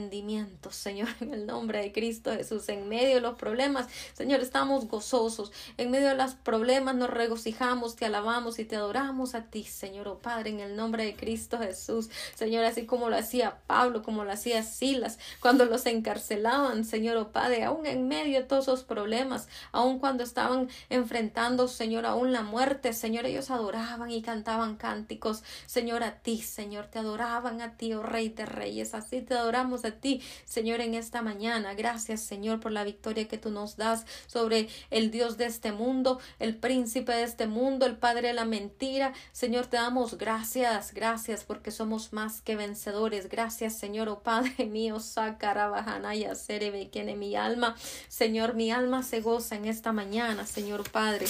Señor, 0.71 1.09
en 1.21 1.33
el 1.33 1.45
nombre 1.45 1.81
de 1.81 1.91
Cristo 1.91 2.31
Jesús. 2.31 2.67
En 2.69 2.87
medio 2.87 3.15
de 3.15 3.21
los 3.21 3.35
problemas, 3.35 3.87
Señor, 4.13 4.41
estamos 4.41 4.87
gozosos. 4.87 5.51
En 5.77 5.91
medio 5.91 6.09
de 6.09 6.15
los 6.15 6.33
problemas 6.35 6.95
nos 6.95 7.09
regocijamos, 7.09 7.95
te 7.95 8.05
alabamos 8.05 8.59
y 8.59 8.65
te 8.65 8.75
adoramos 8.75 9.35
a 9.35 9.45
ti, 9.45 9.63
Señor, 9.63 10.07
oh 10.07 10.19
Padre, 10.19 10.51
en 10.51 10.59
el 10.59 10.75
nombre 10.75 11.05
de 11.05 11.15
Cristo 11.15 11.57
Jesús. 11.59 12.09
Señor, 12.35 12.65
así 12.65 12.85
como 12.85 13.09
lo 13.09 13.17
hacía 13.17 13.59
Pablo, 13.67 14.03
como 14.03 14.23
lo 14.23 14.31
hacía 14.31 14.63
Silas, 14.63 15.17
cuando 15.39 15.65
los 15.65 15.85
encarcelaban, 15.85 16.85
Señor, 16.85 17.17
oh 17.17 17.31
Padre, 17.31 17.63
aún 17.63 17.85
en 17.85 18.07
medio 18.07 18.39
de 18.39 18.45
todos 18.45 18.65
esos 18.65 18.83
problemas, 18.83 19.47
aún 19.71 19.99
cuando 19.99 20.23
estaban 20.23 20.69
enfrentando, 20.89 21.67
Señor, 21.67 22.05
aún 22.05 22.31
la 22.33 22.43
muerte, 22.43 22.93
Señor, 22.93 23.25
ellos 23.25 23.49
adoraban 23.49 24.11
y 24.11 24.21
cantaban 24.21 24.75
cánticos, 24.75 25.43
Señor, 25.65 26.03
a 26.03 26.19
ti, 26.19 26.41
Señor, 26.41 26.87
te 26.87 26.99
adoraban 26.99 27.61
a 27.61 27.77
ti, 27.77 27.93
oh 27.93 28.03
Rey 28.03 28.29
de 28.29 28.45
Reyes, 28.45 28.93
así 28.93 29.21
te 29.21 29.33
adoramos 29.33 29.84
ti, 29.91 30.21
Señor, 30.45 30.81
en 30.81 30.93
esta 30.93 31.21
mañana. 31.21 31.73
Gracias, 31.73 32.21
Señor, 32.21 32.59
por 32.59 32.71
la 32.71 32.83
victoria 32.83 33.27
que 33.27 33.37
tú 33.37 33.51
nos 33.51 33.77
das 33.77 34.05
sobre 34.27 34.67
el 34.89 35.11
Dios 35.11 35.37
de 35.37 35.45
este 35.45 35.71
mundo, 35.71 36.19
el 36.39 36.55
príncipe 36.55 37.11
de 37.11 37.23
este 37.23 37.47
mundo, 37.47 37.85
el 37.85 37.97
Padre 37.97 38.29
de 38.29 38.33
la 38.33 38.45
mentira. 38.45 39.13
Señor, 39.31 39.67
te 39.67 39.77
damos 39.77 40.17
gracias, 40.17 40.93
gracias 40.93 41.43
porque 41.43 41.71
somos 41.71 42.13
más 42.13 42.41
que 42.41 42.55
vencedores. 42.55 43.29
Gracias, 43.29 43.77
Señor, 43.77 44.09
oh 44.09 44.19
Padre 44.19 44.65
mío, 44.69 44.99
Sakarabahanaya, 44.99 46.35
Serebe, 46.35 46.89
en 46.93 47.19
mi 47.19 47.35
alma. 47.35 47.75
Señor, 48.07 48.55
mi 48.55 48.71
alma 48.71 49.03
se 49.03 49.21
goza 49.21 49.55
en 49.55 49.65
esta 49.65 49.91
mañana, 49.91 50.45
Señor 50.45 50.89
Padre. 50.89 51.25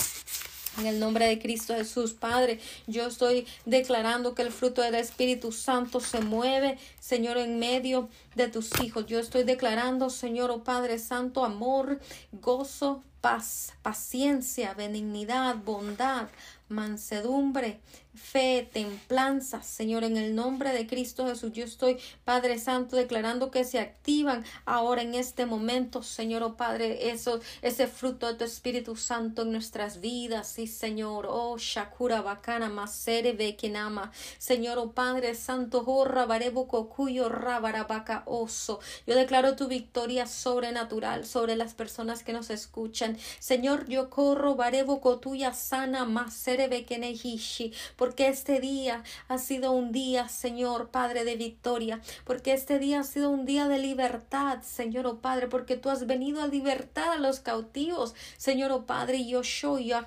En 0.77 0.85
el 0.87 0.99
nombre 0.99 1.27
de 1.27 1.39
Cristo 1.39 1.73
Jesús, 1.73 2.13
Padre, 2.13 2.59
yo 2.85 3.07
estoy 3.07 3.47
declarando 3.65 4.35
que 4.35 4.41
el 4.41 4.51
fruto 4.51 4.81
del 4.81 4.95
Espíritu 4.95 5.53
Santo 5.53 6.01
se 6.01 6.19
mueve, 6.19 6.77
Señor, 6.99 7.37
en 7.37 7.59
medio 7.59 8.09
de 8.35 8.49
tus 8.49 8.81
hijos. 8.81 9.05
Yo 9.05 9.19
estoy 9.19 9.43
declarando, 9.43 10.09
Señor, 10.09 10.51
oh 10.51 10.63
Padre 10.63 10.99
Santo, 10.99 11.45
amor, 11.45 12.01
gozo, 12.33 13.03
paz, 13.21 13.73
paciencia, 13.81 14.73
benignidad, 14.73 15.55
bondad, 15.55 16.27
mansedumbre, 16.67 17.79
fe, 18.15 18.69
templanza, 18.71 19.61
Señor, 19.63 20.03
en 20.03 20.17
el 20.17 20.35
nombre 20.35 20.71
de 20.71 20.87
Cristo 20.87 21.27
Jesús. 21.27 21.51
Yo 21.53 21.63
estoy, 21.63 21.97
Padre 22.23 22.59
Santo, 22.59 22.95
declarando 22.95 23.51
que 23.51 23.63
se 23.63 23.79
activan 23.79 24.43
ahora 24.65 25.01
en 25.01 25.15
este 25.15 25.45
momento, 25.45 26.03
Señor, 26.03 26.43
oh 26.43 26.55
Padre, 26.55 27.11
eso, 27.11 27.39
ese 27.61 27.87
fruto 27.87 28.27
de 28.27 28.35
tu 28.35 28.43
Espíritu 28.43 28.95
Santo 28.95 29.43
en 29.43 29.51
nuestras 29.51 30.01
vidas, 30.01 30.47
sí, 30.47 30.67
Señor, 30.67 31.27
oh 31.29 31.57
Shakura 31.57 32.21
Bacana, 32.21 32.69
Masere 32.69 33.33
Bekinama, 33.33 34.11
Señor, 34.37 34.77
oh 34.77 34.91
Padre 34.91 35.35
Santo, 35.35 35.83
oh 35.85 36.05
Rabarebo 36.05 36.67
Cocuyo, 36.67 37.29
Rabarabaca 37.29 38.23
Oso. 38.25 38.79
Yo 39.05 39.15
declaro 39.15 39.55
tu 39.55 39.67
victoria 39.67 40.27
sobrenatural 40.27 41.25
sobre 41.25 41.55
las 41.55 41.73
personas 41.73 42.23
que 42.23 42.33
nos 42.33 42.49
escuchan. 42.49 43.17
Señor, 43.39 43.87
yo 43.87 44.09
corro, 44.09 44.55
Barebo 44.55 45.01
Cotuya 45.01 45.53
Sana, 45.53 46.05
Masere 46.05 46.67
Bekenehishi, 46.67 47.73
porque 48.05 48.27
este 48.27 48.59
día 48.59 49.03
ha 49.27 49.39
sido 49.39 49.71
un 49.71 49.91
día, 49.91 50.29
Señor 50.29 50.89
Padre, 50.91 51.25
de 51.25 51.37
victoria, 51.37 52.01
porque 52.23 52.53
este 52.53 52.77
día 52.77 52.99
ha 52.99 53.03
sido 53.03 53.31
un 53.31 53.47
día 53.47 53.67
de 53.67 53.79
libertad, 53.79 54.61
Señor 54.61 55.07
oh 55.07 55.21
Padre, 55.21 55.47
porque 55.47 55.75
tú 55.75 55.89
has 55.89 56.05
venido 56.05 56.43
a 56.43 56.47
libertar 56.47 57.09
a 57.09 57.17
los 57.17 57.39
cautivos, 57.39 58.13
Señor 58.37 58.71
oh 58.71 58.85
Padre, 58.85 59.25
yo 59.25 59.43
soy 59.43 59.87
yo 59.87 59.97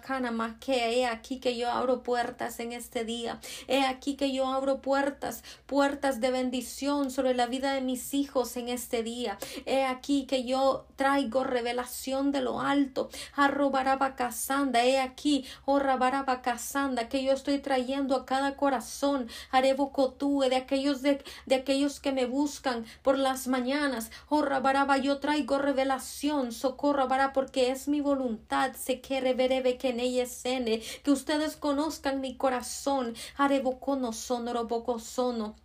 que 0.60 1.00
he 1.00 1.06
aquí 1.06 1.40
que 1.40 1.56
yo 1.56 1.72
abro 1.72 2.04
puertas 2.04 2.60
en 2.60 2.72
este 2.72 3.04
día, 3.04 3.40
he 3.66 3.84
aquí 3.84 4.14
que 4.14 4.32
yo 4.32 4.46
abro 4.46 4.80
puertas, 4.80 5.42
puertas 5.66 6.20
de 6.20 6.30
bendición 6.30 7.10
sobre 7.10 7.34
la 7.34 7.46
vida 7.46 7.72
de 7.72 7.80
mis 7.80 8.14
hijos 8.14 8.56
en 8.56 8.68
este 8.68 9.02
día, 9.02 9.38
he 9.66 9.82
aquí 9.82 10.24
que 10.26 10.44
yo 10.44 10.86
traigo 10.94 11.42
revelación 11.42 12.30
de 12.30 12.42
lo 12.42 12.60
alto, 12.60 13.10
arrobarabacasanda, 13.34 14.84
he 14.84 15.00
aquí, 15.00 15.44
oh 15.64 15.80
rabarabacasanda, 15.80 17.08
que 17.08 17.24
yo 17.24 17.32
estoy 17.32 17.58
trayendo 17.58 17.87
a 17.94 18.26
cada 18.26 18.56
corazón, 18.56 19.28
Arebocotúe, 19.50 20.48
de 20.50 20.56
aquellos 20.56 21.00
de, 21.00 21.24
de 21.46 21.54
aquellos 21.54 22.00
que 22.00 22.12
me 22.12 22.26
buscan 22.26 22.84
por 23.02 23.18
las 23.18 23.48
mañanas. 23.48 24.10
Oh, 24.28 24.42
Rabaraba, 24.42 24.98
yo 24.98 25.18
traigo 25.20 25.58
revelación, 25.58 26.52
socorro, 26.52 27.08
para 27.08 27.32
porque 27.32 27.70
es 27.70 27.88
mi 27.88 28.00
voluntad, 28.00 28.74
se 28.74 29.00
que 29.00 29.20
que 29.78 29.88
en 29.88 30.00
ella 30.00 30.26
sene, 30.26 30.82
que 31.02 31.10
ustedes 31.10 31.56
conozcan 31.56 32.20
mi 32.20 32.36
corazón, 32.36 33.14
Arebocono 33.36 34.12
sonoro 34.12 34.66
bocosono. 34.66 35.56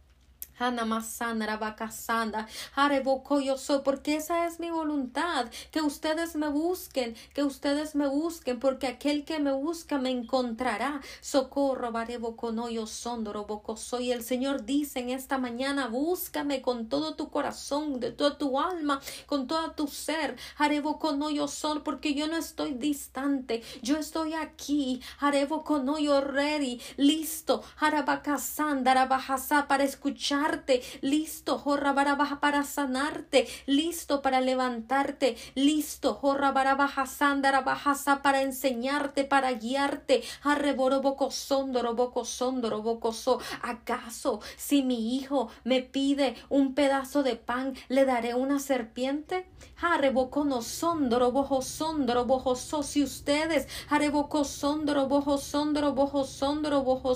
Yo 3.43 3.57
soy, 3.57 3.81
porque 3.83 4.15
esa 4.15 4.45
es 4.45 4.59
mi 4.59 4.69
voluntad, 4.69 5.47
que 5.71 5.81
ustedes 5.81 6.35
me 6.35 6.47
busquen, 6.49 7.15
que 7.33 7.43
ustedes 7.43 7.95
me 7.95 8.07
busquen, 8.07 8.59
porque 8.59 8.87
aquel 8.87 9.25
que 9.25 9.39
me 9.39 9.51
busca 9.51 9.97
me 9.97 10.09
encontrará. 10.09 11.01
Socorro, 11.21 11.91
Bareboko 11.91 12.51
no 12.51 12.69
yo 12.69 12.87
son, 12.87 13.23
Doroboko 13.23 13.77
soy. 13.77 14.11
El 14.11 14.23
Señor 14.23 14.65
dice 14.65 14.99
en 14.99 15.09
esta 15.09 15.37
mañana, 15.37 15.87
búscame 15.87 16.61
con 16.61 16.87
todo 16.87 17.15
tu 17.15 17.29
corazón, 17.29 17.99
de 17.99 18.11
toda 18.11 18.37
tu 18.37 18.59
alma, 18.59 19.01
con 19.25 19.47
todo 19.47 19.71
tu 19.71 19.87
ser. 19.87 20.37
Areboko 20.57 21.13
no 21.13 21.29
yo 21.29 21.47
porque 21.83 22.13
yo 22.13 22.27
no 22.27 22.37
estoy 22.37 22.73
distante, 22.73 23.63
yo 23.81 23.97
estoy 23.97 24.33
aquí. 24.33 25.01
Areboko 25.19 25.79
no 25.79 25.97
yo 25.99 26.21
ready, 26.21 26.81
listo. 26.97 27.63
Harabakasanda, 27.79 28.91
Arabahasa, 28.91 29.67
para 29.67 29.83
escuchar 29.83 30.52
listo, 31.01 31.57
jorra 31.57 31.93
barabaja 31.93 32.39
para 32.39 32.63
sanarte, 32.63 33.47
listo 33.65 34.21
para 34.21 34.41
levantarte, 34.41 35.35
listo, 35.55 36.13
jorra 36.13 36.51
barabaja 36.51 37.05
sandara 37.05 37.61
bajasa 37.61 38.21
para 38.21 38.41
enseñarte, 38.41 39.23
para 39.23 39.51
guiarte, 39.53 40.23
arreboroboco 40.43 41.31
sondoro 41.31 41.93
boco 41.93 42.25
sondoro 42.25 42.81
boco 42.81 43.11
so. 43.11 43.39
¿Acaso 43.61 44.39
si 44.57 44.83
mi 44.83 45.15
hijo 45.15 45.49
me 45.63 45.81
pide 45.81 46.35
un 46.49 46.73
pedazo 46.73 47.23
de 47.23 47.35
pan, 47.35 47.75
le 47.89 48.05
daré 48.05 48.33
una 48.33 48.59
serpiente? 48.59 49.45
Arreboco 49.81 50.45
no 50.45 50.61
sondoro 50.61 51.31
bojo. 51.31 51.61
Si 51.61 53.03
ustedes 53.03 53.67
arreboco 53.89 54.43
sondoro 54.43 55.07
bojo 55.07 55.37
sondoro 55.37 55.93
bojo 55.93 56.23
sondoro 56.23 56.83
bojo 56.83 57.15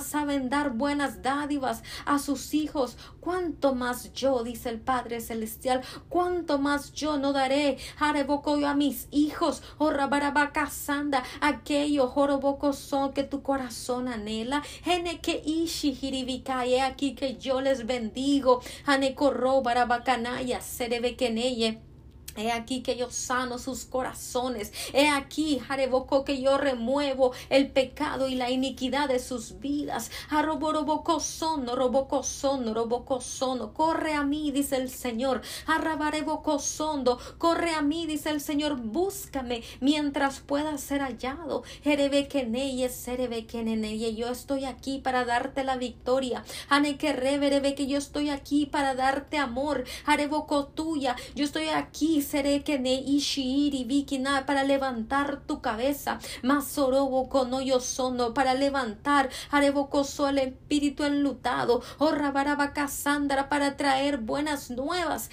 saben 0.00 0.48
dar 0.48 0.70
buenas 0.70 1.22
dádivas 1.22 1.67
a 2.04 2.18
sus 2.18 2.54
hijos, 2.54 2.96
cuánto 3.20 3.74
más 3.74 4.12
yo, 4.12 4.42
dice 4.42 4.70
el 4.70 4.80
Padre 4.80 5.20
Celestial, 5.20 5.82
cuánto 6.08 6.58
más 6.58 6.92
yo 6.92 7.18
no 7.18 7.32
daré, 7.32 7.78
yo 7.98 8.64
a 8.64 8.74
mis 8.74 9.08
hijos, 9.10 9.62
oh 9.78 9.90
sanda, 10.70 11.22
aquello, 11.40 12.08
joroboco 12.08 12.72
son 12.72 13.12
que 13.12 13.24
tu 13.24 13.42
corazón 13.42 14.08
anhela, 14.08 14.62
que 15.20 15.42
aquí 16.80 17.14
que 17.14 17.36
yo 17.36 17.60
les 17.60 17.86
bendigo, 17.86 18.60
hanecorro 18.86 19.62
barabacanaya, 19.62 20.60
serebe 20.60 21.16
He 22.38 22.52
aquí 22.52 22.82
que 22.82 22.96
yo 22.96 23.10
sano 23.10 23.58
sus 23.58 23.84
corazones. 23.84 24.72
He 24.92 25.08
aquí, 25.08 25.58
Jareboco, 25.58 26.24
que 26.24 26.40
yo 26.40 26.56
remuevo 26.56 27.32
el 27.50 27.70
pecado 27.70 28.28
y 28.28 28.36
la 28.36 28.50
iniquidad 28.50 29.08
de 29.08 29.18
sus 29.18 29.58
vidas. 29.58 30.10
Arroboroboco 30.30 31.20
sono, 31.20 31.74
sono. 33.20 33.74
Corre 33.74 34.14
a 34.14 34.22
mí, 34.22 34.50
dice 34.52 34.76
el 34.76 34.88
Señor. 34.88 35.42
Arrabareboco 35.66 36.58
sondo. 36.58 37.18
Corre 37.38 37.74
a 37.74 37.82
mí, 37.82 38.06
dice 38.06 38.30
el 38.30 38.40
Señor. 38.40 38.76
Búscame 38.76 39.62
mientras 39.80 40.40
pueda 40.40 40.78
ser 40.78 41.00
hallado. 41.00 41.64
Yo 44.18 44.28
estoy 44.30 44.64
aquí 44.64 44.98
para 44.98 45.24
darte 45.24 45.64
la 45.64 45.76
victoria. 45.76 46.44
Ane 46.68 46.96
que 46.98 47.86
yo 47.86 47.98
estoy 47.98 48.30
aquí 48.30 48.66
para 48.66 48.94
darte 48.94 49.38
amor. 49.38 49.84
Areboco 50.06 50.66
tuya. 50.66 51.16
Yo 51.34 51.44
estoy 51.44 51.68
aquí 51.68 52.22
seré 52.28 52.62
que 52.62 52.78
ne 52.78 52.94
ishiri 52.94 53.84
vikina 53.84 54.44
para 54.46 54.62
levantar 54.64 55.40
tu 55.46 55.60
cabeza. 55.60 56.18
Masorobo 56.42 57.28
yo 57.60 57.80
sono 57.80 58.34
para 58.34 58.54
levantar 58.54 59.30
arebocoso 59.50 60.28
el 60.28 60.38
espíritu 60.38 61.04
enlutado. 61.04 61.82
Oh 61.98 62.10
rabaraba 62.10 62.72
casandra 62.72 63.48
para 63.48 63.76
traer 63.76 64.18
buenas 64.18 64.70
nuevas. 64.70 65.30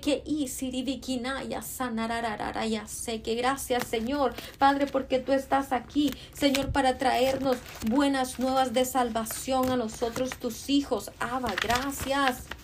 que 0.00 0.22
isiri 0.26 0.82
vikinaya 0.82 1.62
sanararara 1.62 2.66
ya 2.66 2.86
sé 2.86 3.22
que 3.22 3.34
gracias 3.34 3.84
Señor 3.84 4.34
Padre 4.58 4.86
porque 4.86 5.18
tú 5.18 5.32
estás 5.32 5.72
aquí 5.72 6.12
Señor 6.32 6.70
para 6.70 6.98
traernos 6.98 7.56
buenas 7.88 8.38
nuevas 8.38 8.72
de 8.72 8.84
salvación 8.84 9.70
a 9.70 9.76
nosotros 9.76 10.30
tus 10.38 10.70
hijos. 10.70 11.10
Abba, 11.18 11.54
gracias. 11.60 12.57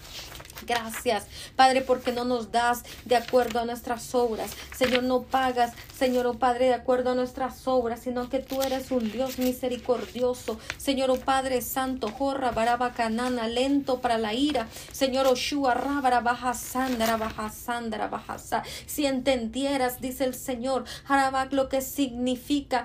Gracias, 0.66 1.26
Padre, 1.56 1.80
porque 1.80 2.12
no 2.12 2.24
nos 2.24 2.52
das 2.52 2.82
de 3.04 3.16
acuerdo 3.16 3.60
a 3.60 3.64
nuestras 3.64 4.14
obras. 4.14 4.52
Señor, 4.76 5.02
no 5.02 5.22
pagas, 5.22 5.72
Señor, 5.98 6.26
oh 6.26 6.34
Padre, 6.34 6.66
de 6.66 6.74
acuerdo 6.74 7.10
a 7.10 7.14
nuestras 7.14 7.66
obras, 7.66 8.00
sino 8.00 8.28
que 8.28 8.38
tú 8.38 8.62
eres 8.62 8.90
un 8.90 9.10
Dios 9.10 9.38
misericordioso. 9.38 10.58
Señor, 10.76 11.10
oh 11.10 11.16
Padre 11.18 11.60
Santo, 11.60 12.08
jorra, 12.08 12.50
barabacanana, 12.50 13.48
lento 13.48 14.00
para 14.00 14.18
la 14.18 14.34
ira. 14.34 14.68
Señor, 14.92 15.26
Oshua, 15.26 15.74
rábara, 15.74 16.20
baja, 16.20 16.54
sandara, 16.54 17.16
baja, 17.16 17.50
sandara, 17.50 18.08
baja, 18.08 18.36
Si 18.86 19.06
entendieras, 19.06 20.00
dice 20.00 20.24
el 20.24 20.34
Señor, 20.34 20.84
Harabac, 21.06 21.52
lo 21.52 21.68
que 21.68 21.80
significa, 21.80 22.84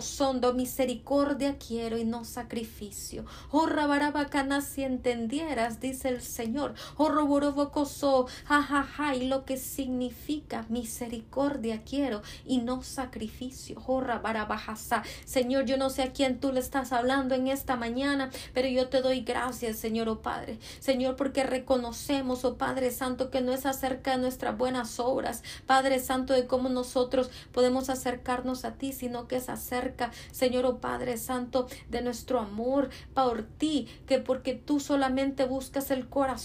sondo, 0.00 0.52
misericordia 0.54 1.56
quiero 1.58 1.98
y 1.98 2.04
no 2.04 2.24
sacrificio. 2.24 3.24
Jorra, 3.50 3.86
barabacana, 3.86 4.60
si 4.60 4.84
entendieras, 4.84 5.80
dice 5.80 6.08
el 6.08 6.22
Señor, 6.22 6.47
Señor. 6.48 6.72
Oh, 6.96 8.26
jajaja, 8.46 9.14
y 9.14 9.26
lo 9.26 9.44
que 9.44 9.58
significa 9.58 10.64
misericordia 10.70 11.82
quiero 11.84 12.22
y 12.46 12.58
no 12.58 12.82
sacrificio. 12.82 13.82
Oh, 13.86 14.02
Señor, 15.26 15.66
yo 15.66 15.76
no 15.76 15.90
sé 15.90 16.04
a 16.04 16.12
quién 16.12 16.40
tú 16.40 16.50
le 16.52 16.60
estás 16.60 16.92
hablando 16.92 17.34
en 17.34 17.48
esta 17.48 17.76
mañana, 17.76 18.30
pero 18.54 18.66
yo 18.66 18.88
te 18.88 19.02
doy 19.02 19.20
gracias, 19.20 19.76
Señor, 19.76 20.08
oh 20.08 20.22
Padre. 20.22 20.58
Señor, 20.80 21.16
porque 21.16 21.44
reconocemos, 21.44 22.46
oh 22.46 22.56
Padre 22.56 22.92
Santo, 22.92 23.30
que 23.30 23.42
no 23.42 23.52
es 23.52 23.66
acerca 23.66 24.12
de 24.12 24.18
nuestras 24.22 24.56
buenas 24.56 24.98
obras, 25.00 25.42
Padre 25.66 25.98
Santo, 25.98 26.32
de 26.32 26.46
cómo 26.46 26.70
nosotros 26.70 27.30
podemos 27.52 27.90
acercarnos 27.90 28.64
a 28.64 28.72
ti, 28.72 28.94
sino 28.94 29.28
que 29.28 29.36
es 29.36 29.50
acerca, 29.50 30.12
Señor, 30.32 30.64
oh 30.64 30.78
Padre 30.78 31.18
Santo, 31.18 31.68
de 31.90 32.00
nuestro 32.00 32.40
amor 32.40 32.88
por 33.12 33.42
ti, 33.42 33.86
que 34.06 34.18
porque 34.18 34.54
tú 34.54 34.80
solamente 34.80 35.44
buscas 35.44 35.90
el 35.90 36.08
corazón 36.08 36.37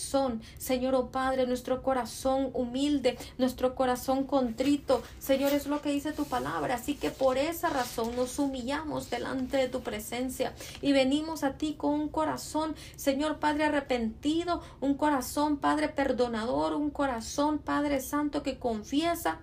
Señor, 0.58 0.96
oh 0.96 1.10
Padre, 1.10 1.48
nuestro 1.48 1.82
corazón 1.82 2.50
humilde, 2.54 3.18
nuestro 3.38 3.76
corazón 3.76 4.26
contrito, 4.26 5.02
Señor, 5.20 5.54
es 5.54 5.68
lo 5.68 5.82
que 5.82 5.92
dice 5.92 6.14
tu 6.14 6.26
palabra. 6.26 6.76
Así 6.76 6.96
que 6.96 7.12
por 7.12 7.38
esa 7.38 7.70
razón 7.70 8.16
nos 8.16 8.40
humillamos 8.40 9.10
delante 9.10 9.58
de 9.58 9.68
tu 9.68 9.82
presencia 9.82 10.54
y 10.82 10.92
venimos 10.92 11.44
a 11.44 11.54
ti 11.58 11.76
con 11.76 11.92
un 11.92 12.10
corazón, 12.10 12.76
Señor 12.96 13.40
Padre, 13.40 13.66
arrepentido, 13.66 14.62
un 14.82 14.96
corazón, 14.96 15.58
Padre, 15.58 15.90
perdonador, 15.90 16.74
un 16.74 16.90
corazón, 16.90 17.60
Padre 17.60 18.02
Santo, 18.02 18.44
que 18.44 18.58
confiesa. 18.58 19.40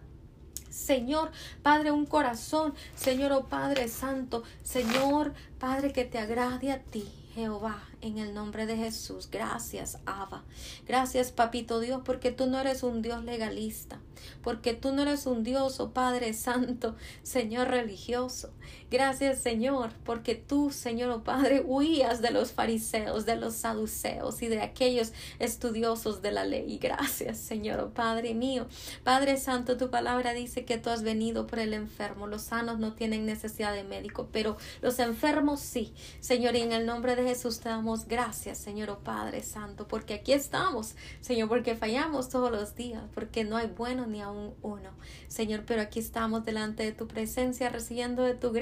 Señor, 0.70 1.32
Padre, 1.62 1.90
un 1.90 2.06
corazón, 2.06 2.74
Señor, 2.94 3.32
oh 3.32 3.44
Padre 3.46 3.88
Santo, 3.88 4.44
Señor, 4.62 5.34
Padre, 5.58 5.92
que 5.92 6.04
te 6.04 6.18
agrade 6.18 6.70
a 6.70 6.78
ti, 6.78 7.08
Jehová 7.34 7.89
en 8.00 8.18
el 8.18 8.34
nombre 8.34 8.66
de 8.66 8.76
Jesús. 8.76 9.28
Gracias, 9.30 9.98
Abba. 10.06 10.44
Gracias, 10.86 11.32
Papito 11.32 11.80
Dios, 11.80 12.02
porque 12.04 12.32
tú 12.32 12.46
no 12.46 12.58
eres 12.58 12.82
un 12.82 13.02
Dios 13.02 13.24
legalista, 13.24 14.00
porque 14.42 14.74
tú 14.74 14.92
no 14.92 15.02
eres 15.02 15.26
un 15.26 15.42
Dios, 15.42 15.80
oh 15.80 15.92
Padre 15.92 16.32
Santo, 16.32 16.96
Señor 17.22 17.68
religioso. 17.68 18.52
Gracias, 18.90 19.38
Señor, 19.38 19.90
porque 20.04 20.34
tú, 20.34 20.72
Señor, 20.72 21.10
oh 21.10 21.22
Padre, 21.22 21.62
huías 21.64 22.20
de 22.22 22.32
los 22.32 22.50
fariseos, 22.50 23.24
de 23.24 23.36
los 23.36 23.54
saduceos 23.54 24.42
y 24.42 24.48
de 24.48 24.62
aquellos 24.62 25.12
estudiosos 25.38 26.22
de 26.22 26.32
la 26.32 26.44
ley. 26.44 26.78
Gracias, 26.78 27.38
Señor, 27.38 27.78
oh 27.80 27.90
Padre 27.90 28.34
mío. 28.34 28.66
Padre 29.04 29.36
Santo, 29.36 29.76
tu 29.76 29.90
palabra 29.90 30.32
dice 30.34 30.64
que 30.64 30.78
tú 30.78 30.90
has 30.90 31.02
venido 31.02 31.46
por 31.46 31.60
el 31.60 31.72
enfermo. 31.72 32.26
Los 32.26 32.42
sanos 32.42 32.78
no 32.78 32.94
tienen 32.94 33.26
necesidad 33.26 33.72
de 33.72 33.84
médico, 33.84 34.28
pero 34.32 34.56
los 34.82 34.98
enfermos 34.98 35.60
sí. 35.60 35.92
Señor, 36.20 36.56
y 36.56 36.60
en 36.60 36.72
el 36.72 36.84
nombre 36.84 37.14
de 37.14 37.22
Jesús 37.22 37.60
te 37.60 37.68
damos 37.68 38.06
gracias, 38.08 38.58
Señor 38.58 38.90
oh 38.90 38.98
Padre 38.98 39.42
Santo, 39.42 39.86
porque 39.86 40.14
aquí 40.14 40.32
estamos, 40.32 40.96
Señor, 41.20 41.48
porque 41.48 41.76
fallamos 41.76 42.28
todos 42.28 42.50
los 42.50 42.74
días, 42.74 43.02
porque 43.14 43.44
no 43.44 43.56
hay 43.56 43.68
bueno 43.68 44.06
ni 44.06 44.20
aún 44.20 44.54
uno, 44.62 44.90
Señor, 45.28 45.64
pero 45.66 45.82
aquí 45.82 46.00
estamos 46.00 46.44
delante 46.44 46.82
de 46.82 46.92
tu 46.92 47.06
presencia, 47.06 47.68
recibiendo 47.68 48.22
de 48.22 48.34
tu 48.34 48.50
gracia, 48.50 48.59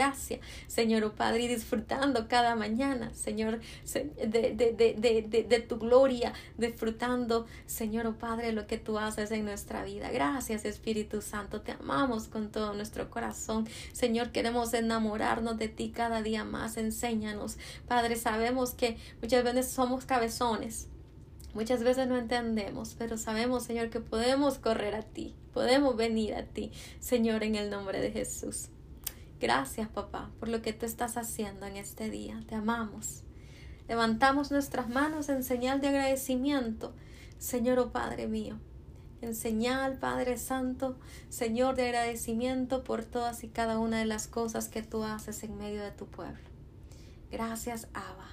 Señor 0.66 1.04
oh 1.04 1.12
Padre, 1.12 1.44
y 1.44 1.48
disfrutando 1.48 2.28
cada 2.28 2.54
mañana, 2.54 3.12
Señor, 3.14 3.60
de, 3.92 5.44
de 5.48 5.60
tu 5.60 5.78
gloria, 5.78 6.32
disfrutando, 6.56 7.46
Señor 7.66 8.06
oh 8.06 8.14
Padre, 8.14 8.52
lo 8.52 8.66
que 8.66 8.78
tú 8.78 8.98
haces 8.98 9.30
en 9.30 9.44
nuestra 9.44 9.84
vida. 9.84 10.10
Gracias, 10.10 10.64
Espíritu 10.64 11.20
Santo, 11.20 11.60
te 11.60 11.72
amamos 11.72 12.28
con 12.28 12.50
todo 12.50 12.74
nuestro 12.74 13.10
corazón, 13.10 13.68
Señor, 13.92 14.30
queremos 14.30 14.72
enamorarnos 14.74 15.58
de 15.58 15.68
ti 15.68 15.90
cada 15.90 16.22
día 16.22 16.44
más, 16.44 16.76
enséñanos, 16.76 17.58
Padre, 17.86 18.16
sabemos 18.16 18.74
que 18.74 18.96
muchas 19.20 19.44
veces 19.44 19.68
somos 19.68 20.04
cabezones. 20.04 20.88
Muchas 21.54 21.82
veces 21.82 22.06
no 22.06 22.16
entendemos, 22.16 22.94
pero 22.98 23.16
sabemos, 23.16 23.64
Señor, 23.64 23.88
que 23.88 24.00
podemos 24.00 24.58
correr 24.58 24.94
a 24.94 25.02
ti, 25.02 25.34
podemos 25.54 25.96
venir 25.96 26.34
a 26.34 26.44
ti, 26.44 26.70
Señor, 27.00 27.42
en 27.42 27.54
el 27.54 27.70
nombre 27.70 28.00
de 28.00 28.12
Jesús. 28.12 28.68
Gracias, 29.40 29.88
papá, 29.88 30.30
por 30.40 30.48
lo 30.48 30.62
que 30.62 30.72
tú 30.72 30.84
estás 30.84 31.16
haciendo 31.16 31.66
en 31.66 31.76
este 31.76 32.10
día. 32.10 32.42
Te 32.48 32.56
amamos. 32.56 33.22
Levantamos 33.88 34.50
nuestras 34.50 34.88
manos 34.88 35.28
en 35.28 35.44
señal 35.44 35.80
de 35.80 35.88
agradecimiento, 35.88 36.92
Señor, 37.38 37.78
oh 37.78 37.92
Padre 37.92 38.26
mío. 38.26 38.58
En 39.20 39.34
señal, 39.34 39.98
Padre 39.98 40.38
Santo, 40.38 40.96
Señor, 41.28 41.76
de 41.76 41.86
agradecimiento 41.86 42.84
por 42.84 43.04
todas 43.04 43.42
y 43.44 43.48
cada 43.48 43.78
una 43.78 43.98
de 43.98 44.04
las 44.04 44.28
cosas 44.28 44.68
que 44.68 44.82
tú 44.82 45.04
haces 45.04 45.42
en 45.42 45.56
medio 45.56 45.82
de 45.82 45.90
tu 45.92 46.06
pueblo. 46.06 46.48
Gracias, 47.30 47.88
Abba. 47.94 48.28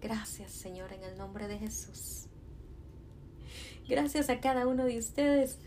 Gracias, 0.00 0.50
Señor, 0.52 0.92
en 0.92 1.04
el 1.04 1.18
nombre 1.18 1.48
de 1.48 1.58
Jesús. 1.58 2.26
Gracias 3.88 4.30
a 4.30 4.40
cada 4.40 4.66
uno 4.66 4.84
de 4.84 4.98
ustedes 4.98 5.58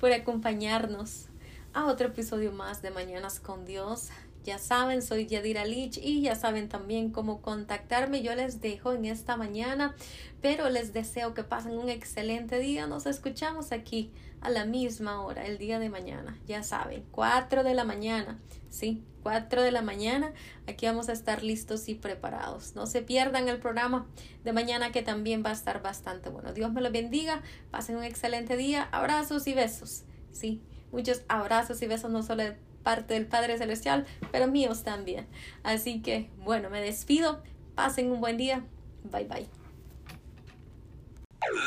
por 0.00 0.12
acompañarnos 0.12 1.26
a 1.72 1.86
otro 1.86 2.08
episodio 2.08 2.52
más 2.52 2.82
de 2.82 2.90
Mañanas 2.90 3.38
con 3.38 3.64
Dios. 3.64 4.08
Ya 4.46 4.58
saben, 4.58 5.02
soy 5.02 5.26
Yadira 5.26 5.64
Lich 5.64 5.98
y 5.98 6.20
ya 6.22 6.36
saben 6.36 6.68
también 6.68 7.10
cómo 7.10 7.42
contactarme. 7.42 8.22
Yo 8.22 8.32
les 8.36 8.60
dejo 8.60 8.92
en 8.92 9.04
esta 9.04 9.36
mañana, 9.36 9.96
pero 10.40 10.70
les 10.70 10.92
deseo 10.92 11.34
que 11.34 11.42
pasen 11.42 11.76
un 11.76 11.88
excelente 11.88 12.60
día. 12.60 12.86
Nos 12.86 13.06
escuchamos 13.06 13.72
aquí 13.72 14.12
a 14.40 14.48
la 14.48 14.64
misma 14.64 15.20
hora, 15.20 15.46
el 15.46 15.58
día 15.58 15.80
de 15.80 15.90
mañana. 15.90 16.38
Ya 16.46 16.62
saben, 16.62 17.04
4 17.10 17.64
de 17.64 17.74
la 17.74 17.82
mañana, 17.82 18.38
¿sí? 18.70 19.02
4 19.24 19.62
de 19.62 19.72
la 19.72 19.82
mañana. 19.82 20.32
Aquí 20.68 20.86
vamos 20.86 21.08
a 21.08 21.12
estar 21.12 21.42
listos 21.42 21.88
y 21.88 21.96
preparados. 21.96 22.76
No 22.76 22.86
se 22.86 23.02
pierdan 23.02 23.48
el 23.48 23.58
programa 23.58 24.06
de 24.44 24.52
mañana 24.52 24.92
que 24.92 25.02
también 25.02 25.42
va 25.44 25.50
a 25.50 25.54
estar 25.54 25.82
bastante 25.82 26.28
bueno. 26.28 26.52
Dios 26.52 26.72
me 26.72 26.82
lo 26.82 26.92
bendiga. 26.92 27.42
Pasen 27.72 27.96
un 27.96 28.04
excelente 28.04 28.56
día. 28.56 28.88
Abrazos 28.92 29.48
y 29.48 29.54
besos. 29.54 30.04
Sí, 30.30 30.62
muchos 30.92 31.22
abrazos 31.26 31.82
y 31.82 31.88
besos 31.88 32.12
no 32.12 32.22
solo 32.22 32.44
de 32.44 32.56
parte 32.86 33.14
del 33.14 33.26
Padre 33.26 33.58
Celestial, 33.58 34.06
pero 34.30 34.46
míos 34.46 34.84
también. 34.84 35.26
Así 35.64 36.02
que, 36.02 36.30
bueno, 36.36 36.70
me 36.70 36.80
despido. 36.80 37.42
Pasen 37.74 38.12
un 38.12 38.20
buen 38.20 38.36
día. 38.36 38.62
Bye 39.02 39.24
bye. 39.24 39.48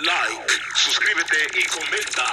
Like, 0.05 0.53
suscríbete 0.75 1.59
y 1.59 1.65
comenta. 1.65 2.23